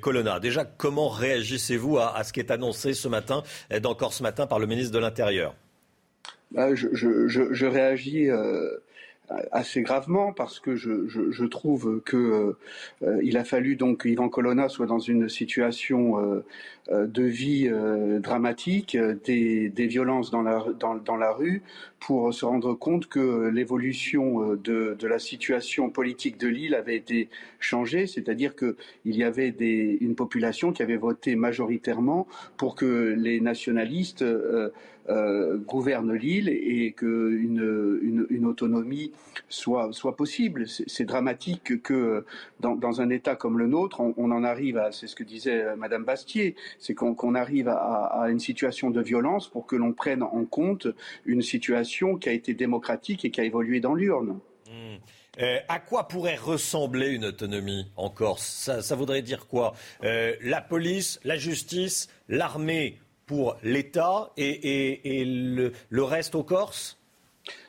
[0.00, 0.40] Colonna.
[0.40, 3.42] Déjà, comment réagissez-vous à, à, ce qui est annoncé ce matin
[3.82, 5.54] dans Corse ce matin par le ministre de l'Intérieur?
[6.50, 8.76] Bah, je, réagis euh,
[9.52, 12.56] assez gravement parce que je, trouve que
[13.02, 17.70] euh, il a fallu donc Yvan Colonna soit dans une situation euh, de vie
[18.20, 21.62] dramatique, des, violences dans la, dans, la rue,
[22.00, 27.28] pour se rendre compte que l'évolution de, de, la situation politique de l'île avait été
[27.60, 28.74] changée, c'est-à-dire qu'il
[29.04, 32.26] y avait des, une population qui avait voté majoritairement
[32.56, 34.24] pour que les nationalistes
[35.08, 39.12] euh, gouverne l'île et qu'une une, autonomie
[39.48, 40.66] soit, soit possible.
[40.68, 42.24] C'est dramatique que
[42.60, 45.76] dans, un État comme le nôtre, on, en arrive à, c'est ce que disait euh,
[45.76, 50.44] Madame Bastier, c'est qu'on arrive à, une situation de violence pour que l'on prenne en
[50.44, 50.86] compte
[51.24, 54.38] une situation qui a été démocratique et qui a évolué dans l'urne.
[54.68, 54.96] Mmh.
[55.40, 58.46] Euh, à quoi pourrait ressembler une autonomie en Corse?
[58.46, 59.72] Ça, ça, voudrait dire quoi?
[60.02, 62.98] La police, la justice, l'armée
[63.30, 66.98] pour l'État et, le, reste aux Corses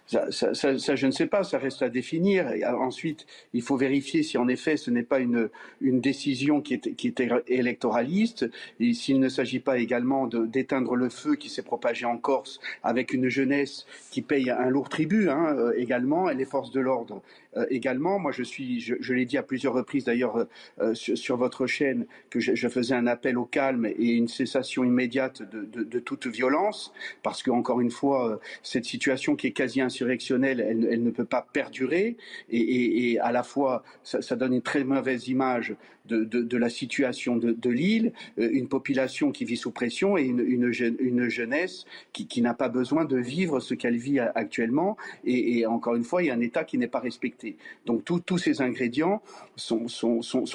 [0.08, 2.52] ça, je ne sais pas, ça reste à définir.
[2.52, 6.96] Et ensuite, il faut vérifier si en effet ce n'est pas une, décision qui est,
[6.96, 12.06] qui est électoraliste, et s'il ne s'agit pas également d'éteindre le feu qui s'est propagé
[12.06, 16.46] en Corse avec une jeunesse qui paye un lourd tribut hein, euh, également, et les
[16.46, 17.22] forces de l'ordre
[17.58, 18.20] euh, également.
[18.20, 20.48] Moi, je suis, je, je l'ai dit à plusieurs reprises d'ailleurs
[20.80, 24.28] euh, sur, sur, votre chaîne, que je, je, faisais un appel au calme et une
[24.28, 29.48] cessation immédiate de, de, de toute violence, parce que encore une fois, cette situation qui
[29.48, 32.18] est quasi insurrectionnelle, elle, elle ne peut pas perdurer,
[32.50, 35.76] et, et, et à la fois, ça, ça, donne une très mauvaise image
[36.06, 40.72] de, de la situation de, l'île, une population qui vit sous pression et une, une,
[41.00, 45.96] une jeunesse qui, qui n'a pas besoin de vivre ce qu'elle vit actuellement, et, encore
[45.96, 47.56] une fois, il y a un État qui n'est pas respecté
[47.86, 49.22] donc tous ces ingrédients
[49.56, 50.46] sont, sont, sont,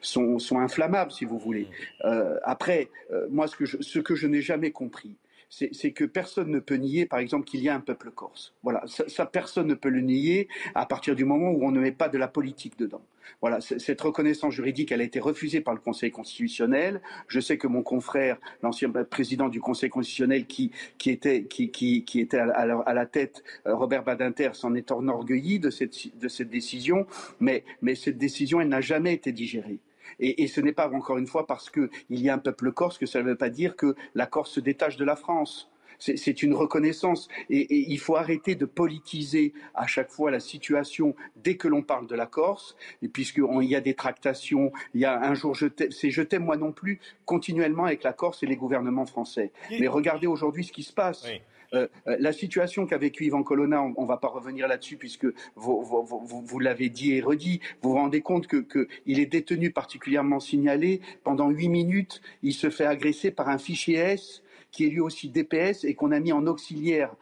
[0.00, 1.68] sont, inflammables, si vous voulez.
[2.04, 5.16] Euh, après, euh, moi, ce que ce que je n'ai jamais compris,
[5.50, 8.54] c'est que personne ne peut nier, par exemple, qu'il y a un peuple corse.
[8.62, 11.92] Voilà, ça, personne ne peut le nier à partir du moment où on ne met
[11.92, 13.02] pas de la politique dedans.
[13.40, 17.00] Voilà, cette reconnaissance juridique, elle a été refusée par le Conseil constitutionnel.
[17.28, 22.20] Je sais que mon confrère, l'ancien président du Conseil constitutionnel, qui, qui était, qui, qui,
[22.20, 27.06] était à, la tête, euh, Robert Badinter, s'en est enorgueilli de cette, de cette décision,
[27.40, 29.78] mais, mais cette décision, elle n'a jamais été digérée.
[30.20, 32.98] Et, et, ce n'est pas encore une fois parce qu'il y a un peuple corse
[32.98, 36.42] que ça ne veut pas dire que la Corse se détache de la France c'est
[36.42, 37.28] une reconnaissance.
[37.50, 41.82] Et, et, il faut arrêter de politiser à chaque fois la situation dès que l'on
[41.82, 45.56] parle de la Corse, et puisqu'il y a des tractations, il y a un jour,
[45.56, 49.52] c'est je t'aime moi non plus, continuellement avec la Corse et les gouvernements français.
[49.70, 51.24] Mais regardez aujourd'hui ce qui se passe.
[51.26, 51.40] Oui.
[51.74, 55.26] Euh, euh, la situation qu'a vécu Yvan Colonna, on ne va pas revenir là-dessus puisque
[55.54, 61.00] vous, l'avez dit et redit, vous vous rendez compte qu'il que est détenu particulièrement signalé.
[61.24, 65.28] Pendant huit minutes, il se fait agresser par un fichier S qui est lui aussi
[65.28, 67.14] DPS et qu'on a mis en auxiliaire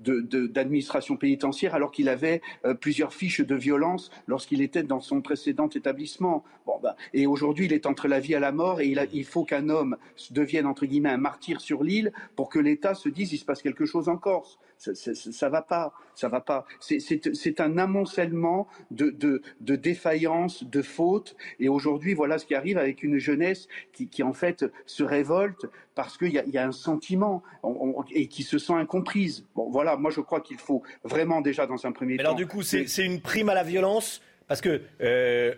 [0.00, 5.68] d'administration pénitentiaire alors qu'il avait euh, plusieurs fiches de violence lorsqu'il était dans son précédent
[5.68, 6.44] établissement.
[6.82, 9.44] Ben, et aujourd'hui, il est entre la vie et la mort et il, il faut
[9.44, 9.96] qu'un homme
[10.30, 13.62] devienne, entre guillemets, un martyr sur l'île pour que l'État se dise il se passe
[13.62, 14.58] quelque chose en Corse.
[14.78, 16.66] Ça, ça, ça va pas, ça va pas.
[16.80, 21.34] C'est un amoncellement de, de, de défaillances, de fautes.
[21.60, 25.66] Et aujourd'hui, voilà ce qui arrive avec une jeunesse qui, qui en fait se révolte
[25.94, 29.44] parce qu'il y, y, a un sentiment on, on, et qui se sent incomprise.
[29.54, 32.30] Bon, voilà, moi je crois qu'il faut vraiment déjà dans un premier Mais temps.
[32.30, 34.20] Alors du coup, c'est une prime à la violence?
[34.48, 35.54] Parce que euh,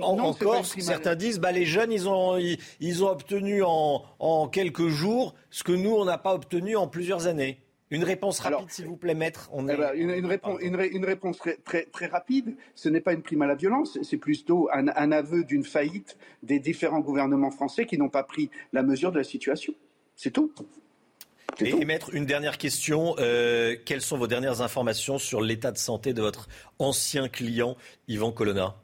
[0.00, 3.62] en, Non, en Corse, certains disent bah, les jeunes, ils ont, ils, ils ont obtenu
[3.64, 7.58] en, en quelques jours ce que nous, on n'a pas obtenu en plusieurs années.
[7.90, 9.48] Une réponse rapide, s'il vous plaît, maître.
[9.52, 12.56] On Eh ben, une, une réponse, une, ré- une réponse très, très, très rapide.
[12.74, 16.16] Ce n'est pas une prime à la violence, c'est plutôt un, un aveu d'une faillite
[16.42, 19.74] des différents gouvernements français qui n'ont pas pris la mesure de la situation.
[20.16, 20.52] C'est tout.
[21.60, 23.14] Et, et maître, une dernière question.
[23.18, 26.48] Euh, quelles sont vos dernières informations sur l'état de santé de votre
[26.78, 27.76] ancien client,
[28.08, 28.76] Yvan Colonna?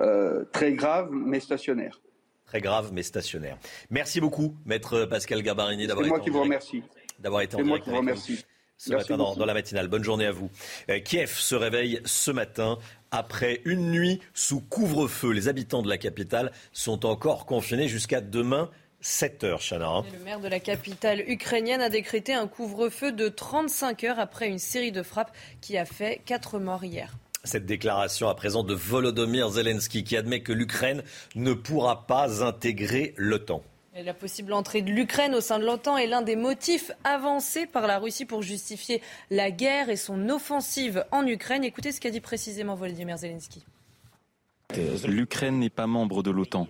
[0.00, 2.00] Euh, très grave, mais stationnaire.
[2.46, 3.58] Très grave, mais stationnaire.
[3.90, 6.82] Merci beaucoup, maître Pascal Gabarini, d'avoir C'est été moi en qui vous remercie.
[7.20, 8.36] D'avoir été en moi direct avec nous.
[8.76, 9.88] Ce Merci matin dans la matinale.
[9.88, 10.50] Bonne journée à vous.
[10.88, 12.78] Euh, Kiev se réveille ce matin
[13.10, 15.32] après une nuit sous couvre-feu.
[15.32, 18.70] Les habitants de la capitale sont encore confinés jusqu'à demain
[19.02, 19.86] 7 heures, Chana.
[19.86, 20.04] hein.
[20.12, 24.58] Le maire de la capitale ukrainienne a décrété un couvre-feu de 35 heures après une
[24.58, 27.12] série de frappes qui a fait 4 morts hier.
[27.44, 31.02] Cette déclaration à présent de Volodymyr Zelensky qui admet que l'Ukraine
[31.34, 33.62] ne pourra pas intégrer l'OTAN.
[34.04, 37.86] La possible entrée de l'Ukraine au sein de l'OTAN est l'un des motifs avancés par
[37.86, 41.64] la Russie pour justifier la guerre et son offensive en Ukraine.
[41.64, 43.66] Écoutez ce qu'a dit précisément Volodymyr Zelensky.
[45.06, 46.66] L'Ukraine n'est pas membre de l'OTAN.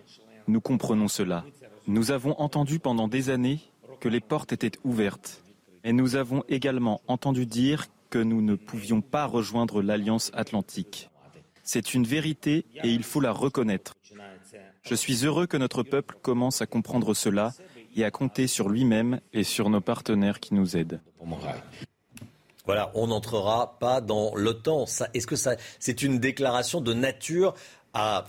[0.49, 1.45] Nous comprenons cela.
[1.87, 3.61] Nous avons entendu pendant des années
[4.01, 5.45] que les portes étaient ouvertes.
[5.85, 11.11] Et nous avons également entendu dire que nous ne pouvions pas rejoindre l'Alliance atlantique.
[11.63, 13.95] C'est une vérité et il faut la reconnaître.
[14.83, 17.53] Je suis heureux que notre peuple commence à comprendre cela
[17.95, 21.01] et à compter sur lui-même et sur nos partenaires qui nous aident.
[22.67, 24.85] Voilà, on n'entrera pas dans l'OTAN.
[25.15, 27.55] Est-ce que ça, c'est une déclaration de nature
[27.95, 28.27] à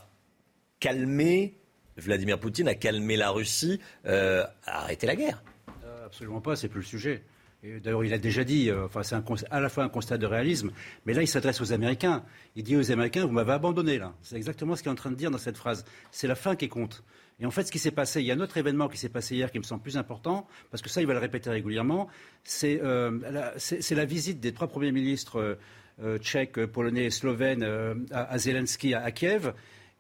[0.80, 1.58] calmer
[1.98, 5.44] Vladimir Poutine, à calmer la Russie, euh, à arrêter la guerre?
[5.86, 7.24] Euh, Absolument pas, c'est plus le sujet.
[7.64, 9.16] D'ailleurs, il a déjà dit, euh, enfin, c'est
[9.52, 10.72] à la fois un constat de réalisme,
[11.06, 12.24] mais là, il s'adresse aux Américains.
[12.56, 14.14] Il dit aux Américains, vous m'avez abandonné là.
[14.24, 15.86] C'est exactement ce qu'il est en train de dire dans cette phrase.
[16.10, 17.04] C'est la fin qui compte.
[17.42, 19.10] Et en fait, ce qui s'est passé, il y a un autre événement qui s'est
[19.10, 22.08] passé hier qui me semble plus important, parce que ça, il va le répéter régulièrement,
[22.44, 25.56] c'est euh, la, visite des trois premiers ministres euh,
[26.04, 27.64] euh, tchèques, polonais et slovènes
[28.12, 29.54] à, à Zelensky, à, à Kiev,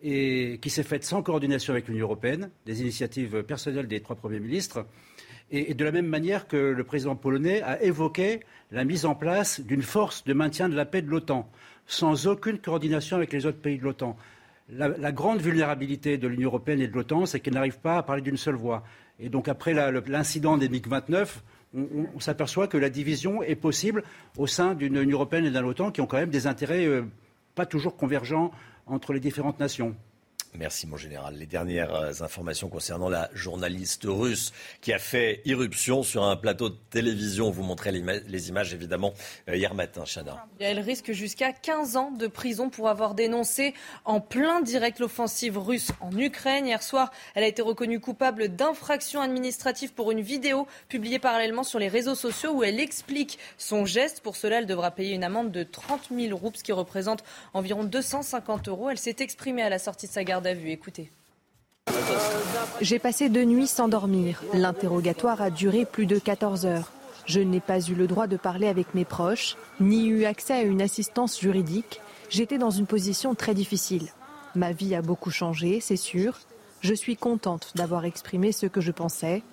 [0.03, 4.39] et qui s'est faite sans coordination avec l'Union européenne, des initiatives personnelles des trois premiers
[4.39, 4.85] ministres.
[5.51, 8.39] Et, de la même manière que le président polonais a évoqué
[8.71, 11.49] la mise en place d'une force de maintien de la paix de l'OTAN,
[11.85, 14.15] sans aucune coordination avec les autres pays de l'OTAN.
[14.69, 18.21] La, grande vulnérabilité de l'Union européenne et de l'OTAN, c'est qu'elle n'arrive pas à parler
[18.21, 18.83] d'une seule voix.
[19.19, 21.27] Et donc après l'incident des MiG-29,
[21.73, 24.03] on, s'aperçoit que la division est possible
[24.37, 27.03] au sein d'une Union européenne et d'un OTAN qui ont quand même des intérêts euh,
[27.55, 28.51] pas toujours convergents
[28.87, 29.95] entre les différentes nations.
[30.53, 31.35] Merci mon général.
[31.35, 34.51] Les dernières euh, informations concernant la journaliste russe
[34.81, 37.51] qui a fait irruption sur un plateau de télévision.
[37.51, 39.13] Vous montrez les images évidemment
[39.47, 40.45] euh, hier matin, Chana.
[40.59, 43.73] Elle risque jusqu'à 15 ans de prison pour avoir dénoncé
[44.03, 46.65] en plein direct l'offensive russe en Ukraine.
[46.65, 51.79] Hier soir, elle a été reconnue coupable d'infraction administrative pour une vidéo publiée parallèlement sur
[51.79, 54.19] les réseaux sociaux où elle explique son geste.
[54.19, 57.23] Pour cela, elle devra payer une amende de 30 000 roubles, ce qui représente
[57.53, 58.89] environ 250 euros.
[58.89, 61.11] Elle s'est exprimée à la sortie de sa garde Écoutez.
[62.81, 64.41] J'ai passé deux nuits sans dormir.
[64.53, 66.91] L'interrogatoire a duré plus de 14 heures.
[67.25, 70.61] Je n'ai pas eu le droit de parler avec mes proches, ni eu accès à
[70.63, 72.01] une assistance juridique.
[72.29, 74.09] J'étais dans une position très difficile.
[74.55, 76.39] Ma vie a beaucoup changé, c'est sûr.
[76.81, 79.43] Je suis contente d'avoir exprimé ce que je pensais.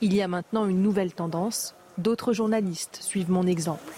[0.00, 1.74] Il y a maintenant une nouvelle tendance.
[1.98, 3.92] D'autres journalistes suivent mon exemple.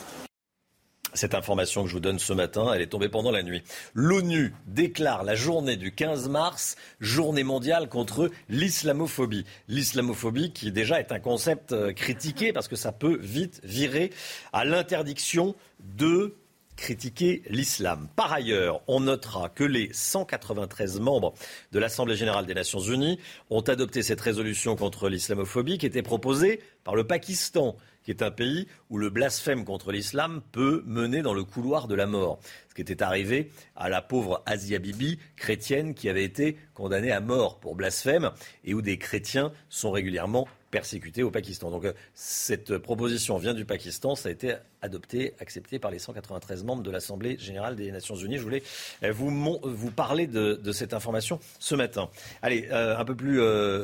[1.15, 3.63] Cette information que je vous donne ce matin, elle est tombée pendant la nuit.
[3.95, 9.45] L'ONU déclare la journée du 15 mars journée mondiale contre l'islamophobie.
[9.69, 14.11] L'islamophobie qui déjà est un concept euh, critiqué parce que ça peut vite virer
[14.53, 16.35] à l'interdiction de
[16.77, 18.09] critiquer l'islam.
[18.15, 21.35] Par ailleurs, on notera que les 193 membres
[21.73, 23.19] de l'Assemblée générale des Nations unies
[23.51, 27.77] ont adopté cette résolution contre l'islamophobie qui était proposée par le Pakistan
[28.09, 31.95] qui est un pays où le blasphème contre l'islam peut mener dans le couloir de
[31.95, 32.39] la mort.
[32.71, 37.21] Ce qui était arrivé à la pauvre Asia Bibi, chrétienne, qui avait été condamnée à
[37.21, 38.31] mort pour blasphème
[38.65, 41.71] et où des chrétiens sont régulièrement persécutés au Pakistan.
[41.71, 46.65] Donc euh, cette proposition vient du Pakistan, ça a été adopté, accepté par les 193
[46.65, 48.39] membres de l'Assemblée générale des Nations unies.
[48.39, 48.63] Je voulais
[49.03, 52.11] euh, vous, vous parler de, cette information ce matin.
[52.43, 53.41] Allez, euh, un peu plus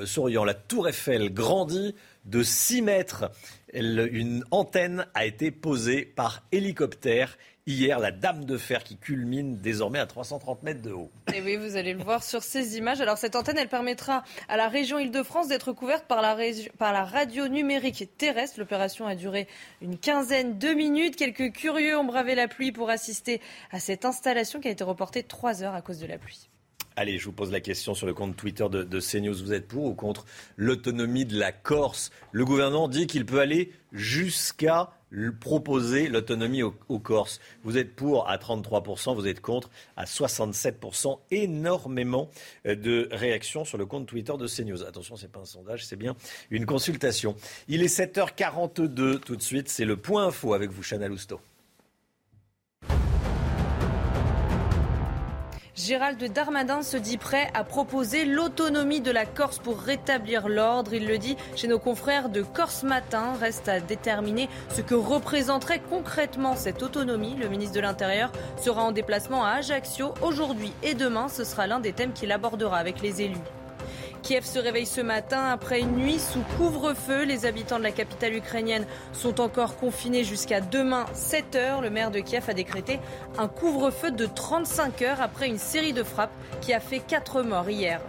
[0.06, 1.94] souriant, la tour Eiffel grandit
[2.24, 3.30] de 6 mètres
[3.74, 7.36] une antenne a été posée par hélicoptère
[7.66, 11.10] hier, la Dame de Fer qui culmine désormais à 330 mètres de haut.
[11.34, 13.00] Et oui, vous allez le voir sur ces images.
[13.00, 16.36] Alors cette antenne, elle permettra à la région Île-de-France d'être couverte par la,
[16.78, 18.60] par la radio numérique terrestre.
[18.60, 19.48] L'opération a duré
[19.80, 21.16] une quinzaine de minutes.
[21.16, 23.40] Quelques curieux ont bravé la pluie pour assister
[23.70, 26.48] à cette installation qui a été reportée trois heures à cause de la pluie.
[26.96, 29.34] Allez, je vous pose la question sur le compte Twitter de, CNews.
[29.34, 30.24] Vous êtes pour ou contre
[30.56, 32.12] l'autonomie de la Corse?
[32.30, 34.92] Le gouvernement dit qu'il peut aller jusqu'à
[35.40, 37.40] proposer l'autonomie aux, Corses.
[37.64, 41.18] Vous êtes pour à 33%, vous êtes contre à 67%.
[41.32, 42.30] Énormément
[42.66, 44.84] euh, de réactions sur le compte Twitter de CNews.
[44.84, 46.14] Attention, ce n'est pas un sondage, c'est bien
[46.50, 47.34] une consultation.
[47.66, 49.68] Il est 7h42 tout de suite.
[49.68, 51.40] C'est le point info avec vous, Chana Lousteau.
[55.76, 60.94] Gérald Darmanin se dit prêt à proposer l'autonomie de la Corse pour rétablir l'ordre.
[60.94, 63.32] Il le dit chez nos confrères de Corse Matin.
[63.40, 67.34] Reste à déterminer ce que représenterait concrètement cette autonomie.
[67.34, 71.28] Le ministre de l'Intérieur sera en déplacement à Ajaccio aujourd'hui et demain.
[71.28, 73.42] Ce sera l'un des thèmes qu'il abordera avec les élus.
[74.24, 77.24] Kiev se réveille ce matin après une nuit sous couvre-feu.
[77.24, 81.82] Les habitants de la capitale ukrainienne sont encore confinés jusqu'à demain 7 heures.
[81.82, 83.00] Le maire de Kiev a décrété
[83.36, 86.32] un couvre-feu de 35 heures après une série de frappes
[86.62, 88.00] qui a fait 4 morts hier.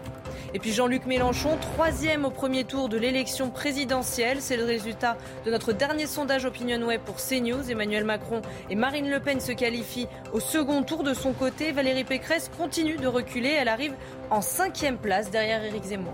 [0.56, 4.38] Et puis Jean-Luc Mélenchon, troisième au premier tour de l'élection présidentielle.
[4.40, 7.70] C'est le résultat de notre dernier sondage Opinion Web pour CNews.
[7.70, 11.04] Emmanuel Macron et Marine Le Pen se qualifient au second tour.
[11.04, 13.50] De son côté, Valérie Pécresse continue de reculer.
[13.50, 13.96] Elle arrive
[14.30, 16.14] en cinquième place derrière Éric Zemmour.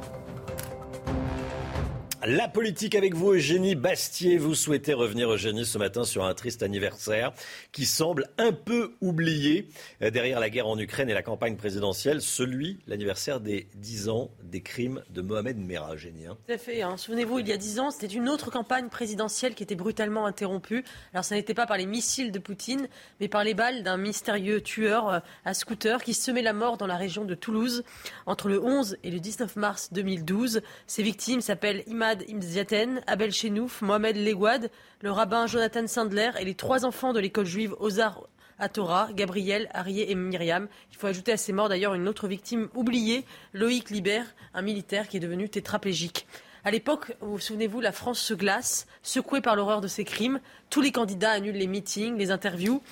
[2.24, 4.38] La politique avec vous, Eugénie Bastier.
[4.38, 7.34] Vous souhaitez revenir, Eugénie, ce matin sur un triste anniversaire
[7.72, 9.70] qui semble un peu oublié
[10.04, 14.30] euh, derrière la guerre en Ukraine et la campagne présidentielle, celui, l'anniversaire des 10 ans
[14.44, 16.28] des crimes de Mohamed Merah, Eugénie.
[16.28, 16.38] Hein.
[16.46, 16.84] Tout à fait.
[16.84, 16.96] Hein.
[16.96, 20.84] Souvenez-vous, il y a 10 ans, c'était une autre campagne présidentielle qui était brutalement interrompue.
[21.14, 22.88] Alors, ça n'était pas par les missiles de Poutine,
[23.20, 26.88] mais par les balles d'un mystérieux tueur euh, à scooter qui semait la mort dans
[26.88, 27.84] la région de Toulouse
[28.28, 30.62] entre le 11 et le 19 mars 2012.
[30.86, 34.70] Ses victimes s'appellent Imad Imziaten, Abel Chenouf, Mohamed Legouad,
[35.02, 38.24] le rabbin Jonathan Sandler et les trois enfants de l'école juive Ozar
[38.60, 40.68] à Torah, Gabriel, Arié et Myriam.
[40.92, 45.08] Il faut ajouter à ces morts d'ailleurs une autre victime oubliée, Loïc Libert, un militaire
[45.08, 46.28] qui est devenu tétraplégique.
[46.64, 50.40] À l'époque, vous souvenez-vous, la France se glace, secouée par l'horreur de ces crimes.
[50.70, 52.84] Tous les candidats annulent les meetings, les interviews.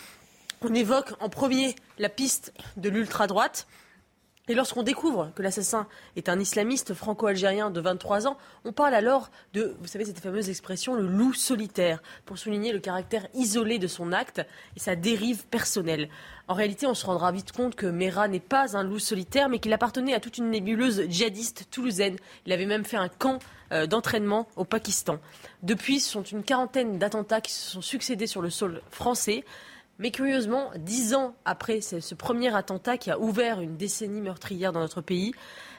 [0.61, 3.67] On évoque en premier la piste de l'ultra-droite
[4.49, 5.85] Et lorsqu'on découvre que l'assassin
[6.15, 8.35] est un islamiste franco-algérien de 23 ans,
[8.65, 12.79] on parle alors de, vous savez, cette fameuse expression, le loup solitaire, pour souligner le
[12.79, 14.41] caractère isolé de son acte
[14.75, 16.09] et sa dérive personnelle.
[16.47, 19.59] En réalité, on se rendra vite compte que Mera n'est pas un loup solitaire, mais
[19.59, 22.15] qu'il appartenait à toute une nébuleuse djihadiste toulousaine.
[22.47, 23.37] Il avait même fait un camp
[23.71, 25.19] euh, d'entraînement au Pakistan.
[25.61, 29.45] Depuis, ce sont une quarantaine d'attentats qui se sont succédés sur le sol français.
[29.99, 34.79] Mais curieusement, dix ans après ce premier attentat qui a ouvert une décennie meurtrière dans
[34.79, 35.33] notre pays,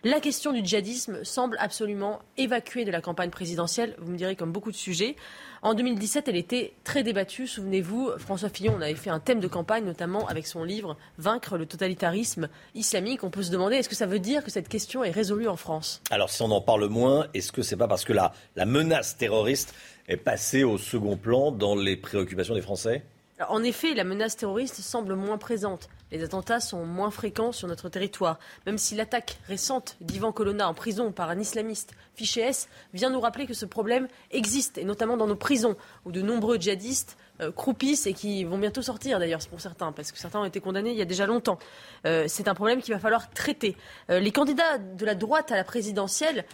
[0.05, 3.95] la question du djihadisme semble absolument évacuée de la campagne présidentielle.
[3.99, 5.17] Vous me direz comme beaucoup de sujets.
[5.63, 7.47] En 2017, elle était très débattue.
[7.47, 11.57] Souvenez-vous, François Fillon, on avait fait un thème de campagne, notamment avec son livre Vaincre
[11.57, 13.25] le totalitarisme islamique.
[13.25, 15.57] On peut se demander, est-ce que ça veut dire que cette question est résolue en
[15.57, 16.03] France?
[16.11, 19.17] Alors, si on en parle moins, est-ce que c'est pas parce que la, la menace
[19.17, 19.75] terroriste
[20.09, 23.03] est passée au second plan dans les préoccupations des Français?
[23.49, 25.89] En effet, la menace terroriste semble moins présente.
[26.13, 28.39] Les attentats sont moins fréquents sur notre territoire.
[28.67, 33.21] Même si l'attaque récente d'Ivan Colonna en prison par un islamiste fiché S vient nous
[33.21, 37.53] rappeler que ce problème existe, et notamment dans nos prisons, où de nombreux djihadistes euh,
[37.53, 40.91] croupissent et qui vont bientôt sortir d'ailleurs pour certains, parce que certains ont été condamnés
[40.91, 41.59] il y a déjà longtemps.
[42.07, 43.77] Euh, c'est un problème qu'il va falloir traiter.
[44.11, 46.45] Euh, les candidats de la droite à la présidentielle,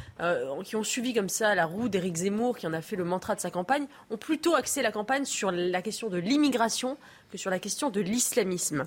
[0.64, 3.34] qui ont suivi comme ça la roue d'Éric Zemmour, qui en a fait le mantra
[3.34, 6.96] de sa campagne, ont plutôt axé la campagne sur la question de l'immigration
[7.30, 8.86] que sur la question de l'islamisme.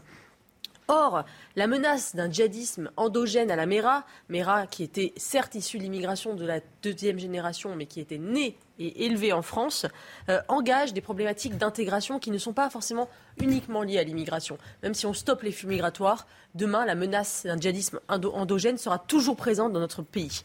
[0.92, 1.24] Or,
[1.56, 6.34] la menace d'un djihadisme endogène à la Mera, Mera qui était certes issue de l'immigration
[6.34, 9.86] de la deuxième génération, mais qui était née et élevée en France,
[10.30, 13.08] euh, engage des problématiques d'intégration qui ne sont pas forcément
[13.40, 14.58] uniquement liées à l'immigration.
[14.82, 16.26] Même si on stoppe les flux migratoires,
[16.56, 20.44] demain, la menace d'un djihadisme endogène sera toujours présente dans notre pays.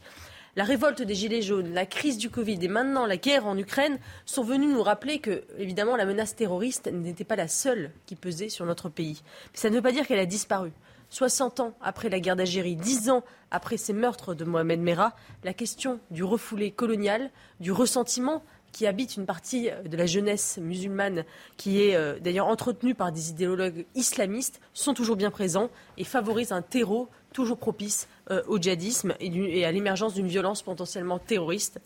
[0.57, 3.99] La révolte des Gilets jaunes, la crise du Covid et maintenant la guerre en Ukraine
[4.25, 8.47] sont venus nous rappeler que, évidemment, la menace terroriste n'était pas la seule qui pesait
[8.47, 9.21] sur notre pays.
[9.51, 10.71] Mais ça ne veut pas dire qu'elle a disparu.
[11.09, 15.13] 60 ans après la guerre d'Algérie, 10 ans après ces meurtres de Mohamed Merah,
[15.43, 18.41] la question du refoulé colonial, du ressentiment
[18.75, 21.23] qui habite une partie de la jeunesse musulmane,
[21.55, 26.51] qui est euh, d'ailleurs entretenue par des idéologues islamistes, sont toujours bien présents et favorisent
[26.51, 31.79] un terreau toujours propice euh, au djihadisme et, à l'émergence d'une violence potentiellement terroriste.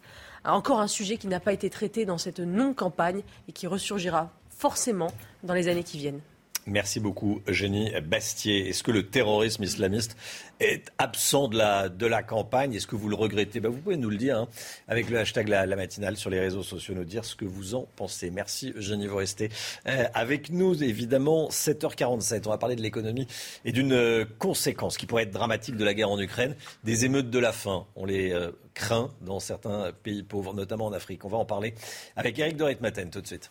[0.44, 5.12] Encore un sujet qui n'a pas été traité dans cette non-campagne et qui ressurgira forcément
[5.44, 6.22] dans les années qui viennent.
[6.70, 8.70] Merci beaucoup, Eugénie Bastier.
[8.70, 10.16] Est-ce que le terrorisme islamiste
[10.60, 12.76] est absent de la, de la campagne?
[12.76, 13.60] Est-ce que vous le regrettez?
[13.60, 14.48] Ben, Vous pouvez nous le dire hein,
[14.88, 17.88] avec le hashtag la, matinale sur les réseaux sociaux, nous dire ce que vous en
[17.96, 18.30] pensez.
[18.30, 19.08] Merci, Eugénie.
[19.08, 19.50] Vous restez
[19.88, 22.44] euh, avec nous, évidemment, 7h47.
[22.46, 23.26] On va parler de l'économie
[23.66, 27.32] et d'une euh, conséquence qui pourrait être dramatique de la guerre en Ukraine, des émeutes
[27.32, 27.88] de la faim.
[27.96, 31.26] On les euh, craint dans certains pays pauvres, notamment en Afrique.
[31.26, 31.74] On va en parler
[32.16, 33.50] avec Eric Dorit-Maten tout de suite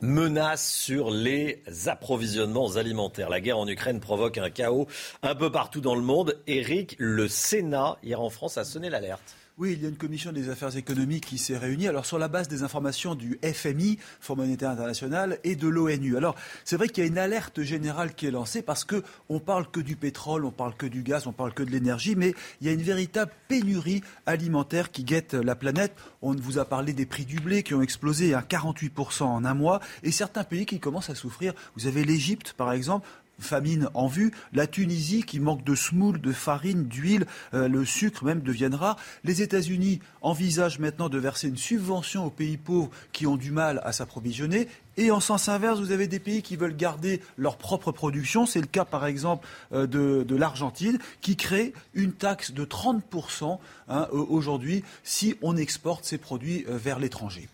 [0.00, 3.30] menace sur les approvisionnements alimentaires.
[3.30, 4.86] La guerre en Ukraine provoque un chaos
[5.22, 6.42] un peu partout dans le monde.
[6.46, 9.37] Eric, le Sénat, hier en France, a sonné l'alerte.
[9.60, 11.88] Oui, il y a une commission des affaires économiques qui s'est réunie.
[11.88, 16.16] Alors, sur la base des informations du FMI, Fonds monétaire international, et de l'ONU.
[16.16, 19.40] Alors, c'est vrai qu'il y a une alerte générale qui est lancée parce que on
[19.40, 22.36] parle que du pétrole, on parle que du gaz, on parle que de l'énergie, mais
[22.60, 25.92] il y a une véritable pénurie alimentaire qui guette la planète.
[26.22, 29.54] On vous a parlé des prix du blé qui ont explosé à 48% en un
[29.54, 31.52] mois et certains pays qui commencent à souffrir.
[31.76, 33.08] Vous avez l'Égypte, par exemple
[33.38, 34.32] famine en vue.
[34.52, 38.96] La Tunisie qui manque de semoule, de farine, d'huile, euh, le sucre même deviendra.
[39.24, 43.80] Les États-Unis envisagent maintenant de verser une subvention aux pays pauvres qui ont du mal
[43.84, 44.68] à s'approvisionner.
[44.96, 48.46] Et en sens inverse, vous avez des pays qui veulent garder leur propre production.
[48.46, 53.58] C'est le cas par exemple euh, de, l'Argentine qui crée une taxe de 30%
[53.88, 57.48] hein, aujourd'hui si on exporte ses produits euh, vers l'étranger.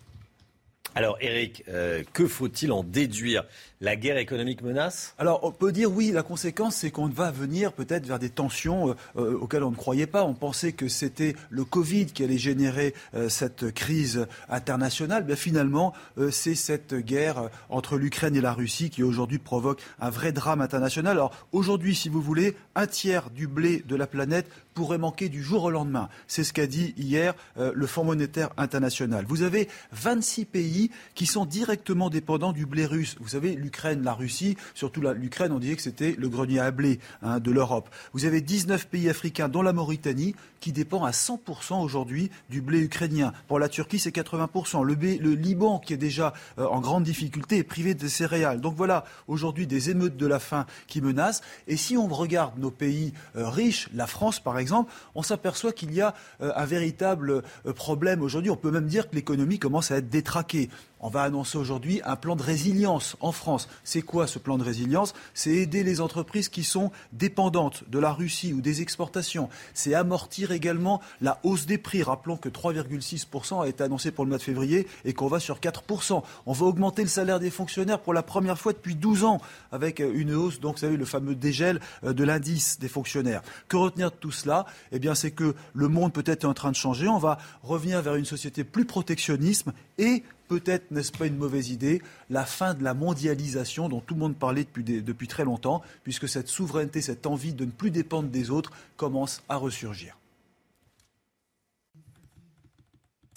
[0.96, 1.64] Alors Eric,
[2.12, 3.42] que faut-il en déduire
[3.80, 7.72] la guerre économique menace Alors on peut dire oui, la conséquence c'est qu'on va venir
[7.72, 10.24] peut-être vers des tensions euh, euh, auxquelles on ne croyait pas.
[10.24, 15.24] On pensait que c'était le Covid qui allait générer euh, cette crise internationale.
[15.24, 15.92] Bien finalement,
[16.30, 21.12] c'est cette guerre entre l'Ukraine et la Russie qui aujourd'hui provoque un vrai drame international.
[21.12, 25.42] Alors aujourd'hui, si vous voulez, un tiers du blé de la planète pourrait manquer du
[25.42, 26.08] jour au lendemain.
[26.26, 29.24] C'est ce qu'a dit hier le Fonds monétaire international.
[29.28, 33.16] Vous avez 26 pays qui sont directement dépendants du blé russe.
[33.20, 37.00] Vous savez, l'Ukraine, la Russie, surtout l'Ukraine, on disait que c'était le grenier à blé
[37.22, 37.88] hein, de l'Europe.
[38.12, 42.80] Vous avez 19 pays africains, dont la Mauritanie, qui dépend à 100% aujourd'hui du blé
[42.80, 43.34] ukrainien.
[43.48, 44.82] Pour la Turquie, c'est 80%.
[44.82, 48.62] Le, Liban, qui est déjà euh, en grande difficulté, est privé de céréales.
[48.62, 51.42] Donc voilà, aujourd'hui, des émeutes de la faim qui menacent.
[51.68, 55.92] Et si on regarde nos pays euh, riches, la France par exemple, on s'aperçoit qu'il
[55.92, 57.42] y a euh, un véritable
[57.76, 58.50] problème aujourd'hui.
[58.50, 60.70] On peut même dire que l'économie commence à être détraquée.
[61.04, 63.68] On va annoncer aujourd'hui un plan de résilience en France.
[63.84, 65.12] C'est quoi ce plan de résilience?
[65.34, 69.50] C'est aider les entreprises qui sont dépendantes de la Russie ou des exportations.
[69.74, 72.02] C'est amortir également la hausse des prix.
[72.02, 75.58] Rappelons que 3,6% a été annoncé pour le mois de février et qu'on va sur
[75.58, 76.22] 4%.
[76.46, 80.00] On va augmenter le salaire des fonctionnaires pour la première fois depuis 12 ans avec
[80.00, 83.42] une hausse, donc vous savez, le fameux dégel euh, de l'indice des fonctionnaires.
[83.68, 84.64] Que retenir de tout cela?
[84.90, 87.08] Eh bien, c'est que le monde peut-être est en train de changer.
[87.08, 92.02] On va revenir vers une société plus protectionnisme et peut-être, n'est-ce pas une mauvaise idée,
[92.30, 96.48] la fin de la mondialisation dont tout le monde parlait depuis, très longtemps, puisque cette
[96.48, 100.16] souveraineté, cette envie de ne plus dépendre des autres commence à ressurgir.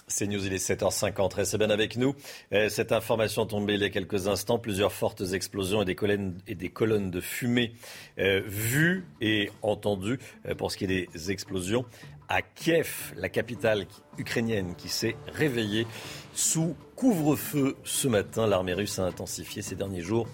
[0.10, 1.34] C'est News, il est 7h50.
[1.34, 2.16] Restez bien avec nous.
[2.54, 4.58] Euh, cette information tombée il y a quelques instants.
[4.58, 7.74] Plusieurs fortes explosions et des colonnes, et des colonnes de fumée
[8.18, 10.18] euh, vues et entendues
[10.48, 11.84] euh, pour ce qui est des explosions
[12.30, 13.86] à Kiev, la capitale
[14.18, 15.88] ukrainienne qui s'est réveillée
[16.34, 18.48] sous couvre-feu ce matin.
[18.48, 20.28] L'armée russe a intensifié ces derniers jours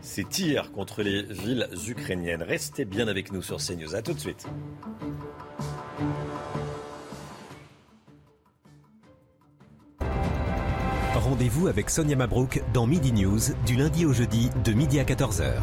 [0.00, 2.42] ses tirs contre les villes ukrainiennes.
[2.42, 3.94] Restez bien avec nous sur CNews.
[3.94, 4.46] A tout de suite.
[11.14, 15.62] Rendez-vous avec Sonia Mabrouk dans Midi News du lundi au jeudi de midi à 14h.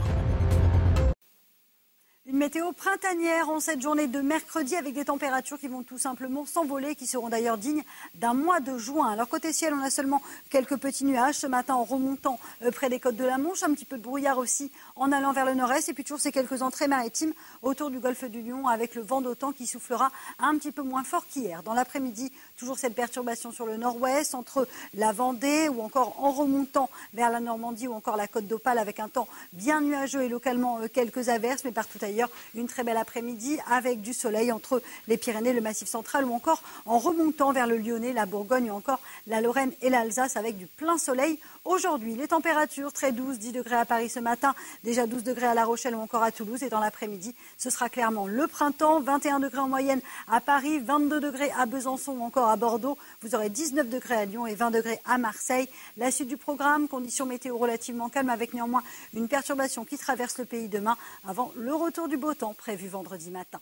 [2.37, 6.93] Météo printanière en cette journée de mercredi avec des températures qui vont tout simplement s'envoler,
[6.93, 7.83] qui seront d'ailleurs dignes
[8.13, 9.09] d'un mois de juin.
[9.09, 12.89] Alors côté ciel, on a seulement quelques petits nuages ce matin en remontant euh, près
[12.89, 15.55] des côtes de la Manche, un petit peu de brouillard aussi en allant vers le
[15.55, 17.33] nord-est, et puis toujours ces quelques entrées maritimes
[17.63, 21.03] autour du golfe du Lion avec le vent d'autant qui soufflera un petit peu moins
[21.03, 21.63] fort qu'hier.
[21.63, 26.89] Dans l'après-midi, toujours cette perturbation sur le nord-ouest entre la Vendée ou encore en remontant
[27.13, 30.79] vers la Normandie ou encore la côte d'Opale avec un temps bien nuageux et localement
[30.79, 35.17] euh, quelques averses, mais partout ailleurs une très belle après-midi avec du soleil entre les
[35.17, 38.99] Pyrénées, le Massif central ou encore en remontant vers le Lyonnais, la Bourgogne ou encore
[39.27, 42.15] la Lorraine et l'Alsace avec du plein soleil aujourd'hui.
[42.15, 45.65] Les températures très douces, 10 degrés à Paris ce matin, déjà 12 degrés à La
[45.65, 49.59] Rochelle ou encore à Toulouse et dans l'après-midi, ce sera clairement le printemps, 21 degrés
[49.59, 52.97] en moyenne à Paris, 22 degrés à Besançon ou encore à Bordeaux.
[53.21, 55.67] Vous aurez 19 degrés à Lyon et 20 degrés à Marseille.
[55.97, 58.83] La suite du programme, conditions météo relativement calmes avec néanmoins
[59.13, 63.29] une perturbation qui traverse le pays demain avant le retour du beau temps prévu vendredi
[63.29, 63.59] matin.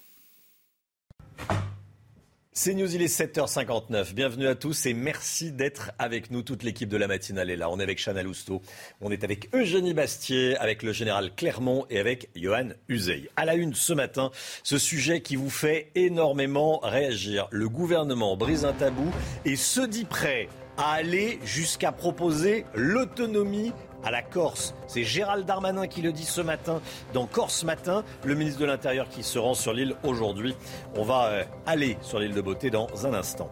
[2.58, 4.14] C'est News, il est 7h59.
[4.14, 6.42] Bienvenue à tous et merci d'être avec nous.
[6.42, 7.70] Toute l'équipe de la matinale est là.
[7.70, 8.62] On est avec Chana Lousteau,
[9.02, 13.30] on est avec Eugénie Bastier, avec le général Clermont et avec Johan Uzey.
[13.36, 14.32] À la une ce matin,
[14.64, 17.50] ce sujet qui vous fait énormément réagir.
[17.52, 19.12] Le gouvernement brise un tabou
[19.44, 23.74] et se dit prêt à aller jusqu'à proposer l'autonomie
[24.06, 24.74] à la Corse.
[24.88, 26.82] C'est Gérald Darmanin qui le dit ce matin
[27.14, 30.56] dans Corse Matin, le ministre de l'Intérieur qui se rend sur l'île aujourd'hui.
[30.96, 33.50] On va euh, aller sur l'île de Beauté dans un instant.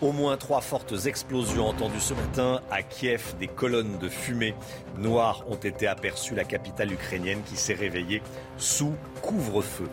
[0.00, 3.34] Au moins trois fortes explosions entendues ce matin à Kiev.
[3.40, 4.54] Des colonnes de fumée
[4.96, 6.36] noire ont été aperçues.
[6.36, 8.22] La capitale ukrainienne qui s'est réveillée
[8.56, 9.88] sous couvre-feu.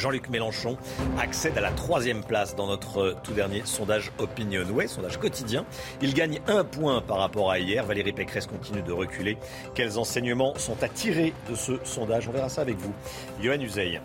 [0.00, 0.78] Jean-Luc Mélenchon
[1.18, 5.66] accède à la troisième place dans notre tout dernier sondage Opinionway, sondage quotidien.
[6.00, 7.84] Il gagne un point par rapport à hier.
[7.84, 9.36] Valérie Pécresse continue de reculer.
[9.74, 12.28] Quels enseignements sont à tirer de ce sondage?
[12.28, 12.94] On verra ça avec vous.
[13.42, 14.00] Johan Uzey.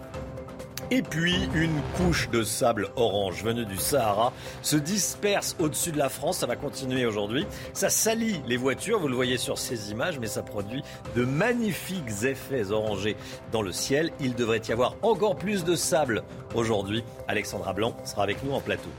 [0.92, 6.10] Et puis, une couche de sable orange venue du Sahara se disperse au-dessus de la
[6.10, 6.40] France.
[6.40, 7.48] Ça va continuer aujourd'hui.
[7.74, 10.84] Ça salit les voitures, vous le voyez sur ces images, mais ça produit
[11.16, 13.18] de magnifiques effets orangés
[13.52, 14.12] dans le ciel.
[14.20, 16.24] Il devrait y avoir encore plus de sable
[16.54, 17.04] aujourd'hui.
[17.28, 18.90] Alexandra Blanc sera avec nous en plateau.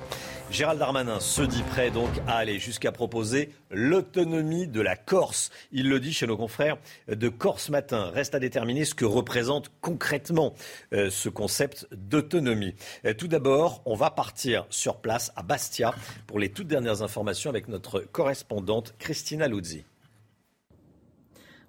[0.50, 5.50] Gérald Darmanin se dit prêt donc à aller jusqu'à proposer l'autonomie de la Corse.
[5.72, 6.78] Il le dit chez nos confrères
[7.08, 8.10] de Corse Matin.
[8.14, 10.54] Reste à déterminer ce que représente concrètement
[10.92, 12.74] euh, ce concept d'autonomie.
[13.04, 15.94] Euh, tout d'abord, on va partir sur place à Bastia
[16.26, 19.84] pour les toutes dernières informations avec notre correspondante Christina Luzzi.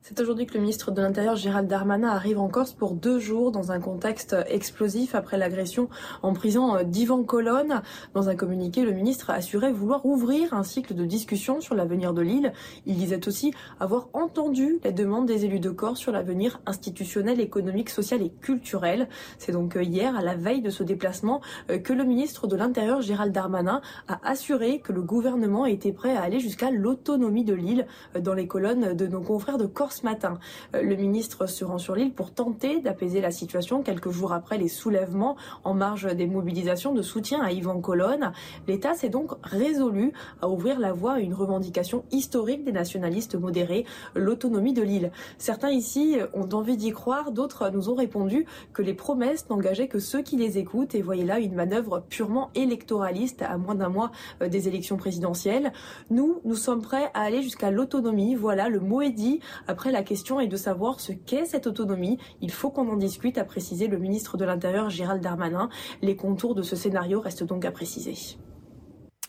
[0.10, 3.52] C'est aujourd'hui que le ministre de l'Intérieur Gérald Darmanin arrive en Corse pour deux jours
[3.52, 5.90] dans un contexte explosif après l'agression
[6.24, 7.82] en prison d'Ivan Colonne.
[8.14, 12.14] Dans un communiqué, le ministre a assuré vouloir ouvrir un cycle de discussion sur l'avenir
[12.14, 12.54] de l'île.
[12.86, 17.90] Il disait aussi avoir entendu les demandes des élus de Corse sur l'avenir institutionnel, économique,
[17.90, 19.10] social et culturel.
[19.40, 21.42] C'est donc hier, à la veille de ce déplacement,
[21.84, 26.22] que le ministre de l'Intérieur Gérald Darmanin a assuré que le gouvernement était prêt à
[26.22, 30.40] aller jusqu'à l'autonomie de l'île dans les colonnes de nos confrères de Corse ce matin.
[30.76, 34.58] Euh, le ministre se rend sur l'île pour tenter d'apaiser la situation quelques jours après
[34.58, 38.32] les soulèvements en marge des mobilisations de soutien à Yvan Colonne.
[38.68, 43.86] L'État s'est donc résolu à ouvrir la voie à une revendication historique des nationalistes modérés,
[44.16, 45.12] l'autonomie de l'île.
[45.38, 50.00] Certains ici ont envie d'y croire, d'autres nous ont répondu que les promesses n'engageaient que
[50.00, 54.12] ceux qui les écoutent et voyaient là une manœuvre purement électoraliste à moins d'un mois
[54.42, 55.72] euh, des élections présidentielles.
[56.10, 58.36] Nous, nous sommes prêts à aller jusqu'à l'autonomie.
[58.36, 59.40] Voilà, le mot est dit.
[59.68, 62.18] Après, la question est de savoir ce qu'est cette autonomie.
[62.42, 65.70] Il faut qu'on en discute, a précisé le ministre de l'Intérieur Gérald Darmanin.
[66.02, 68.16] Les contours de ce scénario restent donc à préciser.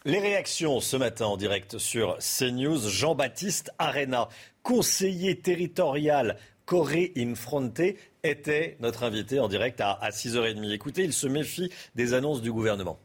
[0.05, 2.89] Les réactions ce matin en direct sur CNews.
[2.89, 4.29] Jean-Baptiste Arena,
[4.63, 6.37] conseiller territorial
[6.67, 7.81] Corée Infronte,
[8.23, 10.73] était notre invité en direct à, 6h30.
[10.73, 12.99] Écoutez, il se méfie des annonces du gouvernement.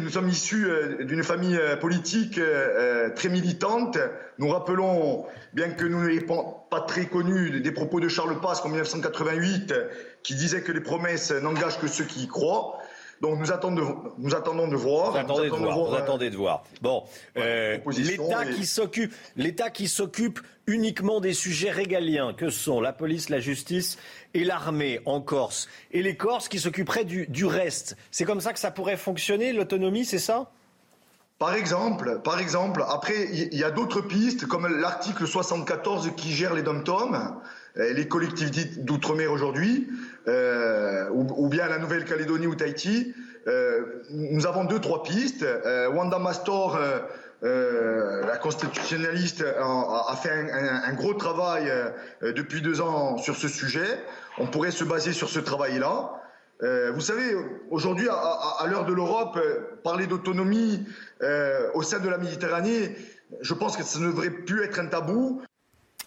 [0.00, 3.98] Nous sommes issus euh, d'une famille euh, politique euh, très militante.
[4.38, 8.72] Nous rappelons, bien que nous n'ayons pas très connu des propos de Charles Pasqua en
[8.72, 9.74] 1988,
[10.22, 12.78] qui disait que les promesses n'engagent que ceux qui y croient.
[13.22, 15.12] Donc nous attendons de, nous attendons de voir.
[15.12, 16.64] Vous attendez, de, voir, vous attendez de voir.
[16.80, 17.04] Bon,
[17.36, 23.28] euh, l'État qui s'occupe, l'État qui s'occupe uniquement des sujets régaliens, que sont la police,
[23.28, 23.96] la justice
[24.34, 27.96] et l'armée en Corse, et les Corses qui s'occuperaient du, reste.
[28.10, 30.50] C'est comme ça que ça pourrait fonctionner, l'autonomie, c'est ça?
[31.38, 36.54] Par exemple, par exemple, après, il y a d'autres pistes, comme l'article 74 qui gère
[36.54, 37.18] les dom-toms,
[37.76, 39.88] les collectivités d'outre-mer aujourd'hui,
[40.28, 43.14] euh, ou, bien la Nouvelle-Calédonie ou Tahiti.
[43.48, 45.42] Euh, nous avons deux, trois pistes.
[45.42, 46.78] Euh, Wanda Mastor,
[47.42, 51.72] la constitutionnaliste, a, fait un, gros travail
[52.20, 53.98] depuis deux ans sur ce sujet.
[54.38, 56.20] On pourrait se baser sur ce travail-là.
[56.94, 57.34] vous savez,
[57.70, 59.38] aujourd'hui, à, l'heure de l'Europe,
[59.82, 60.86] parler d'autonomie
[61.74, 62.96] au sein de la Méditerranée,
[63.40, 65.42] je pense que ça ne devrait plus être un tabou.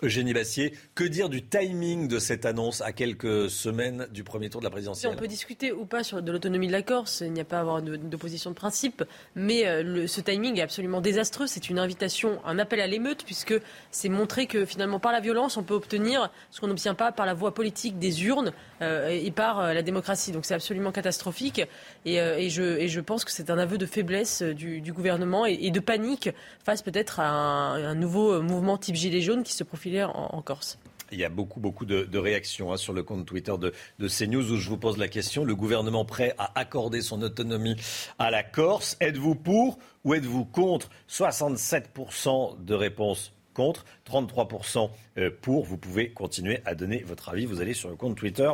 [0.04, 4.60] Eugénie Bassier, que dire du timing de cette annonce à quelques semaines du premier tour
[4.60, 7.32] de la présidentielle On peut discuter ou pas sur de l'autonomie de la Corse, il
[7.32, 9.04] n'y a pas à avoir d'opposition de, principe,
[9.36, 11.48] mais euh, ce timing est absolument désastreux.
[11.48, 13.54] C'est une invitation, un appel à l'émeute, puisque
[13.90, 17.26] c'est montrer que finalement par la violence, on peut obtenir ce qu'on n'obtient pas par
[17.26, 18.52] la voie politique des urnes
[18.82, 20.34] euh, et par euh, la démocratie.
[20.34, 21.62] Donc c'est absolument catastrophique,
[22.06, 26.30] et, je, pense que c'est un aveu de faiblesse du, gouvernement et, de panique
[26.64, 29.85] face peut-être à un, nouveau mouvement type Gilets jaunes qui se profile
[31.12, 34.52] Il y a beaucoup, beaucoup de, réactions hein, sur le compte Twitter de, de, CNews
[34.52, 35.46] où je vous pose la question.
[35.46, 37.76] Le gouvernement prêt à accorder son autonomie
[38.18, 38.98] à la Corse?
[39.00, 40.90] Êtes-vous pour ou êtes-vous contre?
[41.08, 45.66] 67% de réponses contre, 33% euh, pour.
[45.66, 47.46] Vous pouvez continuer à donner votre avis.
[47.46, 48.52] Vous allez sur le compte Twitter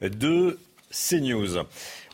[0.00, 0.58] de
[0.96, 1.64] CNews.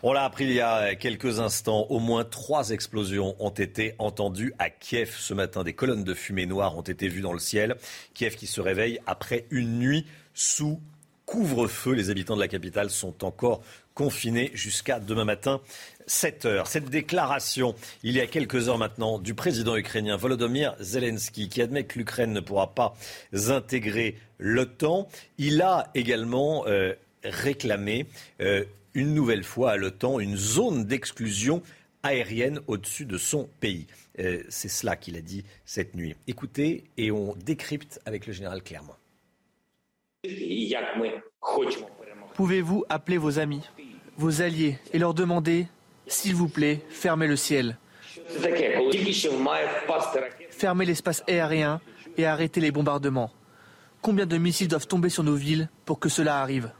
[0.02, 4.52] On l'a appris il y a quelques instants, au moins trois explosions ont été entendues
[4.58, 5.62] à Kiev ce matin.
[5.62, 7.76] Des colonnes de fumée noire ont été vues dans le ciel.
[8.12, 10.04] Kiev qui se réveille après une nuit
[10.34, 10.80] sous
[11.26, 11.92] couvre-feu.
[11.92, 13.62] Les habitants de la capitale sont encore
[13.94, 15.60] confinés jusqu'à demain matin,
[16.06, 16.66] 7 heures.
[16.66, 21.84] Cette déclaration, il y a quelques heures maintenant, du président ukrainien Volodymyr Zelensky, qui admet
[21.84, 22.96] que l'Ukraine ne pourra pas
[23.32, 26.94] intégrer l'OTAN, il a également euh,
[27.24, 28.06] réclamé
[28.40, 31.62] euh, une nouvelle fois à l'OTAN une zone d'exclusion
[32.02, 33.86] aérienne au-dessus de son pays.
[34.18, 36.14] Euh, c'est cela qu'il a dit cette nuit.
[36.26, 38.94] Écoutez et on décrypte avec le général Clermont.
[42.34, 43.62] Pouvez-vous appeler vos amis,
[44.16, 45.66] vos alliés et leur demander,
[46.06, 47.76] s'il vous plaît, fermez le ciel
[50.50, 51.80] Fermez l'espace aérien
[52.16, 53.30] et arrêtez les bombardements.
[54.00, 56.70] Combien de missiles doivent tomber sur nos villes pour que cela arrive?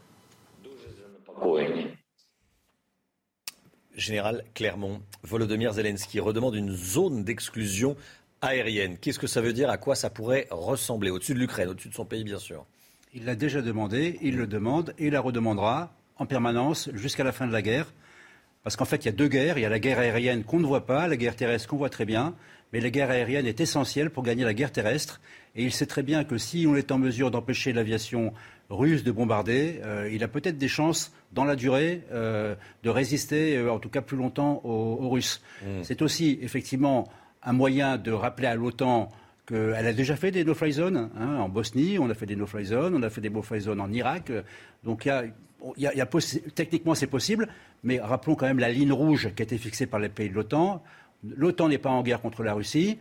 [3.94, 7.96] Général Clermont, Volodymyr Zelensky redemande une zone d'exclusion
[8.40, 8.96] aérienne.
[8.98, 9.70] Qu'est-ce que ça veut dire?
[9.70, 11.10] À quoi ça pourrait ressembler?
[11.10, 12.64] Au-dessus de l'Ukraine, au-dessus de son pays, bien sûr.
[13.14, 17.32] Il l'a déjà demandé, il le demande et il la redemandera en permanence jusqu'à la
[17.32, 17.92] fin de la guerre.
[18.62, 19.58] Parce qu'en fait, il y a deux guerres.
[19.58, 21.90] Il y a la guerre aérienne qu'on ne voit pas, la guerre terrestre qu'on voit
[21.90, 22.34] très bien.
[22.72, 25.20] Mais la guerre aérienne est essentielle pour gagner la guerre terrestre.
[25.54, 28.32] Et il sait très bien que si on est en mesure d'empêcher l'aviation
[28.72, 33.56] russe de bombarder, euh, il a peut-être des chances dans la durée euh, de résister,
[33.56, 35.42] euh, en tout cas plus longtemps, aux, Russes.
[35.62, 35.82] Mm.
[35.82, 37.08] C'est aussi effectivement
[37.42, 39.10] un moyen de rappeler à l'OTAN
[39.46, 42.64] qu'elle a déjà fait des no-fly zones hein, en Bosnie, on a fait des no-fly
[42.64, 44.30] zones, on a fait des no-fly zones en Irak.
[44.84, 46.06] Donc il y a,
[46.54, 47.48] techniquement c'est possible,
[47.82, 50.34] mais rappelons quand même la ligne rouge qui a été fixée par les pays de
[50.34, 50.82] l'OTAN.
[51.24, 52.98] L'OTAN n'est pas en guerre contre la Russie.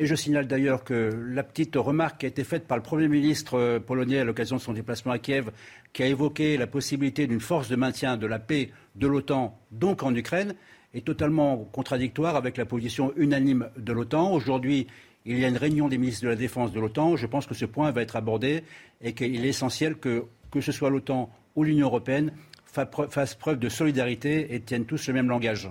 [0.00, 3.08] Et je signale d'ailleurs que la petite remarque qui a été faite par le Premier
[3.08, 5.50] ministre euh, polonais à l'occasion de son déplacement à Kiev,
[5.92, 10.04] qui a évoqué la possibilité d'une force de maintien de la paix de l'OTAN, donc
[10.04, 10.54] en Ukraine,
[10.94, 14.32] est totalement contradictoire avec la position unanime de l'OTAN.
[14.32, 14.86] Aujourd'hui,
[15.26, 17.16] il y a une réunion des ministres de la Défense de l'OTAN.
[17.16, 18.62] Je pense que ce point va être abordé
[19.02, 22.32] et qu'il est essentiel que, que ce soit l'OTAN ou l'Union européenne
[22.64, 25.68] fassent preuve de solidarité et tiennent tous le même langage.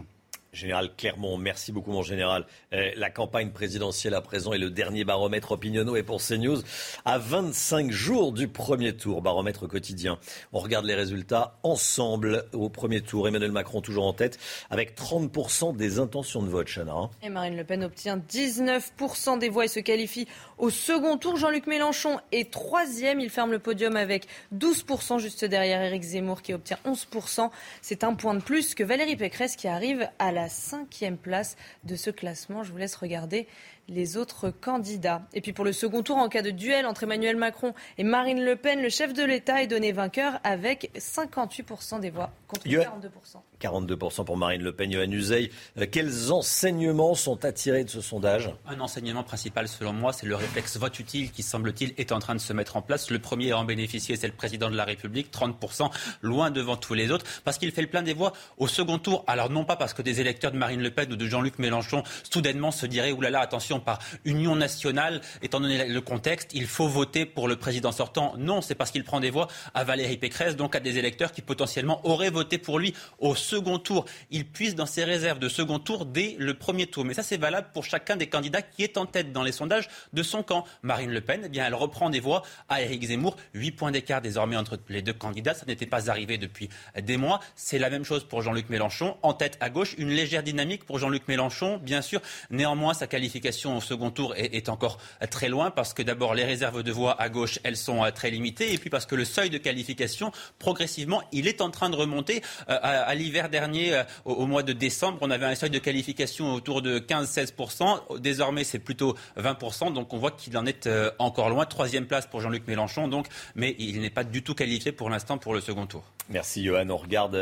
[0.54, 2.46] Général Clermont, merci beaucoup mon général.
[2.74, 6.62] Euh, la campagne présidentielle à présent est le dernier baromètre Opiniono et pour CNews
[7.06, 10.20] à 25 jours du premier tour, baromètre quotidien.
[10.54, 13.28] On regarde les résultats ensemble au premier tour.
[13.28, 16.94] Emmanuel Macron toujours en tête avec 30% des intentions de vote, Chana.
[16.94, 17.10] Hein.
[17.22, 21.38] Et Marine Le Pen obtient 19% des voix et se qualifie au second tour.
[21.38, 23.20] Jean-Luc Mélenchon est troisième.
[23.20, 27.50] Il ferme le podium avec 12% juste derrière Éric Zemmour qui obtient 11%.
[27.82, 31.96] C'est un point de plus que Valérie Pécresse qui arrive à la cinquième place de
[31.96, 32.64] ce classement.
[32.64, 33.48] Je vous laisse regarder
[33.90, 35.24] les autres candidats.
[35.34, 38.44] Et puis pour le second tour, en cas de duel entre Emmanuel Macron et Marine
[38.44, 43.42] Le Pen, le chef de l'État est donné vainqueur avec 58% des voix contre 42%.
[43.62, 45.52] 42% pour Marine Le Pen, Yohann Uzey.
[45.78, 48.50] Euh, quels enseignements sont attirés de ce sondage?
[48.68, 52.36] Un enseignement principal, selon moi, c'est le réflexe vote utile qui, semble-t-il, est en train
[52.36, 53.10] de se mettre en place.
[53.10, 56.94] Le premier à en bénéficier, c'est le président de la République, 30%, loin devant tous
[56.94, 59.24] les autres, parce qu'il fait le plein des voix au second tour.
[59.28, 62.04] Alors non pas parce que des électeurs de Marine Le Pen ou de Jean-Luc Mélenchon,
[62.30, 67.26] soudainement se diraient, oulala, attention, par union nationale, étant donné le contexte, il faut voter
[67.26, 68.36] pour le président sortant.
[68.38, 71.42] Non, c'est parce qu'il prend des voix à Valérie Pécresse, donc à des électeurs qui
[71.42, 73.47] potentiellement auraient voté pour lui au second
[73.78, 74.06] tour.
[74.32, 77.06] Il puise dans ses réserves de second tour dès le premier tour.
[77.06, 79.90] Mais ça, c'est valable pour chacun des candidats qui est en tête dans les sondages
[80.14, 80.66] de son camp.
[80.84, 83.38] Marine Le Pen, eh bien, elle reprend des voix à Éric Zemmour.
[83.54, 85.54] Huit points d'écart désormais entre les deux candidats.
[85.54, 86.70] Ça n'était pas arrivé depuis
[87.02, 87.40] des mois.
[87.56, 89.18] C'est la même chose pour Jean-Luc Mélenchon.
[89.22, 92.22] En tête à gauche, une légère dynamique pour Jean-Luc Mélenchon, bien sûr.
[92.50, 94.98] Néanmoins, sa qualification au second tour est, encore
[95.30, 98.30] très loin parce que d'abord, les réserves de voix à gauche, elles sont euh, très
[98.32, 98.74] limitées.
[98.74, 102.42] Et puis parce que le seuil de qualification, progressivement, il est en train de remonter.
[102.70, 106.54] Euh, à, l'hiver dernier, euh, au, mois de décembre, on avait un seuil de qualification
[106.54, 108.20] autour de 15-16%.
[108.20, 109.94] Désormais, c'est plutôt 20%.
[109.94, 110.90] Donc on voit qu'il en est
[111.20, 111.66] encore loin.
[111.66, 115.38] Troisième place pour Jean-Luc Mélenchon, donc, mais il n'est pas du tout qualifié pour l'instant
[115.38, 116.04] pour le second tour.
[116.30, 116.90] Merci Johan.
[116.90, 117.36] On regarde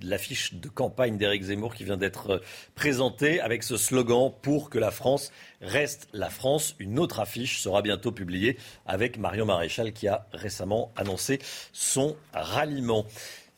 [0.00, 2.40] l'affiche de campagne d'Éric Zemmour qui vient d'être
[2.74, 6.74] présentée avec ce slogan pour que la France reste la France.
[6.78, 11.40] Une autre affiche sera bientôt publiée avec Marion Maréchal qui a récemment annoncé
[11.72, 13.04] son ralliement.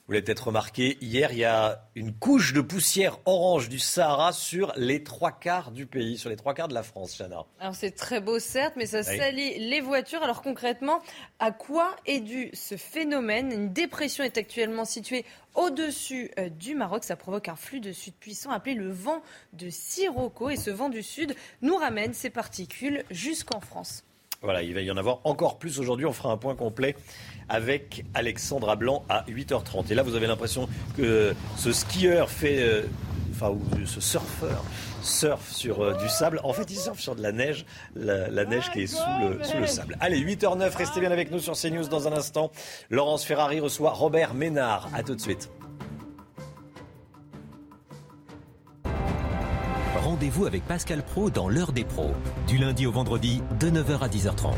[0.08, 4.32] Vous l'avez peut-être remarqué, hier, il y a une couche de poussière orange du Sahara
[4.32, 7.44] sur les trois quarts du pays, sur les trois quarts de la France, Chana.
[7.60, 10.22] Alors c'est très beau, certes, mais ça salit les voitures.
[10.22, 11.02] Alors concrètement,
[11.40, 13.52] à quoi est dû ce phénomène?
[13.52, 17.04] Une dépression est actuellement située au-dessus euh, du Maroc.
[17.04, 19.20] Ça provoque un flux de sud puissant appelé le vent
[19.52, 20.48] de Sirocco.
[20.48, 24.04] Et ce vent du sud nous ramène ces particules jusqu'en France.
[24.42, 26.06] Voilà, il va y en avoir encore plus aujourd'hui.
[26.06, 26.94] On fera un point complet
[27.48, 29.90] avec Alexandra Blanc à 8h30.
[29.90, 32.82] Et là, vous avez l'impression que ce skieur fait, euh,
[33.32, 34.62] enfin, ou ce surfeur
[35.02, 36.40] surfe sur euh, du sable.
[36.44, 37.66] En fait, il surfe sur de la neige,
[37.96, 39.96] la, neige qui est sous le, sous le, sable.
[40.00, 42.52] Allez, 8h09, restez bien avec nous sur CNews dans un instant.
[42.90, 44.88] Laurence Ferrari reçoit Robert Ménard.
[44.94, 45.48] À tout de suite.
[50.18, 52.10] Rendez-vous avec Pascal Pro dans l'heure des pros,
[52.48, 54.52] du lundi au vendredi de 9h à 10h30.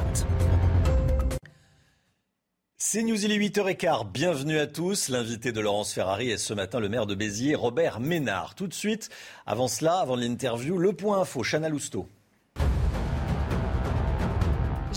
[2.79, 4.11] C'est News, il est 8h15.
[4.11, 5.11] Bienvenue à tous.
[5.11, 8.55] L'invité de Laurence Ferrari est ce matin le maire de Béziers, Robert Ménard.
[8.55, 9.11] Tout de suite,
[9.45, 12.09] avant cela, avant l'interview, le point info, Chana Lousteau.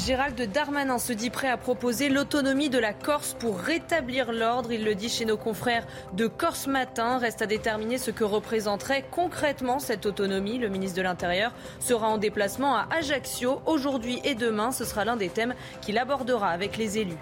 [0.06, 4.74] Gérald Darmanin se dit prêt à proposer l'autonomie de la Corse pour rétablir l'ordre.
[4.74, 7.20] Il le dit chez nos confrères de Corse Matin.
[7.20, 10.58] Reste à déterminer ce que représenterait concrètement cette autonomie.
[10.58, 14.74] Le ministre de l'Intérieur sera en déplacement à Ajaccio aujourd'hui et demain.
[14.74, 17.18] Ce sera l'un des thèmes qu'il abordera avec les élus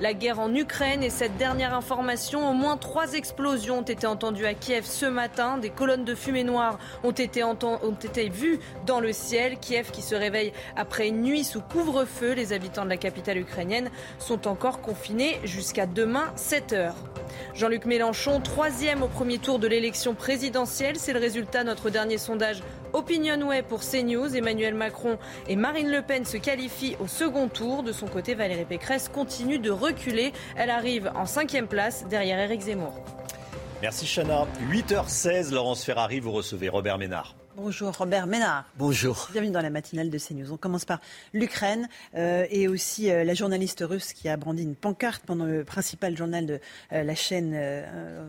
[0.00, 4.46] la guerre en Ukraine et cette dernière information, au moins trois explosions ont été entendues
[4.46, 5.58] à Kiev ce matin.
[5.58, 7.42] Des colonnes de fumée noire ont été,
[8.28, 9.58] vues dans le ciel.
[9.58, 12.32] Kiev qui se réveille après une nuit sous couvre-feu.
[12.32, 16.96] Les habitants de la capitale ukrainienne sont encore confinés jusqu'à demain 7 heures.
[17.54, 20.96] Jean-Luc Mélenchon, troisième au premier tour de l'élection présidentielle.
[20.96, 22.62] C'est le résultat de notre dernier sondage
[22.96, 24.34] Opinionway pour CNews.
[24.34, 25.18] Emmanuel Macron
[25.48, 27.82] et Marine Le Pen se qualifient au second tour.
[27.82, 30.32] De son côté, Valérie Pécresse continue de reculer.
[30.56, 32.94] Elle arrive en cinquième place derrière Éric Zemmour.
[33.82, 34.46] Merci Chana.
[34.70, 37.36] 8h16, Laurence Ferrari, vous recevez Robert Ménard.
[37.56, 38.66] Bonjour Robert Ménard.
[38.76, 39.28] Bonjour.
[39.32, 40.52] Bienvenue dans la matinale de CNews.
[40.52, 41.00] On commence par
[41.32, 45.64] l'Ukraine euh, et aussi euh, la journaliste russe qui a brandi une pancarte pendant le
[45.64, 46.60] principal journal de
[46.92, 47.58] euh, la chaîne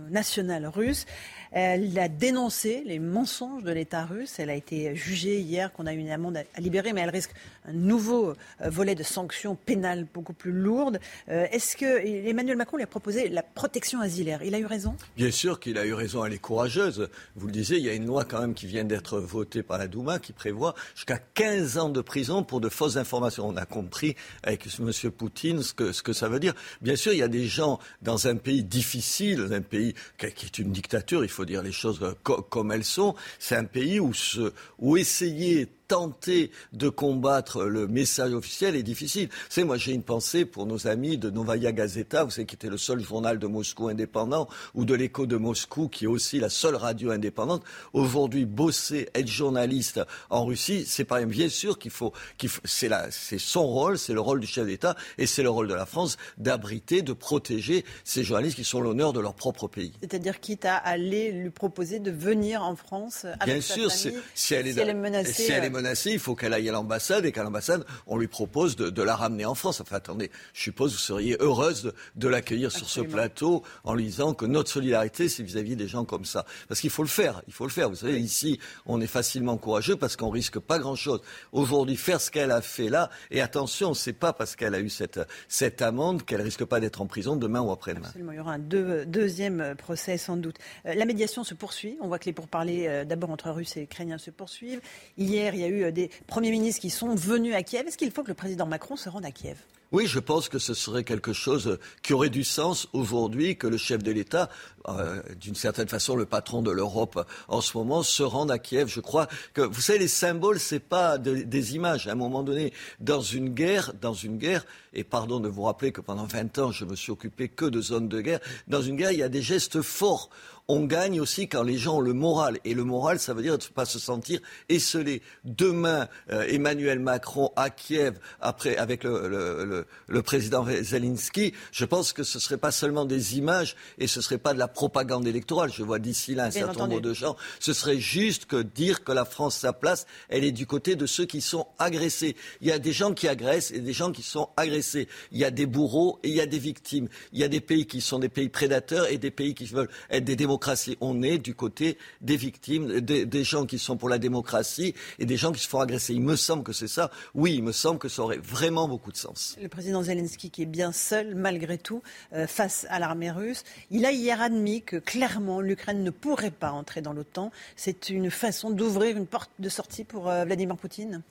[0.10, 1.06] nationale russe.
[1.52, 4.40] Elle a dénoncé les mensonges de l'État russe.
[4.40, 7.32] Elle a été jugée hier, qu'on a eu une amende à libérer, mais elle risque
[7.68, 11.00] un nouveau volet de sanctions pénales beaucoup plus lourdes.
[11.28, 14.44] Est-ce que Emmanuel Macron lui a proposé la protection asilaire?
[14.44, 14.96] Il a eu raison?
[15.16, 16.26] Bien sûr qu'il a eu raison.
[16.26, 17.10] Elle est courageuse.
[17.36, 19.64] Vous le disiez, il y a une loi quand même qui vient d'être être voté
[19.64, 23.48] par la Douma qui prévoit jusqu'à 15 ans de prison pour de fausses informations.
[23.48, 24.92] On a compris avec M.
[25.12, 26.54] Poutine ce que, ça veut dire.
[26.82, 30.60] Bien sûr, il y a des gens dans un pays difficile, un pays qui est
[30.60, 33.16] une dictature, il faut dire les choses comme elles sont.
[33.40, 39.30] C'est un pays où essayer tenter de combattre le message officiel est difficile.
[39.50, 42.70] Savez, moi j'ai une pensée pour nos amis de Novaya Gazeta, vous savez, qui était
[42.70, 46.50] le seul journal de Moscou indépendant, ou de l'écho de Moscou, qui est aussi la
[46.50, 47.64] seule radio indépendante.
[47.94, 52.90] Aujourd'hui, bosser, être journaliste en Russie, c'est pas bien sûr qu'il faut, qu'il faut c'est,
[53.12, 55.86] c'est son rôle, c'est le rôle du chef d'État, et c'est le rôle de la
[55.86, 59.94] France d'abriter, de protéger ces journalistes qui sont l'honneur de leur propre pays.
[60.02, 64.20] C'est-à-dire quitte à aller lui proposer de venir en France avec bien sa sûr, famille,
[64.34, 65.34] si, elle est, si elle est menacée.
[65.34, 68.18] si elle est euh, menacée, il faut qu'elle aille à l'ambassade et qu'à l'ambassade, on
[68.18, 69.82] lui propose de, de, la ramener en France.
[69.82, 73.94] Enfin, attendez, je suppose que vous seriez heureuse de, de l'accueillir sur ce plateau en
[73.94, 76.46] lui disant que notre solidarité, c'est vis-à-vis des gens comme ça.
[76.68, 77.90] Parce qu'il faut le faire, il faut le faire.
[77.90, 81.22] Vous savez, ici, on est facilement courageux parce qu'on risque pas grand-chose.
[81.52, 84.90] Aujourd'hui, faire ce qu'elle a fait là, et attention, c'est pas parce qu'elle a eu
[84.90, 88.08] cette, cette amende qu'elle risque pas d'être en prison demain ou après-demain.
[88.08, 90.58] Absolument, il y aura un deux, deuxième procès sans doute.
[90.86, 91.98] Euh, la médiation se poursuit.
[92.02, 94.82] On voit que les pourparlers euh, d'abord entre Russes et Ukrainiens se poursuivent.
[95.18, 97.88] Hier, il y a eu euh, des premiers ministres qui sont venus à Kiev.
[97.88, 99.58] Est-ce qu'il faut que le président Macron se rende à Kiev?
[99.94, 103.78] Oui, je pense que ce serait quelque chose qui aurait du sens aujourd'hui que le
[103.78, 104.50] chef de l'État,
[104.90, 108.90] euh, d'une certaine façon le patron de l'Europe en ce moment, se rende à Kiev.
[108.90, 112.10] Je crois que vous savez les symboles, c'est pas de, des images.
[112.10, 115.94] À un moment donné, dans une guerre, dans une guerre, et pardon de vous rappeler
[115.94, 118.42] que pendant 20 ans je me suis occupé que de zones de guerre.
[118.68, 120.30] Dans une guerre, il y a des gestes forts
[120.68, 122.60] on gagne aussi quand les gens ont le moral.
[122.66, 124.40] Et le moral, ça veut dire ne pas se sentir
[124.70, 125.22] esselé.
[125.46, 132.12] Demain, euh, Emmanuel Macron à Kiev, après, avec le, le, le, président Zelensky, je pense
[132.12, 134.68] que ce ne serait pas seulement des images et ce ne serait pas de la
[134.68, 135.72] propagande électorale.
[135.74, 137.38] Je vois d'ici là un Bien certain nombre de gens.
[137.60, 141.06] Ce serait juste que dire que la France, sa place, elle est du côté de
[141.06, 142.36] ceux qui sont agressés.
[142.62, 145.08] Il y a des gens qui agressent et des gens qui sont agressés.
[145.32, 147.08] Il y a des bourreaux et il y a des victimes.
[147.32, 149.90] Il y a des pays qui sont des pays prédateurs et des pays qui veulent
[150.10, 150.57] être des démocraties
[151.02, 155.26] on est du côté des victimes, des, des, gens qui sont pour la démocratie et
[155.26, 156.14] des gens qui se font agresser.
[156.14, 157.12] Il me semble que c'est ça.
[157.34, 159.56] Oui, il me semble que ça aurait vraiment beaucoup de sens.
[159.62, 162.02] Le président Zelensky qui est bien seul, malgré tout,
[162.34, 163.64] euh, face à l'armée russe.
[163.92, 167.52] Il a hier admis que clairement l'Ukraine ne pourrait pas entrer dans l'OTAN.
[167.76, 171.22] C'est une façon d'ouvrir une porte de sortie pour euh, Vladimir Poutine?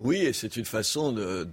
[0.00, 1.48] Oui, et c'est une façon de,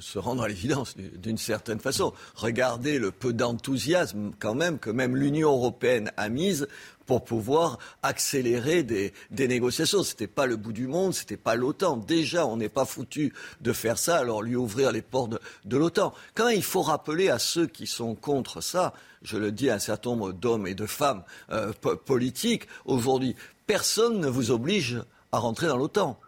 [0.00, 2.12] se rendre à l'évidence, d'une certaine façon.
[2.34, 6.68] Regardez le peu d'enthousiasme quand même que même l'Union européenne a mise
[7.06, 10.02] pour pouvoir accélérer des, des négociations.
[10.02, 11.96] Ce n'était pas le bout du monde, ce n'était pas l'OTAN.
[11.96, 13.32] Déjà, on n'est pas foutu
[13.62, 16.12] de faire ça, alors lui ouvrir les portes de, l'OTAN.
[16.34, 18.92] Quand il faut rappeler à ceux qui sont contre ça,
[19.22, 23.36] je le dis à un certain nombre d'hommes et de femmes euh, politiques, aujourd'hui,
[23.66, 25.02] personne ne vous oblige
[25.32, 26.20] à rentrer dans l'OTAN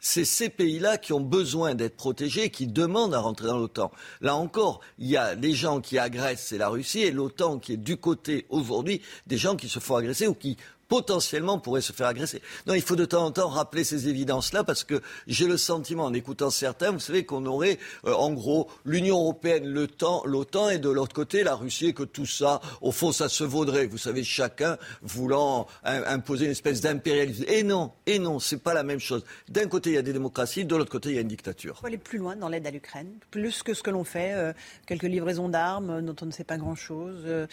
[0.00, 3.90] c'est ces pays-là qui ont besoin d'être protégés qui demandent à rentrer dans l'OTAN.
[4.20, 7.74] Là encore, il y a les gens qui agressent, c'est la Russie, et l'OTAN qui
[7.74, 10.56] est du côté aujourd'hui des gens qui se font agresser ou qui
[10.90, 12.42] potentiellement pourraient se faire agresser.
[12.66, 16.04] Non, il faut de temps en temps rappeler ces évidences-là parce que j'ai le sentiment,
[16.04, 20.90] en écoutant certains, vous savez, qu'on aurait euh, en gros l'Union européenne, l'OTAN et de
[20.90, 23.86] l'autre côté la Russie et que tout ça, au fond, ça se vaudrait.
[23.86, 27.44] Vous savez, chacun voulant imposer une espèce d'impérialisme.
[27.46, 29.24] Et non, et non, c'est pas la même chose.
[29.48, 31.74] D'un côté, il y a des démocraties, de l'autre côté, il y a une dictature.
[31.76, 34.32] Il faut aller plus loin dans l'aide à l'Ukraine, plus que ce que l'on fait,
[34.32, 34.52] euh,
[34.86, 37.46] quelques livraisons d'armes euh, dont on ne sait pas grand-chose, euh,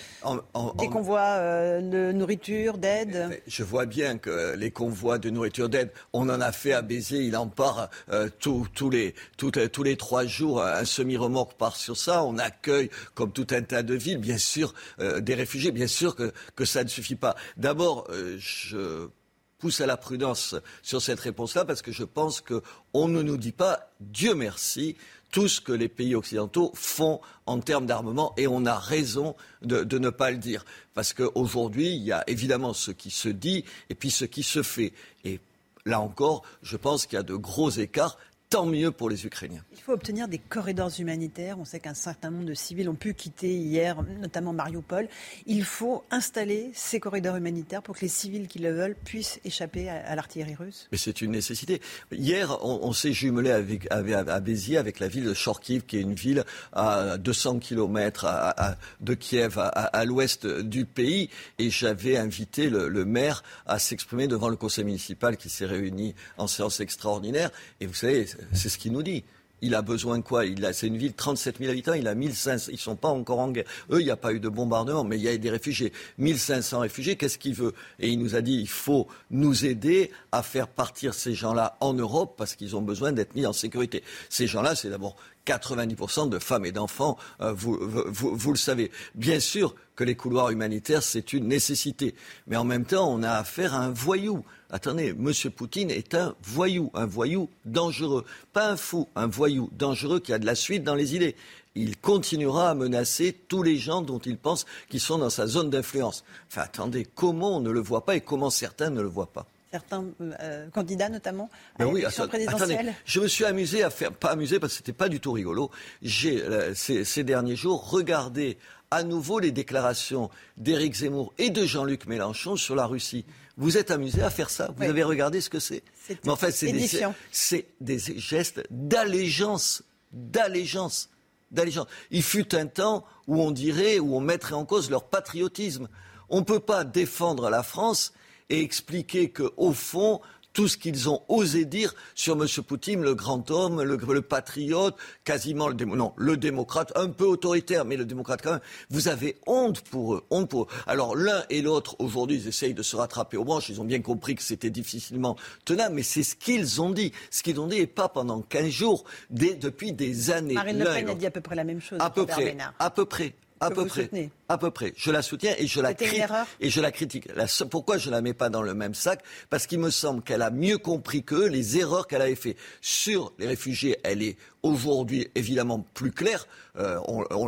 [0.79, 1.37] des convois
[1.81, 3.26] de nourriture, d'aide.
[3.47, 7.21] Je vois bien que les convois de nourriture d'aide, on en a fait à Béziers,
[7.21, 12.23] il en part euh, tous les, tous, les trois jours, un semi-remorque part sur ça.
[12.23, 15.71] On accueille, comme tout un tas de villes, bien sûr, euh, des réfugiés.
[15.71, 17.35] Bien sûr que, ça ne suffit pas.
[17.55, 19.09] D'abord, euh, je
[19.57, 23.51] pousse à la prudence sur cette réponse-là parce que je pense qu'on ne nous dit
[23.51, 24.95] pas, Dieu merci,
[25.31, 29.97] tout ce que les pays occidentaux font en termes d'armement et on a raison de,
[29.97, 30.65] ne pas le dire.
[30.93, 34.63] Parce qu'aujourd'hui, il y a évidemment ce qui se dit et puis ce qui se
[34.63, 34.93] fait.
[35.23, 35.39] Et
[35.85, 38.17] là encore, je pense qu'il y a de gros écarts.
[38.49, 39.61] Tant mieux pour les Ukrainiens.
[39.73, 41.59] Il faut obtenir des corridors humanitaires.
[41.59, 45.09] On sait qu'un certain nombre de civils ont pu quitter hier, notamment Mariupol.
[45.47, 49.89] Il faut installer ces corridors humanitaires pour que les civils qui le veulent puissent échapper
[49.89, 50.87] à, à l'artillerie russe.
[50.93, 51.81] Mais c'est une nécessité.
[52.13, 55.97] Hier, on, on s'est jumelé avec, avec, à Béziers avec la ville de Chorkiv, qui
[55.97, 61.29] est une ville à 200 km à, à, de Kiev, à, l'ouest du pays.
[61.59, 66.15] Et j'avais invité le, le maire à s'exprimer devant le conseil municipal qui s'est réuni
[66.37, 67.49] en séance extraordinaire.
[67.81, 69.23] Et vous savez, c'est ce qu'il nous dit.
[69.61, 70.43] il a besoin de quoi?
[70.73, 72.69] C'est une ville de 37 000 habitants, il a 1500.
[72.69, 73.65] Ils ne sont pas encore en guerre.
[73.91, 75.91] Eux, il n'y a pas eu de bombardement, mais il y a des réfugiés.
[76.19, 77.73] 1500 réfugiés, qu'est-ce qu'il veut?
[77.99, 81.93] Et il nous a dit il faut nous aider à faire partir ces gens-là en
[81.93, 84.03] Europe parce qu'ils ont besoin d'être mis en sécurité.
[84.29, 85.15] Ces gens-là, c'est d'abord
[85.47, 88.91] 90% de femmes et d'enfants, euh, vous, vous, vous, le savez.
[89.15, 92.15] Bien sûr que les couloirs humanitaires, c'est une nécessité.
[92.47, 94.43] Mais en même temps, on a affaire à un voyou.
[94.69, 95.31] Attendez, M.
[95.55, 98.25] Poutine est un voyou, un voyou dangereux.
[98.51, 101.35] Pas un fou, un voyou dangereux qui a de la suite dans les idées.
[101.75, 105.69] Il continuera à menacer tous les gens dont il pense qu'ils sont dans sa zone
[105.69, 106.25] d'influence.
[106.49, 109.45] Enfin, attendez, comment on ne le voit pas et comment certains ne le voient pas?
[109.71, 112.93] Certains euh, candidats notamment à ben présidentielle.
[113.05, 115.71] je me suis amusé à faire, pas amusé parce que c'était pas du tout rigolo.
[116.01, 118.57] J'ai euh, ces, ces, derniers jours regardé
[118.91, 123.25] à nouveau les déclarations d'Éric Zemmour et de Jean-Luc Mélenchon sur la Russie.
[123.57, 125.83] Vous êtes amusé à faire ça Vous avez regardé ce que c'est
[126.23, 131.09] Mais en fait, c'est des, des, gestes d'allégeance, d'allégeance,
[131.49, 131.87] d'allégeance.
[132.11, 135.89] Il fut un temps où on dirait, où on mettrait en cause leur patriotisme.
[136.29, 138.13] On ne peut pas défendre la France
[138.49, 140.21] et expliquer qu'au fond,
[140.57, 142.47] tout ce qu'ils ont osé dire sur M.
[142.65, 147.95] Poutine, le grand homme, le, patriote, quasiment le, non, le démocrate, un peu autoritaire, mais
[147.95, 148.59] le démocrate quand même.
[148.89, 150.67] Vous avez honte pour eux, honte pour eux.
[150.87, 153.69] Alors l'un et l'autre, aujourd'hui, ils essayent de se rattraper aux branches.
[153.69, 157.11] Ils ont bien compris que c'était difficilement tenable, mais c'est ce qu'ils ont dit.
[157.29, 160.55] Ce qu'ils ont dit, et pas pendant 15 jours, depuis des années.
[160.55, 161.99] Marine Le Pen a dit à peu près la même chose.
[162.01, 163.35] À peu près, à peu près.
[163.59, 164.09] À peu près.
[164.49, 164.93] À peu près.
[164.95, 166.23] Je la soutiens et je la critique.
[166.59, 167.27] Et je la critique.
[167.69, 169.23] pourquoi je la mets pas dans le même sac?
[169.49, 173.33] Parce qu'il me semble qu'elle a mieux compris que les erreurs qu'elle avait fait sur
[173.39, 173.97] les réfugiés.
[174.03, 176.47] Elle est aujourd'hui évidemment plus claire.
[176.77, 176.99] Euh,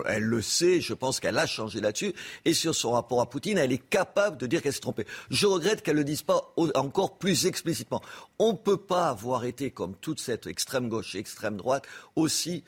[0.07, 0.81] elle le sait.
[0.81, 2.13] Je pense qu'elle a changé là-dessus.
[2.43, 5.05] Et sur son rapport à Poutine, elle est capable de dire qu'elle s'est trompée.
[5.29, 8.01] Je regrette qu'elle ne le dise pas encore plus explicitement.
[8.39, 12.63] On ne peut pas avoir été, comme toute cette extrême gauche et extrême droite, aussi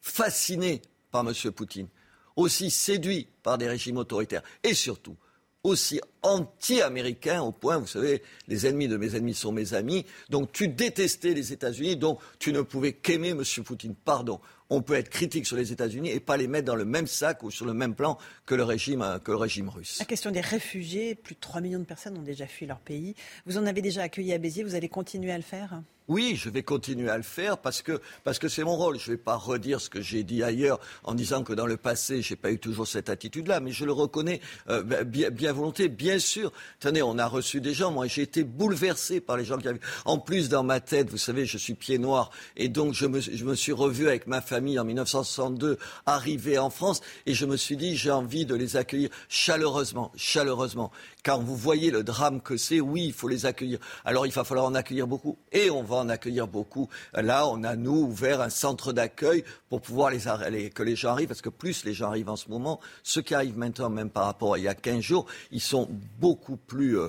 [0.00, 0.80] fasciné
[1.10, 1.32] par M.
[1.52, 1.88] Poutine
[2.36, 5.16] aussi séduit par des régimes autoritaires et surtout
[5.62, 10.50] aussi anti-américain au point, vous savez, les ennemis de mes ennemis sont mes amis, donc
[10.52, 13.42] tu détestais les États-Unis, donc tu ne pouvais qu'aimer M.
[13.64, 13.94] Poutine.
[13.94, 14.40] Pardon,
[14.70, 17.42] on peut être critique sur les États-Unis et pas les mettre dans le même sac
[17.42, 19.98] ou sur le même plan que le régime, que le régime russe.
[19.98, 23.14] La question des réfugiés, plus de 3 millions de personnes ont déjà fui leur pays.
[23.46, 25.82] Vous en avez déjà accueilli à Béziers, vous allez continuer à le faire?
[26.06, 28.98] Oui, je vais continuer à le faire parce que parce que c'est mon rôle.
[28.98, 31.78] Je ne vais pas redire ce que j'ai dit ailleurs en disant que dans le
[31.78, 35.88] passé, j'ai pas eu toujours cette attitude-là, mais je le reconnais euh, bien, bien volonté,
[35.88, 36.52] bien sûr.
[36.80, 37.90] Tenez, on a reçu des gens.
[37.90, 39.80] Moi, j'ai été bouleversé par les gens qui avaient.
[40.04, 43.54] En plus, dans ma tête, vous savez, je suis pied noir et donc je me,
[43.54, 47.96] suis revu avec ma famille en 1962, arrivé en France, et je me suis dit,
[47.96, 50.90] j'ai envie de les accueillir chaleureusement, chaleureusement.
[51.22, 52.80] Car vous voyez le drame que c'est.
[52.80, 53.78] Oui, il faut les accueillir.
[54.04, 56.88] Alors, il va falloir en accueillir beaucoup, et on va en accueillir beaucoup.
[57.14, 61.28] Là, on a, nous, ouvert un centre d'accueil pour pouvoir les, que les gens arrivent,
[61.28, 64.26] parce que plus les gens arrivent en ce moment, ceux qui arrivent maintenant, même par
[64.26, 67.08] rapport à il y a 15 jours, ils sont beaucoup plus euh,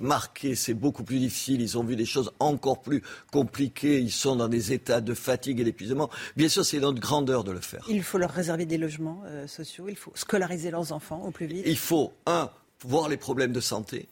[0.00, 0.54] marqués.
[0.54, 1.60] C'est beaucoup plus difficile.
[1.60, 4.00] Ils ont vu des choses encore plus compliquées.
[4.00, 6.10] Ils sont dans des états de fatigue et d'épuisement.
[6.36, 7.84] Bien sûr, c'est notre grandeur de le faire.
[7.88, 9.86] Il faut leur réserver des logements euh, sociaux.
[9.88, 11.64] Il faut scolariser leurs enfants au plus vite.
[11.66, 12.50] Il faut, un,
[12.84, 14.08] voir les problèmes de santé.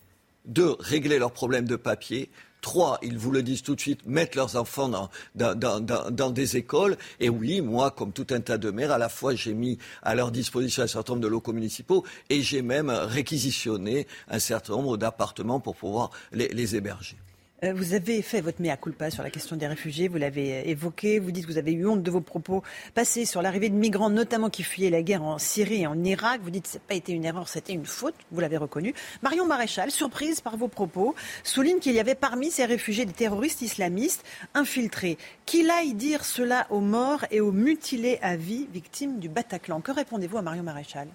[0.46, 2.30] Deux, régler leurs problèmes de papier.
[2.60, 4.90] Trois, ils vous le disent tout de suite, mettre leurs enfants
[5.34, 6.96] dans, des écoles.
[7.18, 10.14] Et oui, moi, comme tout un tas de maires, à la fois j'ai mis à
[10.14, 14.96] leur disposition un certain nombre de locaux municipaux et j'ai même réquisitionné un certain nombre
[14.96, 17.16] d'appartements pour pouvoir les héberger.
[17.62, 20.62] Euh, vous avez fait votre mea culpa sur la question des réfugiés, vous l'avez euh,
[20.64, 22.62] évoqué, vous dites que vous avez eu honte de vos propos
[22.94, 26.40] passés sur l'arrivée de migrants, notamment qui fuyaient la guerre en Syrie et en Irak.
[26.42, 28.94] Vous dites que ce n'a pas été une erreur, c'était une faute, vous l'avez reconnu.
[29.22, 31.14] Marion Maréchal, surprise par vos propos,
[31.44, 34.24] souligne qu'il y avait parmi ces réfugiés des terroristes islamistes
[34.54, 35.18] infiltrés.
[35.44, 39.82] Qu'il aille dire cela aux morts et aux mutilés à vie victimes du Bataclan.
[39.82, 41.08] Que répondez-vous à Marion Maréchal?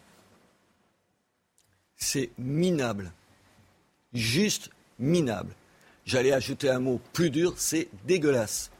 [1.95, 3.11] C'est minable.
[4.13, 4.69] Juste
[4.99, 5.55] minable
[6.05, 8.71] j'allais ajouter un mot plus dur, c'est dégueulasse.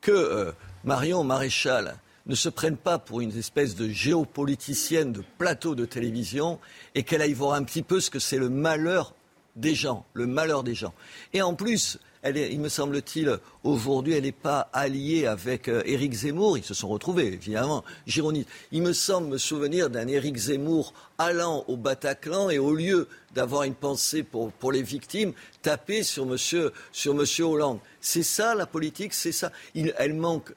[0.00, 0.52] Que euh,
[0.84, 1.96] Marion Maréchal
[2.26, 6.58] ne se prenne pas pour une espèce de géopoliticienne de plateau de télévision
[6.94, 9.14] et qu'elle aille voir un petit peu ce que c'est le malheur
[9.56, 10.94] des gens, le malheur des gens.
[11.32, 16.58] Et en plus, il me semble-t-il, aujourd'hui, elle n'est pas alliée avec euh, Éric Zemmour.
[16.58, 18.48] Ils se sont retrouvés, évidemment, Gironite.
[18.72, 23.62] Il me semble me souvenir d'un Éric Zemmour allant au Bataclan et au lieu d'avoir
[23.62, 25.32] une pensée pour, les victimes,
[25.62, 27.78] taper sur monsieur, sur monsieur Hollande.
[28.00, 29.50] C'est ça la politique, c'est ça?
[29.74, 30.52] elle manque,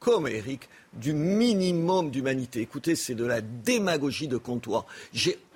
[0.00, 2.60] comme Éric, du minimum d'humanité.
[2.60, 4.86] Écoutez, c'est de la démagogie de comptoir.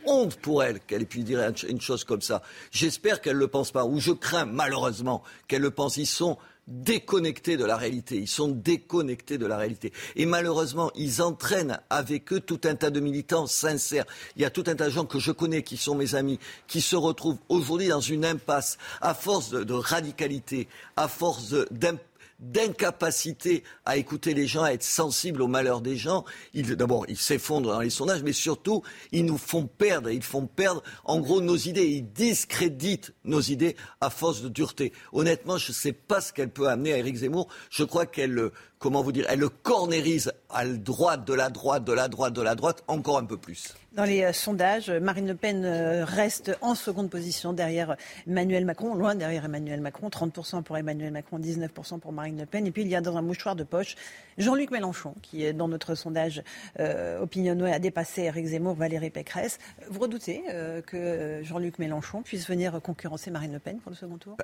[0.06, 2.42] Honte pour elle qu'elle ait pu dire une chose comme ça.
[2.70, 5.96] J'espère qu'elle ne le pense pas, ou je crains malheureusement qu'elle le pense.
[5.96, 6.38] Ils sont
[6.68, 8.16] déconnectés de la réalité.
[8.16, 9.92] Ils sont déconnectés de la réalité.
[10.16, 14.04] Et malheureusement, ils entraînent avec eux tout un tas de militants sincères.
[14.36, 16.38] Il y a tout un tas de gens que je connais, qui sont mes amis,
[16.68, 22.06] qui se retrouvent aujourd'hui dans une impasse à force de, de radicalité, à force d'impasse
[22.42, 26.24] d'incapacité à écouter les gens, à être sensible au malheur des gens.
[26.54, 28.82] D'abord, ils s'effondrent dans les sondages, mais surtout,
[29.12, 30.10] ils nous font perdre.
[30.10, 31.86] Ils font perdre, en gros, nos idées.
[31.86, 34.92] Ils discréditent nos idées à force de dureté.
[35.12, 37.48] Honnêtement, je ne sais pas ce qu'elle peut amener à Éric Zemmour.
[37.70, 38.50] Je crois qu'elle
[38.82, 42.42] comment vous dire, elle le cornérise à droite, de la droite, de la droite, de
[42.42, 43.74] la droite, encore un peu plus.
[43.92, 47.96] Dans les euh, sondages, Marine Le Pen euh, reste en seconde position derrière
[48.26, 52.66] Emmanuel Macron, loin derrière Emmanuel Macron, 30% pour Emmanuel Macron, 19% pour Marine Le Pen.
[52.66, 53.94] Et puis il y a dans un mouchoir de poche
[54.36, 56.42] Jean-Luc Mélenchon, qui dans notre sondage
[56.80, 59.58] euh, Opinionway a dépassé Eric Zemmour, Valérie Pécresse.
[59.90, 60.42] Vous redoutez
[60.86, 64.36] que Jean-Luc Mélenchon puisse venir concurrencer Marine Le Pen pour le second tour?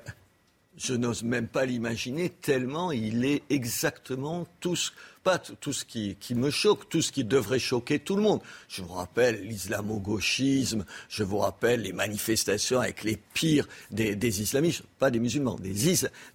[0.79, 4.77] Je n'ose même pas l'imaginer tellement il est exactement tout
[5.23, 8.41] pas tout ce qui, me choque, tout ce qui devrait choquer tout le monde.
[8.67, 15.11] Je vous rappelle l'islamo-gauchisme, je vous rappelle les manifestations avec les pires des, islamistes, pas
[15.11, 15.73] des musulmans, des,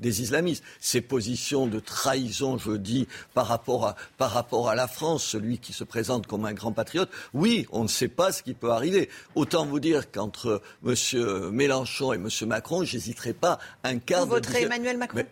[0.00, 0.62] des islamistes.
[0.80, 5.58] Ces positions de trahison, je dis, par rapport, à, par rapport à la France, celui
[5.58, 8.70] qui se présente comme un grand patriote, oui, on ne sait pas ce qui peut
[8.70, 9.08] arriver.
[9.34, 11.50] Autant vous dire qu'entre M.
[11.50, 12.28] Mélenchon et M.
[12.46, 14.54] Macron, j'hésiterai pas un quart vous de...
[14.54, 15.24] Emmanuel Macron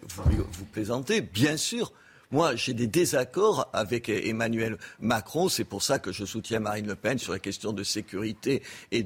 [0.52, 1.92] vous plaisantez, bien sûr.
[2.32, 5.50] Moi, j'ai des désaccords avec Emmanuel Macron.
[5.50, 9.02] C'est pour ça que je soutiens Marine Le Pen sur les questions de sécurité et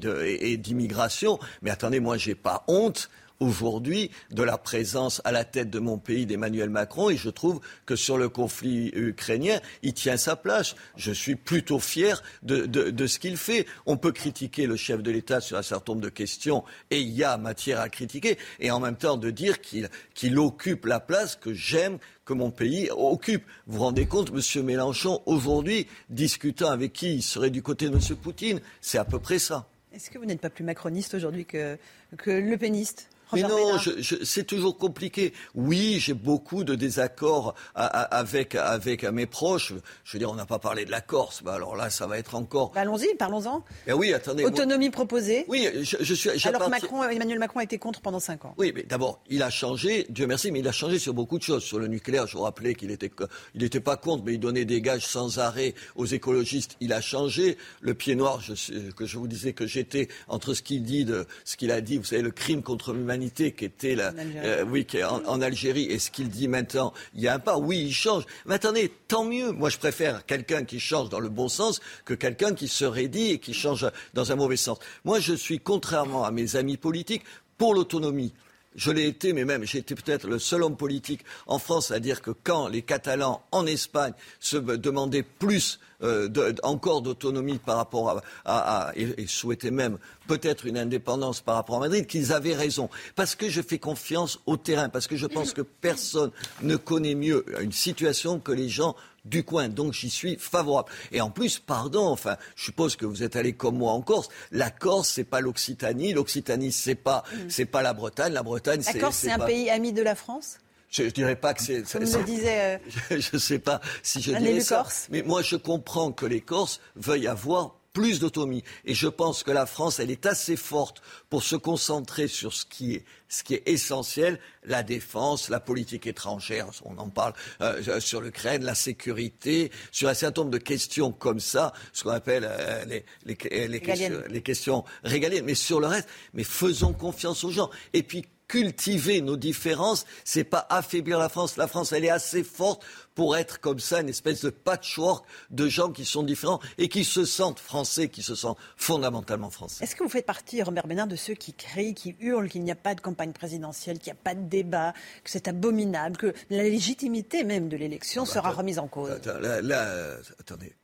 [0.57, 1.37] d'immigration.
[1.61, 5.97] Mais attendez, moi, j'ai pas honte aujourd'hui de la présence à la tête de mon
[5.97, 10.75] pays d'Emmanuel Macron et je trouve que sur le conflit ukrainien, il tient sa place.
[10.95, 13.65] Je suis plutôt fier de, ce qu'il fait.
[13.85, 17.09] On peut critiquer le chef de l'État sur un certain nombre de questions et il
[17.09, 21.35] y a matière à critiquer et en même temps de dire qu'il occupe la place
[21.35, 23.43] que j'aime que mon pays occupe.
[23.67, 24.65] Vous vous rendez compte, M.
[24.65, 28.17] Mélenchon, aujourd'hui, discutant avec qui il serait du côté de M.
[28.17, 29.69] Poutine, c'est à peu près ça.
[29.93, 31.77] Est-ce que vous n'êtes pas plus macroniste aujourd'hui que,
[32.17, 33.09] que le péniste?
[33.33, 33.77] Mais non,
[34.23, 35.33] c'est toujours compliqué.
[35.55, 39.73] Oui, j'ai beaucoup de désaccords avec, avec mes proches.
[40.03, 41.43] Je veux dire, on n'a pas parlé de la Corse.
[41.43, 42.71] Bah, alors là, ça va être encore.
[42.71, 43.63] Bah, allons-y, parlons-en.
[43.87, 44.45] Eh oui, attendez.
[44.45, 45.45] Autonomie proposée.
[45.47, 46.29] Oui, je, suis.
[46.47, 48.53] Alors Macron, Emmanuel Macron a été contre pendant 5 ans.
[48.57, 51.43] Oui, mais d'abord, il a changé, Dieu merci, mais il a changé sur beaucoup de
[51.43, 51.63] choses.
[51.63, 53.11] Sur le nucléaire, je vous rappelais qu'il n'était
[53.55, 56.75] il était pas contre, mais il donnait des gages sans arrêt aux écologistes.
[56.79, 57.57] Il a changé.
[57.81, 61.25] Le pied noir, je, que je vous disais que j'étais entre ce qu'il dit, de,
[61.45, 64.85] ce qu'il a dit, vous savez, le crime contre l'humanité qui était là, euh, oui,
[64.85, 67.57] qui est en, Algérie, et ce qu'il dit maintenant, il y a un pas.
[67.57, 68.23] Oui, il change.
[68.45, 69.51] Mais attendez, tant mieux.
[69.51, 73.31] Moi, je préfère quelqu'un qui change dans le bon sens que quelqu'un qui se raidit
[73.31, 74.79] et qui change dans un mauvais sens.
[75.05, 77.23] Moi, je suis, contrairement à mes amis politiques,
[77.57, 78.33] pour l'autonomie.
[78.75, 81.99] Je l'ai été, mais même j'ai été peut-être le seul homme politique en France à
[81.99, 88.21] dire que quand les Catalans en Espagne se demandaient plus euh, encore d'autonomie par rapport
[88.45, 89.97] à, et, souhaitaient même
[90.27, 92.89] peut-être une indépendance par rapport à Madrid, qu'ils avaient raison.
[93.15, 97.15] Parce que je fais confiance au terrain, parce que je pense que personne ne connaît
[97.15, 98.95] mieux une situation que les gens
[99.25, 99.69] du coin.
[99.69, 100.89] Donc j'y suis favorable.
[101.11, 104.29] Et en plus, pardon, enfin, je suppose que vous êtes allé comme moi en Corse.
[104.51, 106.13] La Corse, c'est pas l'Occitanie.
[106.13, 107.49] L'Occitanie, c'est pas, mm.
[107.49, 108.33] c'est pas la Bretagne.
[108.33, 108.93] La Bretagne, c'est.
[108.93, 110.57] La Corse, c'est un pays ami de la France?
[110.89, 111.83] Je, ne dirais pas que c'est.
[111.91, 112.79] Comme le disait.
[113.11, 114.77] Euh, je ne sais pas si je dirais ça.
[114.77, 115.07] Corse.
[115.11, 118.63] Mais moi, je comprends que les Corses veuillent avoir plus d'autonomie.
[118.85, 121.01] Et je pense que la France, elle est assez forte
[121.31, 126.05] pour se concentrer sur ce qui est, ce qui est essentiel, la défense, la politique
[126.05, 130.59] étrangère, on en parle euh, euh, sur l'Ukraine, la sécurité, sur un certain nombre de
[130.59, 135.45] questions comme ça, ce qu'on appelle euh, les, les, les, questions, les questions régaliennes.
[135.45, 137.71] Mais sur le reste, mais faisons confiance aux gens.
[137.93, 141.57] Et puis cultiver nos différences, c'est pas affaiblir la France.
[141.57, 145.67] La France, elle est assez forte pour être comme ça, une espèce de patchwork de
[145.67, 149.83] gens qui sont différents et qui se sentent français, qui se sentent fondamentalement français.
[149.83, 152.71] Est-ce que vous faites partie, Robert Bénin, de ceux qui crient, qui hurlent qu'il n'y
[152.71, 154.93] a pas de campagne présidentielle, qu'il n'y a pas de débat,
[155.23, 159.09] que c'est abominable, que la légitimité même de l'élection ah bah, sera remise en cause?
[159.25, 160.75] Là, attendez,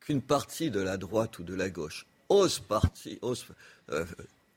[0.00, 3.44] qu'une partie de la droite ou de la gauche ose, partie, ose
[3.90, 4.04] euh,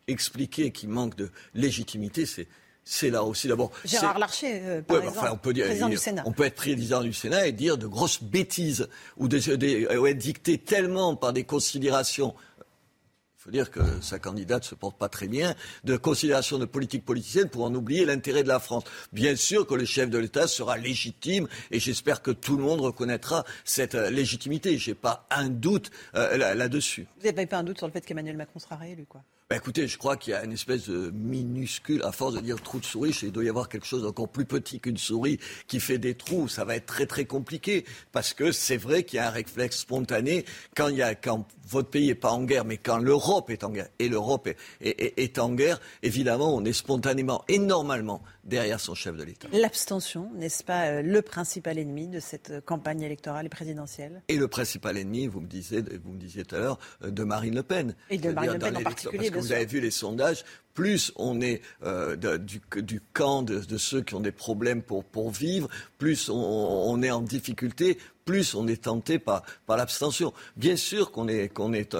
[0.07, 2.47] expliquer qu'il manque de légitimité, c'est
[2.87, 3.71] c'est là aussi d'abord.
[3.83, 6.23] Gérard Larcher, euh, par exemple, on peut dire, président du Sénat.
[6.27, 8.87] On peut être président du Sénat et dire de grosses bêtises
[9.17, 12.35] ou, être dicté tellement par des considérations.
[12.59, 17.05] Il faut dire que sa candidate se porte pas très bien, de considérations de politique
[17.05, 18.83] politicienne pour en oublier l'intérêt de la France.
[19.13, 22.81] Bien sûr que le chef de l'État sera légitime et j'espère que tout le monde
[22.81, 24.77] reconnaîtra cette euh, légitimité.
[24.77, 27.07] J'ai pas un doute euh, là-dessus.
[27.19, 29.87] Vous n'avez pas un doute sur le fait qu'Emmanuel Macron sera réélu, quoi bah, écoutez,
[29.87, 32.85] je crois qu'il y a une espèce de minuscule, à force de dire trou de
[32.85, 36.15] souris, il doit y avoir quelque chose d'encore plus petit qu'une souris qui fait des
[36.15, 36.47] trous.
[36.47, 39.77] Ça va être très très compliqué parce que c'est vrai qu'il y a un réflexe
[39.77, 40.45] spontané
[40.75, 43.63] quand, il y a, quand votre pays n'est pas en guerre, mais quand l'Europe est
[43.63, 48.79] en guerre, et l'Europe est, est, en guerre, évidemment, on est spontanément et normalement derrière
[48.79, 49.47] son chef de l'État.
[49.51, 54.21] L'abstention, n'est-ce pas euh, le principal ennemi de cette euh, campagne électorale et présidentielle?
[54.27, 57.23] Et le principal ennemi, vous me disiez, vous me disiez tout à l'heure, euh, de
[57.23, 57.95] Marine Le Pen.
[58.09, 60.43] Et de Marine Le Pen en particulier, vous avez vu les sondages,
[60.75, 65.03] plus on est euh, du, du, camp de, de, ceux qui ont des problèmes pour,
[65.03, 70.33] pour vivre, plus on, on, est en difficulté, plus on est tenté par, l'abstention.
[70.57, 71.49] Bien sûr qu'on est,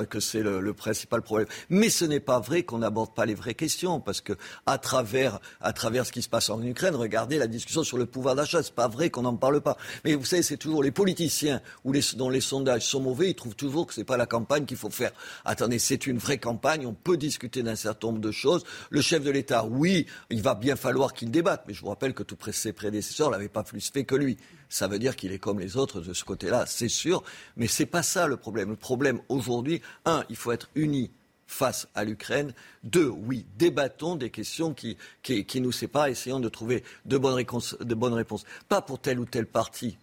[0.09, 3.53] que c'est le, principal problème, mais ce n'est pas vrai qu'on n'aborde pas les vraies
[3.53, 4.33] questions, parce que
[4.65, 8.07] à travers, à travers ce qui se passe en Ukraine, regardez la discussion sur le
[8.07, 9.77] pouvoir d'achat, c'est pas vrai qu'on n'en parle pas.
[10.03, 13.55] Mais vous savez, c'est toujours les politiciens ou dont les sondages sont mauvais, ils trouvent
[13.55, 15.11] toujours que c'est pas la campagne qu'il faut faire.
[15.45, 18.63] Attendez, c'est une vraie campagne, on peut discuter d'un certain nombre de choses.
[18.89, 22.15] Le chef de l'État, oui, il va bien falloir qu'il débatte, mais je vous rappelle
[22.15, 24.37] que tous ses prédécesseurs l'avaient pas plus fait que lui.
[24.69, 27.23] Ça veut dire qu'il est comme les autres de ce côté-là, c'est sûr.
[27.57, 28.69] Mais ce n'est pas ça le problème.
[28.69, 31.11] Le problème aujourd'hui, un, il faut être unis
[31.47, 32.53] face à l'Ukraine.
[32.83, 34.97] Deux, oui, débattons des questions qui,
[35.61, 38.45] nous séparent, essayons de trouver de bonnes, réponses, de bonnes réponses.
[38.67, 39.97] Pas pour tel ou tel parti,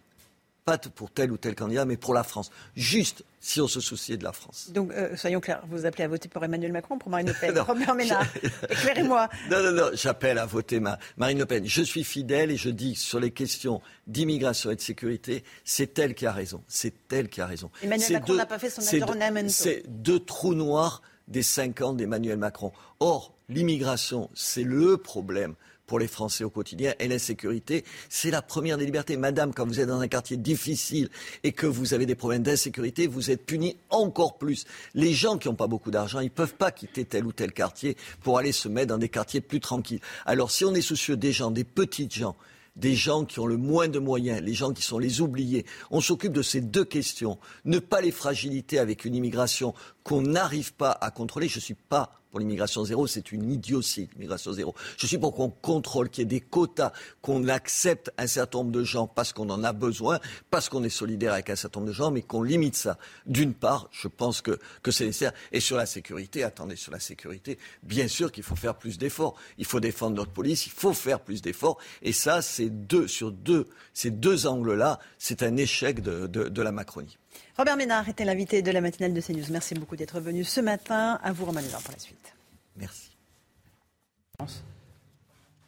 [0.65, 2.51] pas pour tel ou tel candidat, mais pour la France.
[2.75, 4.69] Juste si on se souciait de la France.
[4.71, 7.57] Donc, euh, soyons clairs, vous appelez à voter pour Emmanuel Macron, pour Marine Le Pen
[7.67, 8.25] Robert Ménard,
[8.69, 9.29] éclairez-moi.
[9.51, 10.79] Non, non, non, j'appelle à voter
[11.17, 11.65] Marine Le Pen.
[11.65, 16.15] Je suis fidèle et je dis sur les questions d'immigration et de sécurité, c'est elle
[16.15, 16.63] qui a raison.
[16.67, 17.69] C'est elle qui a raison.
[17.81, 19.49] Emmanuel Macron n'a pas fait son adornamento.
[19.49, 22.71] C'est deux trous noirs des cinq ans d'Emmanuel Macron.
[22.99, 26.93] Or, l'immigration, c'est le problème pour les Français au quotidien.
[26.99, 29.17] Et l'insécurité, c'est la première des libertés.
[29.17, 31.09] Madame, quand vous êtes dans un quartier difficile
[31.43, 34.65] et que vous avez des problèmes d'insécurité, vous êtes puni encore plus.
[34.93, 37.51] Les gens qui n'ont pas beaucoup d'argent, ils ne peuvent pas quitter tel ou tel
[37.51, 40.01] quartier pour aller se mettre dans des quartiers plus tranquilles.
[40.25, 42.35] Alors si on est soucieux des gens, des petites gens,
[42.75, 45.65] des gens qui ont le moins de moyens, les gens qui sont les oubliés.
[45.91, 47.37] On s'occupe de ces deux questions.
[47.65, 49.73] Ne pas les fragiliter avec une immigration
[50.03, 51.47] qu'on n'arrive pas à contrôler.
[51.47, 54.73] Je ne suis pas pour l'immigration zéro, c'est une idiotie, l'immigration zéro.
[54.97, 56.91] Je suis pour qu'on contrôle, qu'il y ait des quotas,
[57.21, 60.19] qu'on accepte un certain nombre de gens parce qu'on en a besoin,
[60.49, 62.97] parce qu'on est solidaire avec un certain nombre de gens, mais qu'on limite ça.
[63.27, 65.33] D'une part, je pense que, que c'est nécessaire.
[65.51, 69.35] Et sur la sécurité, attendez, sur la sécurité, bien sûr qu'il faut faire plus d'efforts.
[69.59, 71.77] Il faut défendre notre police, il faut faire plus d'efforts.
[72.01, 76.61] Et ça, c'est deux, sur deux, ces deux angles-là, c'est un échec de, de, de
[76.63, 77.19] la Macronie.
[77.57, 79.51] Robert Ménard était l'invité de la matinale de CNews.
[79.51, 81.19] Merci beaucoup d'être venu ce matin.
[81.23, 82.33] À vous, Romain pour la suite.
[82.75, 83.11] Merci.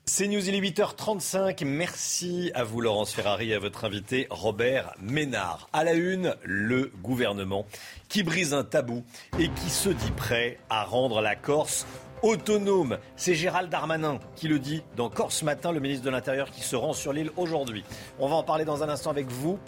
[0.05, 1.65] CNews, il est 8h35.
[1.65, 5.67] Merci à vous, Laurence Ferrari, et à votre invité, Robert Ménard.
[5.73, 7.65] À la une, le gouvernement
[8.07, 9.03] qui brise un tabou
[9.39, 11.87] et qui se dit prêt à rendre la Corse
[12.21, 12.97] autonome.
[13.15, 16.75] C'est Gérald Darmanin qui le dit dans Corse Matin, le ministre de l'Intérieur qui se
[16.75, 17.83] rend sur l'île aujourd'hui.
[18.19, 19.59] On va en parler dans un instant avec vous,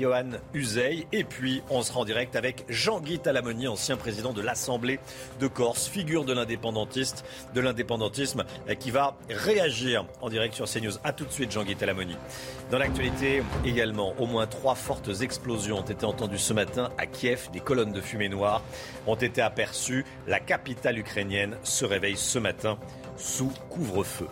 [0.00, 1.06] Johan Uzey.
[1.12, 5.00] Et puis, on sera en direct avec Jean-Guy Talamoni, ancien président de l'Assemblée
[5.40, 8.44] de Corse, figure de de l'indépendantisme,
[8.78, 10.92] qui va réagir en direct sur CNews.
[11.04, 12.16] A tout de suite, Jean-Guy Talamoni.
[12.70, 17.48] Dans l'actualité également, au moins trois fortes explosions ont été entendues ce matin à Kiev.
[17.52, 18.62] Des colonnes de fumée noire
[19.06, 20.04] ont été aperçues.
[20.26, 22.78] La capitale ukrainienne se réveille ce matin
[23.18, 24.28] sous couvre-feu.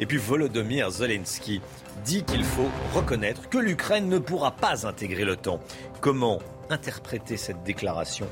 [0.00, 1.60] Et puis Volodymyr Zelensky
[2.04, 5.60] dit qu'il faut reconnaître que l'Ukraine ne pourra pas intégrer l'OTAN.
[6.00, 6.40] Comment
[6.70, 8.28] interpréter cette déclaration?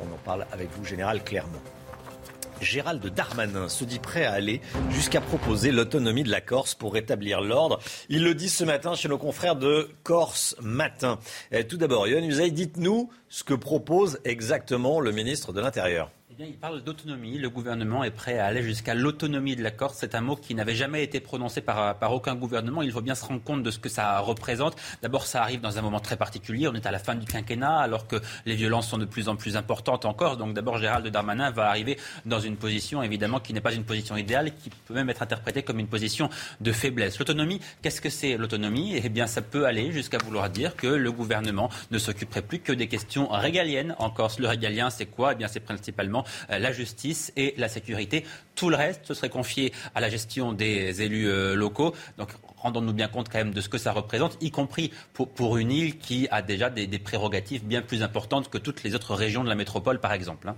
[0.00, 1.60] On en parle avec vous, Général Clermont.
[2.62, 4.60] Gérald Darmanin se dit prêt à aller
[4.90, 7.80] jusqu'à proposer l'autonomie de la Corse pour rétablir l'ordre.
[8.08, 11.18] Il le dit ce matin chez nos confrères de Corse Matin.
[11.68, 16.10] tout d'abord, Yohann Usaï, dites-nous ce que propose exactement le ministre de l'Intérieur.
[16.38, 17.38] Eh il parle d'autonomie.
[17.38, 19.98] Le gouvernement est prêt à aller jusqu'à l'autonomie de la Corse.
[19.98, 22.80] C'est un mot qui n'avait jamais été prononcé par, par aucun gouvernement.
[22.80, 24.76] Il faut bien se rendre compte de ce que ça représente.
[25.02, 26.68] D'abord, ça arrive dans un moment très particulier.
[26.68, 29.36] On est à la fin du quinquennat, alors que les violences sont de plus en
[29.36, 30.38] plus importantes en Corse.
[30.38, 34.16] Donc, d'abord, Gérald Darmanin va arriver dans une position, évidemment, qui n'est pas une position
[34.16, 36.30] idéale, qui peut même être interprétée comme une position
[36.60, 37.18] de faiblesse.
[37.18, 38.98] L'autonomie, qu'est-ce que c'est l'autonomie?
[39.02, 42.72] Eh bien, ça peut aller jusqu'à vouloir dire que le gouvernement ne s'occuperait plus que
[42.72, 44.38] des questions régaliennes en Corse.
[44.38, 45.32] Le régalien, c'est quoi?
[45.32, 48.24] Eh bien, c'est principalement euh, la justice et la sécurité.
[48.54, 51.94] Tout le reste, ce serait confié à la gestion des élus euh, locaux.
[52.18, 55.72] Donc, rendons-nous bien compte quand même de ce que ça représente, y compris pour, une
[55.72, 59.48] île qui a déjà des, prérogatives bien plus importantes que toutes les autres régions de
[59.48, 60.48] la métropole, par exemple.
[60.48, 60.56] Hein.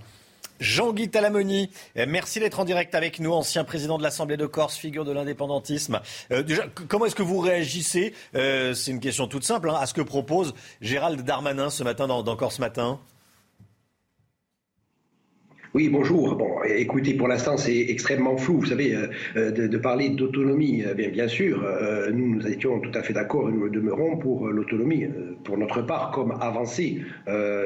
[0.61, 4.77] Jean-Guy Talamoni, euh, merci d'être en direct avec nous, ancien président de l'Assemblée de Corse,
[4.77, 6.01] figure de l'indépendantisme.
[6.31, 8.15] déjà, comment est-ce que vous réagissez?
[8.35, 12.23] C'est une question toute simple hein, à ce que propose Gérald Darmanin ce matin dans,
[12.23, 13.01] dans Corse Matin?
[15.75, 16.37] Oui, bonjour.
[16.37, 18.61] Bon, écoutez, pour l'instant, c'est extrêmement flou.
[18.61, 21.67] Vous savez, euh, euh, de, parler d'autonomie, bien, bien sûr,
[22.13, 25.07] nous, nous étions tout à fait d'accord et nous demeurons pour l'autonomie,
[25.43, 27.03] pour notre part, comme avancée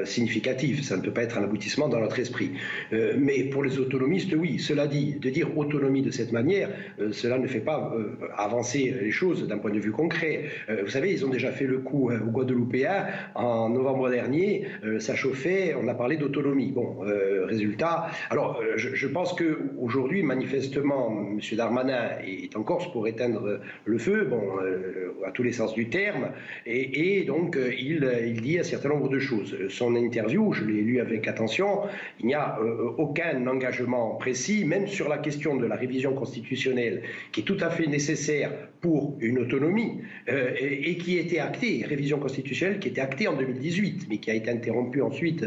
[0.04, 0.82] significative.
[0.82, 2.52] Ça ne peut pas être un aboutissement dans notre esprit.
[2.90, 4.58] mais pour les autonomistes, oui.
[4.58, 6.70] Cela dit, de dire autonomie de cette manière,
[7.12, 7.92] cela ne fait pas
[8.38, 10.44] avancer les choses d'un point de vue concret.
[10.82, 13.04] vous savez, ils ont déjà fait le coup au Guadeloupéen
[13.34, 14.64] en novembre dernier.
[14.98, 16.72] ça chauffait, on a parlé d'autonomie.
[16.72, 17.00] Bon,
[17.44, 17.97] résultat,
[18.30, 21.40] alors, euh, je, pense qu'aujourd'hui, manifestement, M.
[21.56, 25.88] Darmanin est en Corse pour éteindre le feu, bon, euh, à tous les sens du
[25.88, 26.30] terme,
[26.66, 28.00] et, donc euh, il,
[28.40, 29.56] dit un certain nombre de choses.
[29.68, 31.82] Son interview, je l'ai lu avec attention,
[32.20, 32.58] il n'y a
[32.98, 37.02] aucun engagement précis, même sur la question de la révision constitutionnelle,
[37.32, 38.50] qui est tout à fait nécessaire
[38.80, 44.18] pour une autonomie, et, qui était actée, révision constitutionnelle qui était actée en 2018, mais
[44.18, 45.44] qui a été interrompue ensuite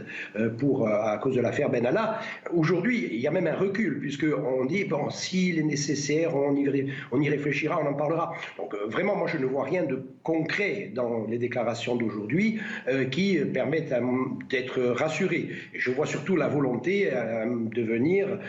[0.57, 2.19] pour, à cause de l'affaire Benalla.
[2.49, 6.91] Aujourd'hui, il y a même un recul, puisqu'on dit, bon, s'il est nécessaire, on y,
[7.11, 8.33] on y, réfléchira, on en parlera.
[8.57, 13.05] Donc euh, vraiment, moi, je ne vois rien de concret dans les déclarations d'aujourd'hui euh,
[13.05, 13.93] qui permettent
[14.49, 15.49] d'être rassuré.
[15.73, 18.39] je vois surtout la volonté euh, de venir,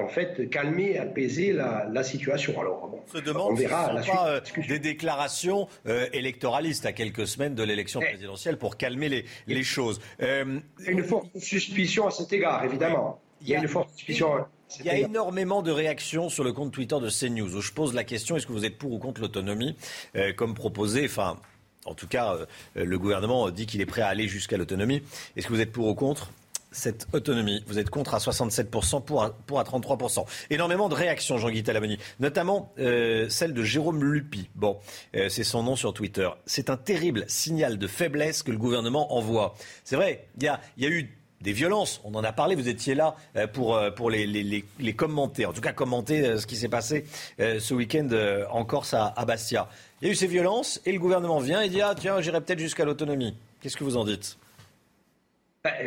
[0.00, 2.60] en fait, calmer, apaiser la, situation.
[2.60, 5.68] Alors, bon, on se demande on verra si ce sont pas des déclarations
[6.12, 8.10] électoralistes à quelques semaines de l'élection eh.
[8.10, 10.00] présidentielle pour calmer les, les choses.
[10.20, 13.23] Une forte suspicion à cet égard, évidemment.
[13.44, 14.46] Il y a une forte suspicion.
[14.80, 17.94] Il y a énormément de réactions sur le compte Twitter de CNews où je pose
[17.94, 19.76] la question est-ce que vous êtes pour ou contre l'autonomie
[20.16, 21.36] euh, Comme proposé, enfin,
[21.84, 25.02] en tout cas, euh, le gouvernement dit qu'il est prêt à aller jusqu'à l'autonomie.
[25.36, 26.30] Est-ce que vous êtes pour ou contre
[26.72, 27.62] cette autonomie?
[27.66, 30.24] Vous êtes contre à 67%, pour à, pour à 33%.
[30.48, 34.48] Énormément de réactions, Jean-Guy Talamoni, notamment euh, celle de Jérôme Lupi.
[34.54, 34.78] Bon,
[35.12, 36.30] c'est son nom sur Twitter.
[36.46, 39.54] C'est un terrible signal de faiblesse que le gouvernement envoie.
[39.84, 41.14] C'est vrai, il y a, y a eu
[41.44, 42.00] des violences.
[42.04, 45.60] On en a parlé, vous étiez là euh, pour, euh, les, les, commenter, en tout
[45.60, 47.04] cas commenter euh, ce qui s'est passé
[47.38, 48.08] ce week-end
[48.50, 49.68] en Corse à, Bastia.
[50.00, 52.40] Il y a eu ces violences et le gouvernement vient et dit Ah, tiens, j'irai
[52.40, 53.36] peut-être jusqu'à l'autonomie.
[53.60, 54.38] Qu'est-ce que vous en dites?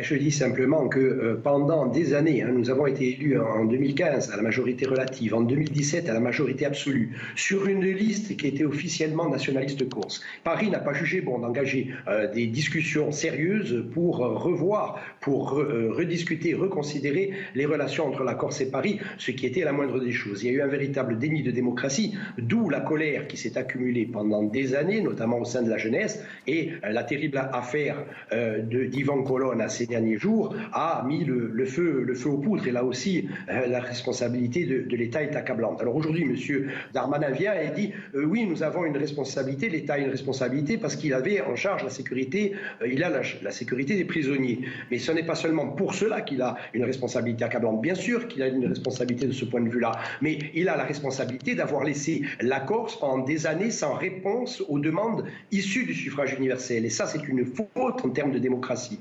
[0.00, 4.32] Je dis simplement que euh, pendant des années, hein, nous avons été élus en 2015
[4.32, 8.64] à la majorité relative, en 2017 à la majorité absolue, sur une liste qui était
[8.64, 10.20] officiellement nationaliste corse.
[10.42, 16.54] Paris n'a pas jugé bon d'engager euh, des discussions sérieuses pour euh, revoir, pour rediscuter,
[16.54, 20.42] reconsidérer les relations entre la Corse et Paris, ce qui était la moindre des choses.
[20.42, 24.06] Il y a eu un véritable déni de démocratie, d'où la colère qui s'est accumulée
[24.06, 29.60] pendant des années, notamment au sein de la jeunesse, et la terrible affaire d'Ivan Colonne
[29.68, 32.66] ces derniers jours a mis le, feu, le feu aux poudres.
[32.66, 35.80] Et là aussi, euh, la responsabilité de, l'État est accablante.
[35.80, 36.70] Alors aujourd'hui, M.
[36.92, 40.96] Darmanin vient et dit euh, oui, nous avons une responsabilité, l'État a une responsabilité parce
[40.96, 44.60] qu'il avait en charge la sécurité, euh, il a la, sécurité des prisonniers.
[44.90, 47.80] Mais ce n'est pas seulement pour cela qu'il a une responsabilité accablante.
[47.80, 50.84] Bien sûr qu'il a une responsabilité de ce point de vue-là, mais il a la
[50.84, 56.34] responsabilité d'avoir laissé la Corse pendant des années sans réponse aux demandes issues du suffrage
[56.34, 56.84] universel.
[56.84, 59.00] Et ça, c'est une faute en termes de démocratie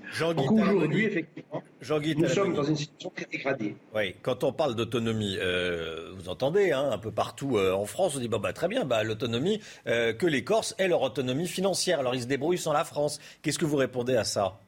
[0.61, 1.63] aujourd'hui, effectivement,
[2.17, 3.75] nous sommes dans une situation très dégradée.
[3.95, 8.15] Oui, quand on parle d'autonomie, euh, vous entendez, hein, un peu partout euh, en France,
[8.15, 11.99] on dit bah, très bien, bah, l'autonomie, euh, que les Corses aient leur autonomie financière.
[11.99, 13.19] Alors ils se débrouillent sans la France.
[13.41, 14.59] Qu'est-ce que vous répondez à ça?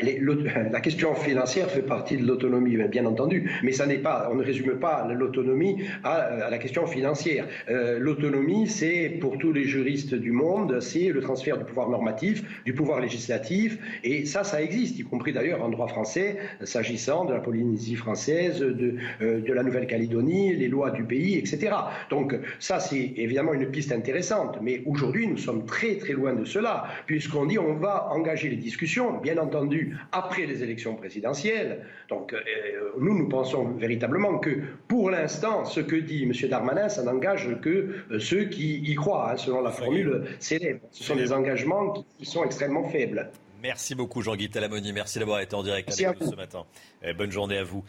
[0.00, 4.44] La question financière fait partie de l'autonomie, bien entendu, mais ça n'est pas, on ne
[4.44, 7.46] résume pas l'autonomie à, la question financière.
[7.68, 12.62] Euh, l'autonomie, c'est pour tous les juristes du monde, c'est le transfert du pouvoir normatif,
[12.64, 17.32] du pouvoir législatif, et ça, ça existe, y compris d'ailleurs en droit français, s'agissant de
[17.32, 21.74] la Polynésie française, de, euh, de la Nouvelle-Calédonie, les lois du pays, etc.
[22.08, 26.44] Donc ça, c'est évidemment une piste intéressante, mais aujourd'hui, nous sommes très très loin de
[26.44, 29.71] cela, puisqu'on dit on va engager les discussions, bien entendu
[30.12, 31.84] après les élections présidentielles.
[32.08, 32.38] Donc euh,
[32.98, 34.50] nous, nous pensons véritablement que
[34.88, 36.32] pour l'instant, ce que dit M.
[36.48, 37.70] Darmanin, ça n'engage que
[38.10, 40.80] euh, ceux qui y croient, hein, selon la formule célèbre.
[40.90, 43.30] Ce sont des engagements qui sont extrêmement faibles.
[43.62, 44.92] Merci beaucoup Jean-Guy Talamoni.
[44.92, 46.66] Merci d'avoir été en direct avec nous ce matin.
[47.16, 47.84] Bonne journée à vous.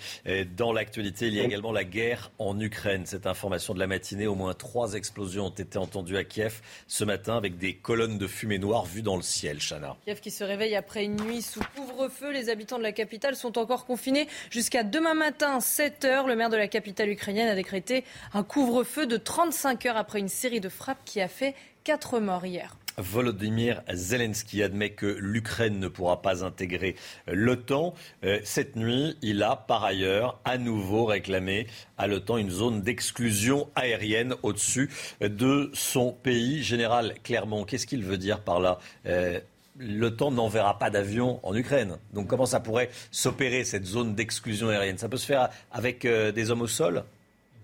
[0.55, 3.07] Dans l'actualité, il y a également la guerre en Ukraine.
[3.07, 7.03] Cette information de la matinée, au moins trois explosions ont été entendues à Kiev ce
[7.03, 9.57] matin avec des colonnes de fumée noire vues dans le ciel.
[9.57, 9.97] Chana.
[10.05, 12.31] Kiev qui se réveille après une nuit sous couvre-feu.
[12.31, 16.27] Les habitants de la capitale sont encore confinés jusqu'à demain matin, 7 heures.
[16.27, 20.29] Le maire de la capitale ukrainienne a décrété un couvre-feu de 35 heures après une
[20.29, 22.77] série de frappes qui a fait quatre morts hier.
[22.97, 26.95] Volodymyr Zelensky admet que l'Ukraine ne pourra pas intégrer
[27.27, 27.93] l'OTAN.
[28.23, 31.67] Euh, cette nuit, il a par ailleurs à nouveau réclamé
[31.97, 34.89] à l'OTAN une zone d'exclusion aérienne au-dessus
[35.21, 36.63] de son pays.
[36.63, 38.79] Général Clermont, qu'est-ce qu'il veut dire par là?
[39.05, 39.39] Euh,
[39.79, 41.97] l'OTAN n'enverra pas d'avions en Ukraine.
[42.13, 44.97] Donc comment ça pourrait s'opérer, cette zone d'exclusion aérienne?
[44.97, 47.03] Ça peut se faire avec euh, des hommes au sol?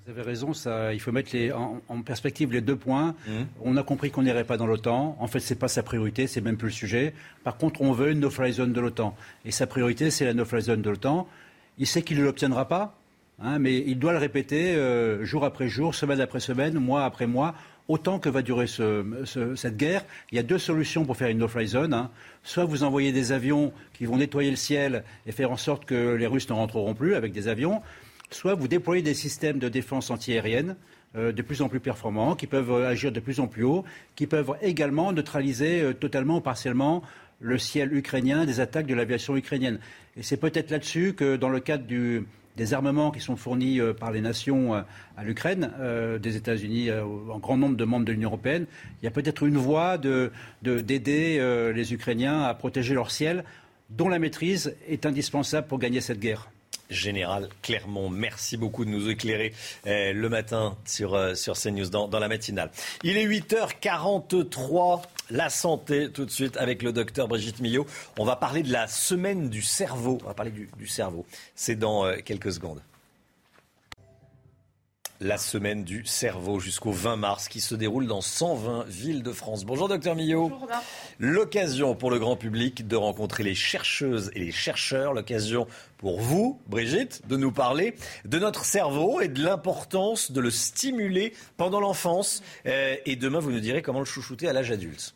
[0.09, 3.15] Vous avez raison, ça, il faut mettre les, en, perspective les deux points.
[3.27, 3.31] Mmh.
[3.63, 5.15] On a compris qu'on n'irait pas dans l'OTAN.
[5.19, 7.13] En fait, ce n'est pas sa priorité, c'est même plus le sujet.
[7.43, 9.15] Par contre, on veut une no-fly zone de l'OTAN.
[9.45, 11.27] Et sa priorité, c'est la no-fly zone de l'OTAN.
[11.77, 12.97] Il sait qu'il ne l'obtiendra pas,
[13.39, 17.27] hein, mais il doit le répéter euh, jour après jour, semaine après semaine, mois après
[17.27, 17.53] mois,
[17.87, 20.05] autant que va durer cette guerre.
[20.31, 21.93] Il y a deux solutions pour faire une no-fly zone.
[21.93, 22.09] Hein.
[22.41, 26.15] Soit vous envoyez des avions qui vont nettoyer le ciel et faire en sorte que
[26.15, 27.83] les Russes ne rentreront plus avec des avions
[28.31, 30.75] soit vous déployez des systèmes de défense antiaérienne
[31.15, 33.83] euh, de plus en plus performants, qui peuvent euh, agir de plus en plus haut,
[34.15, 37.01] qui peuvent également neutraliser euh, totalement ou partiellement
[37.39, 39.79] le ciel ukrainien des attaques de l'aviation ukrainienne.
[40.17, 44.19] Et c'est peut-être là-dessus que, dans le cadre des armements qui sont fournis par les
[44.19, 45.71] nations à l'Ukraine,
[46.21, 48.65] des États-Unis, en grand nombre de membres de l'Union européenne,
[49.01, 53.45] il y a peut-être une voie d'aider les Ukrainiens à protéger leur ciel,
[53.89, 56.49] dont la maîtrise est indispensable pour gagner cette guerre.
[56.89, 58.09] Général Clermont.
[58.09, 59.53] Merci beaucoup de nous éclairer
[59.87, 62.71] euh, le matin sur, euh, sur CNews dans, dans la matinale.
[63.03, 65.03] Il est 8h43.
[65.31, 67.85] La santé, tout de suite, avec le docteur Brigitte Millot.
[68.17, 70.17] On va parler de la semaine du cerveau.
[70.23, 71.25] On va parler du, cerveau.
[71.55, 72.81] C'est dans euh, quelques secondes
[75.21, 79.65] la semaine du cerveau jusqu'au 20 mars qui se déroule dans 120 villes de France.
[79.65, 80.51] Bonjour docteur Millot.
[81.19, 85.67] L'occasion pour le grand public de rencontrer les chercheuses et les chercheurs, l'occasion
[85.99, 87.93] pour vous, Brigitte, de nous parler
[88.23, 92.41] de notre cerveau et de l'importance de le stimuler pendant l'enfance.
[92.65, 95.15] Euh, et demain, vous nous direz comment le chouchouter à l'âge adulte.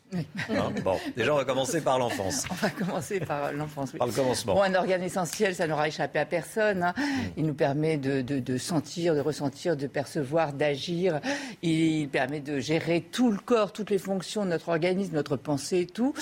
[0.50, 2.44] Hein, bon, déjà, on va commencer par l'enfance.
[2.50, 3.92] On va commencer par l'enfance.
[3.92, 4.54] Par le commencement.
[4.54, 6.82] Bon, un organe essentiel, ça n'aura échappé à personne.
[6.82, 6.94] Hein.
[6.96, 7.02] Mm.
[7.38, 11.20] Il nous permet de, de, sentir, de ressentir, de percevoir, d'agir.
[11.62, 15.86] Il permet de gérer tout le corps, toutes les fonctions de notre organisme, notre pensée,
[15.86, 16.12] tout.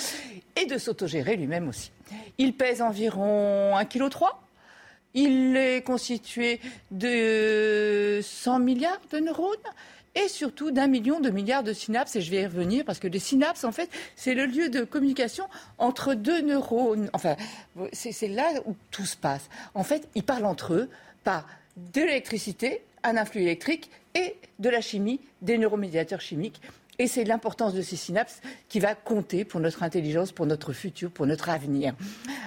[0.55, 1.91] Et de s'autogérer lui-même aussi.
[2.37, 4.09] Il pèse environ 1,3 kg
[5.13, 6.59] il est constitué
[6.91, 9.47] de 100 milliards de neurones
[10.15, 12.15] et surtout d'un million de milliards de synapses.
[12.15, 14.83] Et je vais y revenir parce que les synapses, en fait, c'est le lieu de
[14.83, 15.45] communication
[15.77, 17.09] entre deux neurones.
[17.13, 17.35] Enfin,
[17.91, 19.49] c'est là où tout se passe.
[19.75, 20.89] En fait, ils parlent entre eux
[21.23, 21.47] par
[21.77, 26.61] de l'électricité, un influx électrique et de la chimie, des neuromédiateurs chimiques.
[26.99, 31.09] Et c'est l'importance de ces synapses qui va compter pour notre intelligence, pour notre futur,
[31.11, 31.95] pour notre avenir.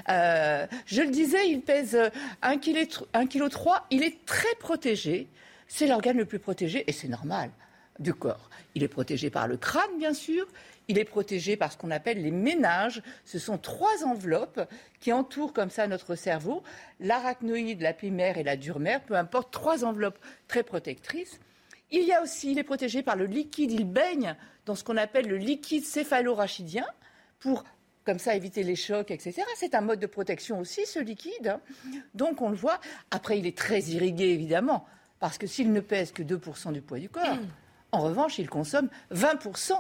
[0.09, 1.99] Euh, je le disais, il pèse
[2.43, 3.49] 1,3 kg.
[3.91, 5.27] Il est très protégé.
[5.67, 7.51] C'est l'organe le plus protégé, et c'est normal,
[7.99, 8.51] du corps.
[8.77, 10.47] Il est protégé par le crâne, bien sûr.
[10.89, 13.03] Il est protégé par ce qu'on appelle les ménages.
[13.25, 14.61] Ce sont trois enveloppes
[15.01, 16.63] qui entourent comme ça notre cerveau.
[17.01, 21.41] L'arachnoïde, la primaire et la dure-mère, peu importe, trois enveloppes très protectrices.
[21.91, 24.97] Il y a aussi, il est protégé par le liquide, il baigne dans ce qu'on
[24.97, 26.87] appelle le liquide céphalorachidien
[27.39, 27.65] pour
[28.05, 29.43] comme ça éviter les chocs, etc.
[29.57, 31.59] C'est un mode de protection aussi, ce liquide.
[32.15, 32.81] Donc on le voit.
[33.11, 34.87] Après, il est très irrigué, évidemment,
[35.19, 37.39] parce que s'il ne pèse que 2% du poids du corps,
[37.91, 39.73] en revanche, il consomme 20%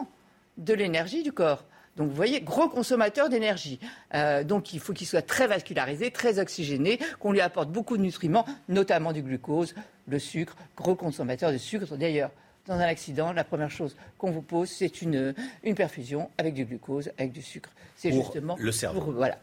[0.57, 1.65] de l'énergie du corps.
[1.97, 3.81] Donc vous voyez, gros consommateur d'énergie.
[4.15, 8.03] Euh, donc il faut qu'il soit très vascularisé, très oxygéné, qu'on lui apporte beaucoup de
[8.03, 9.75] nutriments, notamment du glucose,
[10.07, 11.97] le sucre, gros consommateur de sucre.
[11.97, 12.31] D'ailleurs,
[12.67, 15.35] dans un accident, la première chose qu'on vous pose, c'est une,
[15.75, 17.71] perfusion avec du glucose, avec du sucre.
[17.97, 19.13] C'est justement le cerveau.
[19.13, 19.39] voilà.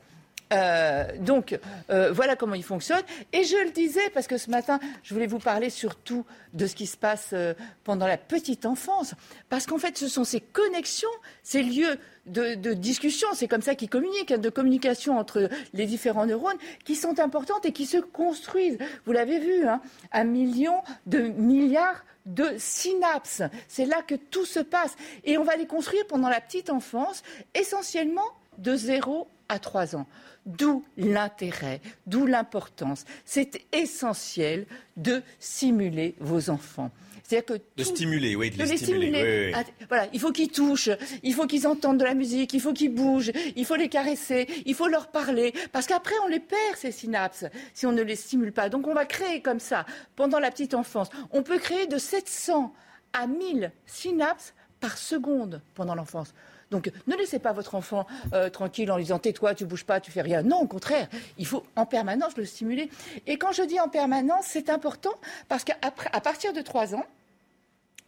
[0.54, 1.60] Euh, donc
[1.90, 3.02] euh, voilà comment il fonctionne.
[3.32, 6.76] Et je le disais parce que ce matin, je voulais vous parler surtout de ce
[6.76, 7.54] qui se passe euh,
[7.84, 9.16] pendant la petite enfance.
[9.50, 11.10] Parce qu'en fait, ce sont ces connexions,
[11.42, 16.26] ces lieux de, discussion, c'est comme ça qu'ils communiquent, hein, de communication entre les différents
[16.26, 18.78] neurones, qui sont importantes et qui se construisent.
[19.06, 19.82] Vous l'avez vu, hein,
[20.14, 23.42] un million de milliards de synapses.
[23.68, 24.96] C'est là que tout se passe.
[25.26, 27.24] Et on va les construire pendant la petite enfance,
[27.54, 30.06] essentiellement de 0 à 3 ans.
[30.46, 33.06] D'où l'intérêt, d'où l'importance.
[33.24, 34.66] C'est essentiel
[34.98, 36.92] de simuler vos enfants.
[37.24, 39.54] C'est-à-dire que de stimuler, oui, de, les, stimuler.
[39.56, 40.90] Ah, voilà, il faut qu'ils touchent,
[41.24, 44.48] il faut qu'ils entendent de la musique, il faut qu'ils bougent, il faut les caresser,
[44.66, 48.18] il faut leur parler, parce qu'après on les perd ces synapses si on ne les
[48.18, 48.68] stimule pas.
[48.68, 49.86] Donc on va créer comme ça
[50.18, 51.10] pendant la petite enfance.
[51.32, 52.74] On peut créer de 700
[53.14, 56.34] à 1000 synapses par seconde pendant l'enfance.
[56.74, 60.00] Donc ne laissez pas votre enfant euh, tranquille en lui disant tais-toi, tu bouges pas,
[60.00, 60.42] tu fais rien.
[60.42, 62.90] Non, au contraire, il faut en permanence le stimuler.
[63.28, 65.14] Et quand je dis en permanence, c'est important
[65.50, 65.76] parce qu'à
[66.22, 67.06] partir de 3 ans,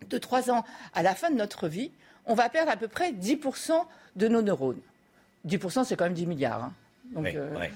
[0.09, 0.65] de 3 ans
[0.95, 1.91] à la fin de notre vie,
[2.25, 3.73] on va perdre à peu près 10%
[4.15, 4.81] de nos neurones.
[5.47, 6.63] 10%, c'est quand même 10 milliards.
[6.63, 6.73] Hein.
[7.13, 7.67] Donc, euh,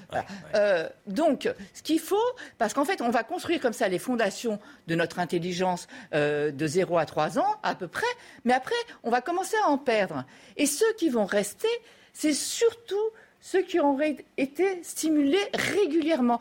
[0.54, 2.16] euh, donc, ce qu'il faut,
[2.58, 6.66] parce qu'en fait, on va construire comme ça les fondations de notre intelligence euh, de
[6.66, 8.06] 0 à 3 ans, à peu près,
[8.44, 10.24] mais après, on va commencer à en perdre.
[10.56, 11.68] Et ceux qui vont rester,
[12.12, 12.96] c'est surtout
[13.40, 16.38] ceux qui auraient été stimulés régulièrement.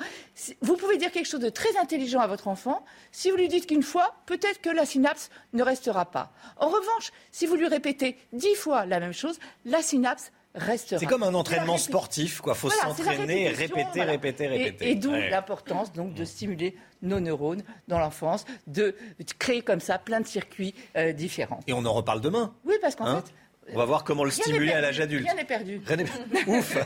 [0.62, 2.84] Vous pouvez dire quelque chose de très intelligent à votre enfant.
[3.12, 6.34] Si vous lui dites qu'une fois, peut-être que la synapse ne restera pas.
[6.58, 11.00] En revanche, si vous lui répétez dix fois la même chose, la synapse restera.
[11.00, 12.56] C'est comme un entraînement sportif, quoi.
[12.56, 14.92] Faut s'entraîner, répéter, répéter, répéter.
[14.92, 18.96] Et, d'où l'importance donc de stimuler nos neurones dans l'enfance, de
[19.38, 21.60] créer comme ça plein de circuits euh, différents.
[21.68, 22.54] Et on en reparle demain.
[22.66, 23.34] Oui, parce qu'en hein fait,
[23.74, 25.26] on va voir comment le Rien stimuler à l'âge adulte.
[25.26, 25.82] Rien n'est perdu.
[25.86, 26.78] Rien n'est- Ouf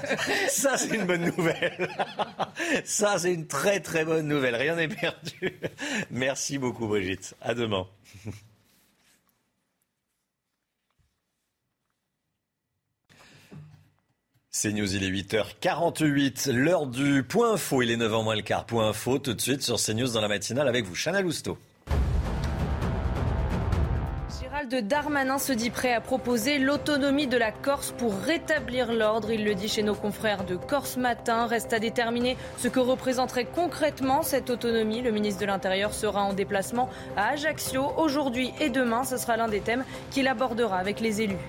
[0.49, 1.89] Ça, c'est une bonne nouvelle.
[2.83, 4.55] Ça, c'est une très très bonne nouvelle.
[4.55, 5.59] Rien n'est perdu.
[6.11, 7.35] Merci beaucoup, Brigitte.
[7.41, 7.87] À demain.
[14.55, 18.65] C'est News, il est 8h48, l'heure du point info, il est 9h moins le quart.
[18.67, 21.57] Point info tout de suite sur CNews dans la matinale avec vous, Chana Lousteau.
[24.39, 29.31] Gérald Darmanin se dit prêt à proposer l'autonomie de la Corse pour rétablir l'ordre.
[29.31, 31.47] Il le dit chez nos confrères de Corse Matin.
[31.47, 35.01] Reste à déterminer ce que représenterait concrètement cette autonomie.
[35.01, 39.03] Le ministre de l'Intérieur sera en déplacement à Ajaccio aujourd'hui et demain.
[39.03, 41.39] Ce sera l'un des thèmes qu'il abordera avec les élus.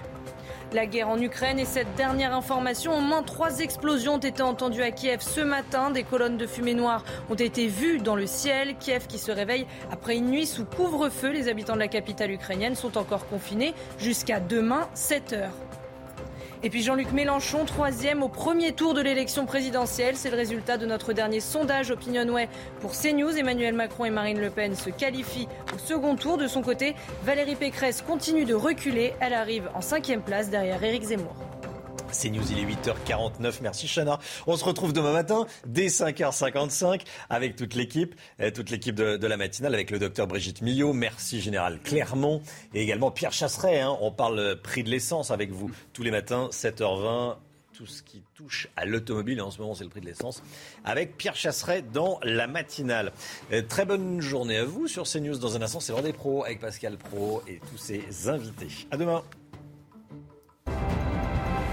[0.75, 4.83] La guerre en Ukraine et cette dernière information, au moins trois explosions ont été entendues
[4.83, 5.93] à Kiev ce matin.
[5.93, 8.75] Des colonnes de fumée noire ont été vues dans le ciel.
[8.81, 11.31] Kiev qui se réveille après une nuit sous couvre-feu.
[11.31, 15.53] Les habitants de la capitale ukrainienne sont encore confinés jusqu'à demain 7 heures.
[16.65, 20.17] Et puis Jean-Luc Mélenchon, troisième au premier tour de l'élection présidentielle.
[20.17, 22.49] C'est le résultat de notre dernier sondage Opinionway
[22.81, 23.37] pour CNews.
[23.37, 26.39] Emmanuel Macron et Marine Le Pen se qualifient au second tour.
[26.39, 29.13] De son côté, Valérie Pécresse continue de reculer.
[29.21, 31.37] Elle arrive en cinquième place derrière Éric Zemmour.
[32.15, 33.55] C'est News, il est 8h49.
[33.61, 34.21] Merci Chana.
[34.47, 39.37] On se retrouve demain matin dès 5h55 avec toute l'équipe, euh, toute l'équipe de, la
[39.37, 40.93] matinale avec le docteur Brigitte Millot.
[40.93, 42.41] Merci Général Clermont
[42.73, 43.81] et également Pierre Chasseret.
[43.81, 43.97] hein.
[44.01, 47.37] On parle euh, prix de l'essence avec vous tous les matins, 7h20.
[47.73, 50.45] Tout ce qui touche à l'automobile, en ce moment c'est le prix de l'essence,
[50.85, 53.13] avec Pierre Chasseret dans la matinale.
[53.53, 55.39] Euh, très bonne journée à vous sur CNews.
[55.39, 58.69] Dans un instant, c'est l'heure des pros avec Pascal Pro et tous ses invités.
[58.93, 59.25] À demain.